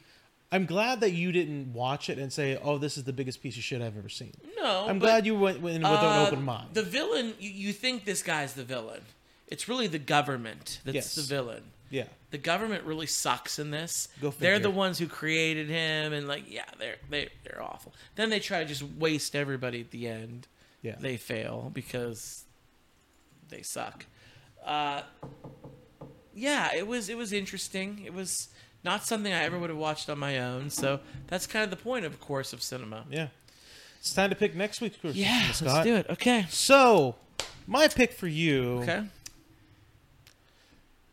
[0.53, 3.57] I'm glad that you didn't watch it and say, "Oh, this is the biggest piece
[3.57, 6.27] of shit I've ever seen." no, I'm but, glad you went in with uh, an
[6.27, 6.69] open mind.
[6.75, 9.01] The villain, you, you think this guy's the villain?
[9.49, 11.15] It's really the government that's Yes.
[11.15, 11.65] the villain.
[11.91, 12.05] Yeah.
[12.31, 14.09] The government really sucks in this.
[14.23, 14.49] Go figure.
[14.49, 17.95] they're the ones who created him, and like, yeah, they're they they're awful.
[18.17, 20.49] Then they try to just waste everybody at the end.
[20.81, 20.97] Yeah.
[20.99, 22.45] They fail because
[23.49, 24.07] they suck.
[24.65, 25.03] Uh,
[26.35, 28.03] yeah, it was it was interesting.
[28.05, 28.49] It was
[28.85, 30.71] not something I ever would have watched on my own.
[30.71, 33.05] So that's kind of the point, of course, of cinema.
[33.11, 33.29] Yeah.
[34.01, 35.17] It's time to pick next week's Christmas.
[35.25, 35.69] Yeah, Scott.
[35.75, 36.07] let's do it.
[36.11, 36.47] Okay.
[36.51, 37.15] So,
[37.69, 39.05] my pick for you, Okay.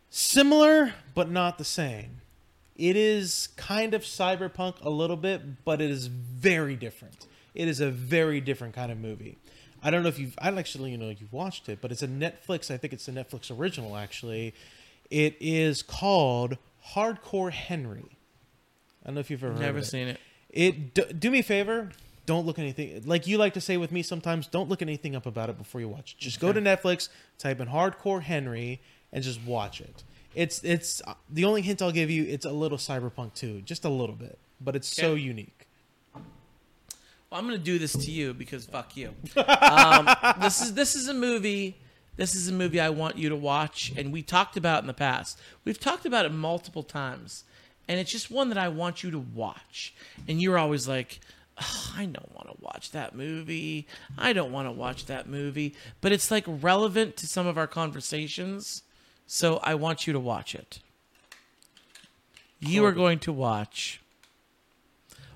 [0.09, 2.21] similar but not the same.
[2.75, 7.27] It is kind of cyberpunk a little bit, but it is very different.
[7.53, 9.37] It is a very different kind of movie.
[9.83, 12.07] I don't know if you've, I actually you know you've watched it, but it's a
[12.07, 12.71] Netflix.
[12.71, 13.95] I think it's a Netflix original.
[13.97, 14.53] Actually,
[15.09, 16.57] it is called
[16.93, 18.17] Hardcore Henry.
[19.03, 19.87] I don't know if you've ever heard Never of it.
[19.87, 20.19] seen it.
[20.49, 21.89] It d- do me a favor.
[22.25, 24.45] Don't look anything like you like to say with me sometimes.
[24.47, 26.13] Don't look anything up about it before you watch.
[26.17, 26.21] it.
[26.21, 30.03] Just go to Netflix, type in "Hardcore Henry," and just watch it.
[30.35, 32.23] It's it's uh, the only hint I'll give you.
[32.25, 35.67] It's a little cyberpunk too, just a little bit, but it's so unique.
[36.13, 39.13] Well, I'm going to do this to you because fuck you.
[39.35, 40.07] Um,
[40.41, 41.77] this is this is a movie.
[42.19, 44.87] This is a movie I want you to watch, and we talked about it in
[44.87, 45.39] the past.
[45.63, 47.45] We've talked about it multiple times,
[47.87, 49.93] and it's just one that I want you to watch.
[50.27, 51.21] And you're always like,
[51.57, 53.87] "Ugh, I don't want to watch that movie.
[54.17, 57.67] I don't want to watch that movie, but it's like relevant to some of our
[57.67, 58.83] conversations,
[59.25, 60.79] so I want you to watch it.
[62.59, 64.01] You are going to watch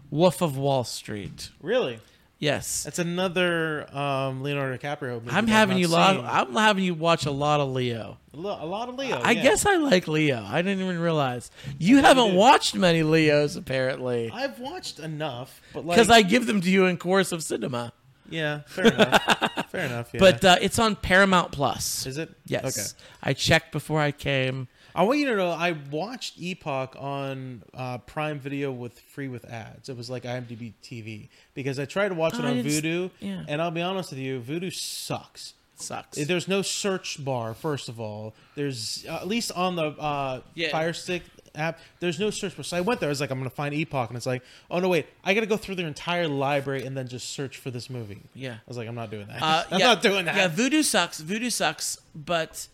[0.09, 1.49] Wolf of Wall Street.
[1.61, 2.01] Really,
[2.43, 2.83] Yes.
[2.83, 5.13] that's another um, Leonardo DiCaprio.
[5.23, 5.97] Movie I'm having you seen.
[5.97, 8.17] I'm having you watch a lot of Leo.
[8.33, 9.17] a lot of Leo.
[9.17, 9.43] I yeah.
[9.43, 10.45] guess I like Leo.
[10.45, 12.35] I didn't even realize you haven't did.
[12.35, 16.85] watched many Leos apparently, I've watched enough, but like because I give them to you
[16.85, 17.93] in course of cinema.
[18.29, 20.13] yeah, fair enough, fair enough.
[20.13, 20.19] Yeah.
[20.19, 22.05] But uh, it's on Paramount Plus.
[22.05, 22.29] is it?
[22.45, 22.77] Yes.
[22.77, 23.05] Okay.
[23.21, 24.67] I checked before I came.
[24.95, 29.45] I want you to know I watched Epoch on uh, Prime Video with free with
[29.45, 29.89] ads.
[29.89, 32.71] It was like IMDb TV because I tried to watch it Oh, I on didn't
[32.83, 33.43] Vudu, yeah.
[33.47, 35.53] and I'll be honest with you, Vudu sucks.
[35.75, 36.17] Sucks.
[36.25, 37.53] There's no search bar.
[37.55, 40.69] First of all, there's uh, at least on the uh, Yeah.
[40.69, 41.23] Fire Stick
[41.55, 41.79] app.
[41.99, 42.63] There's no search bar.
[42.63, 43.09] So I went there.
[43.09, 45.47] I was like, I'm gonna find Epoch, and it's like, oh no, wait, I gotta
[45.47, 48.21] go through their entire library and then just search for this movie.
[48.35, 48.53] yeah.
[48.53, 49.41] I was like, I'm not doing that.
[49.41, 50.35] Uh, I'm yeah, not doing that.
[50.35, 51.19] Yeah, Vudu sucks.
[51.21, 51.97] Vudu sucks.
[52.15, 52.67] But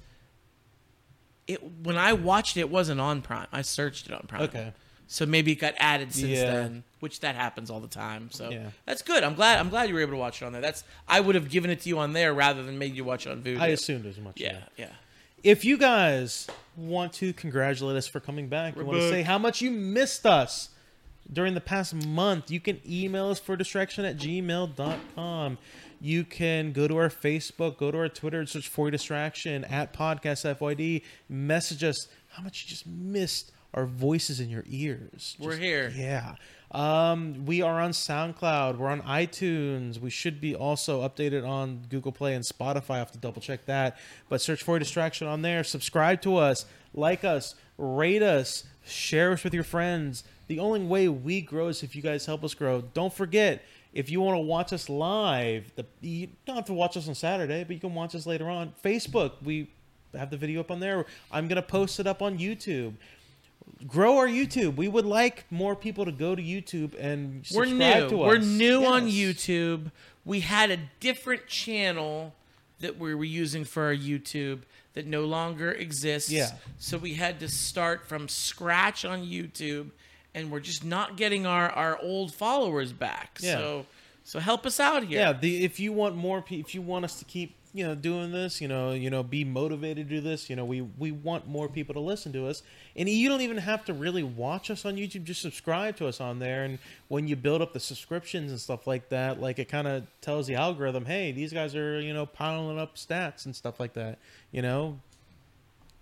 [1.49, 3.47] it when I watched it, it wasn't on Prime.
[3.51, 4.43] I searched it on Prime.
[4.43, 4.73] Okay.
[5.07, 6.51] So maybe it got added since Yeah.
[6.51, 8.30] then, which that happens all the time.
[8.31, 8.69] So Yeah.
[8.85, 9.23] that's good.
[9.23, 9.59] I'm glad.
[9.59, 10.61] I'm glad you were able to watch it on there.
[10.61, 13.26] That's I would have given it to you on there rather than made you watch
[13.26, 13.59] it on Vudu.
[13.59, 14.39] I assumed as much.
[14.39, 14.89] yeah, yeah.
[15.43, 19.21] If you guys want to congratulate us for coming back, you We're want to say
[19.23, 20.69] how much you missed us
[21.31, 25.57] during the past month, you can email us for distraction at gmail.com.
[26.01, 30.45] You can go to our Facebook, go to our Twitter, search for distraction at podcast
[30.57, 31.03] FYD.
[31.27, 35.35] Message us how much you just missed our voices in your ears.
[35.39, 35.91] We're here.
[35.95, 36.35] Yeah.
[36.71, 38.77] Um, we are on SoundCloud.
[38.77, 39.99] We're on iTunes.
[39.99, 42.91] We should be also updated on Google Play and Spotify.
[42.91, 43.97] I have to double check that.
[44.30, 45.63] But search for Distraction on there.
[45.63, 50.23] Subscribe to us, like us, rate us, share us with your friends.
[50.47, 52.81] The only way we grow is if you guys help us grow.
[52.81, 53.63] Don't forget,
[53.94, 57.16] if you want to watch us live, the, you don't have to watch us on
[57.16, 58.74] Saturday, but you can watch us later on.
[58.84, 59.70] Facebook, we
[60.16, 61.06] have the video up on there.
[61.32, 62.94] I'm going to post it up on YouTube
[63.88, 64.76] grow our YouTube.
[64.76, 68.10] We would like more people to go to YouTube and We're subscribe new.
[68.10, 68.28] to us.
[68.28, 69.91] We're new on YouTube.
[70.26, 72.34] We had a different channel
[72.80, 74.61] that we were using for our YouTube
[74.94, 76.32] that no longer exists.
[76.32, 76.52] Yeah.
[76.78, 79.91] So we had to start from scratch on YouTube,
[80.40, 83.40] and we're just not getting our our old followers back.
[83.41, 83.57] Yeah.
[83.57, 83.86] So
[84.24, 85.20] so help us out here.
[85.20, 87.95] Yeah, the if you want more, pe- if you want us to keep, you know,
[87.95, 91.11] doing this, you know, you know, be motivated to do this, you know, we we
[91.11, 92.61] want more people to listen to us,
[92.95, 95.24] and you don't even have to really watch us on YouTube.
[95.24, 98.86] Just subscribe to us on there, and when you build up the subscriptions and stuff
[98.86, 102.28] like that, like it kind of tells the algorithm, hey, these guys are, you know,
[102.28, 104.20] piling up stats and stuff like that,
[104.52, 104.99] you know,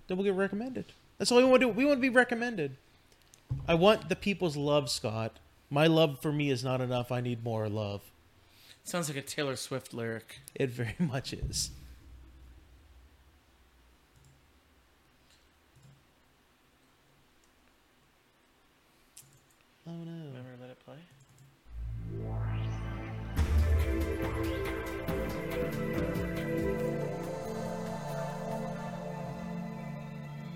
[0.07, 0.85] then we'll get recommended.
[1.17, 1.73] That's all we want to do.
[1.73, 2.75] We want to be recommended.
[3.67, 5.39] I want the people's love, Scott.
[5.69, 7.11] My love for me is not enough.
[7.11, 8.01] I need more love.
[8.83, 10.39] Sounds like a Taylor Swift lyric.
[10.55, 11.71] It very much is.
[19.85, 20.26] Oh no.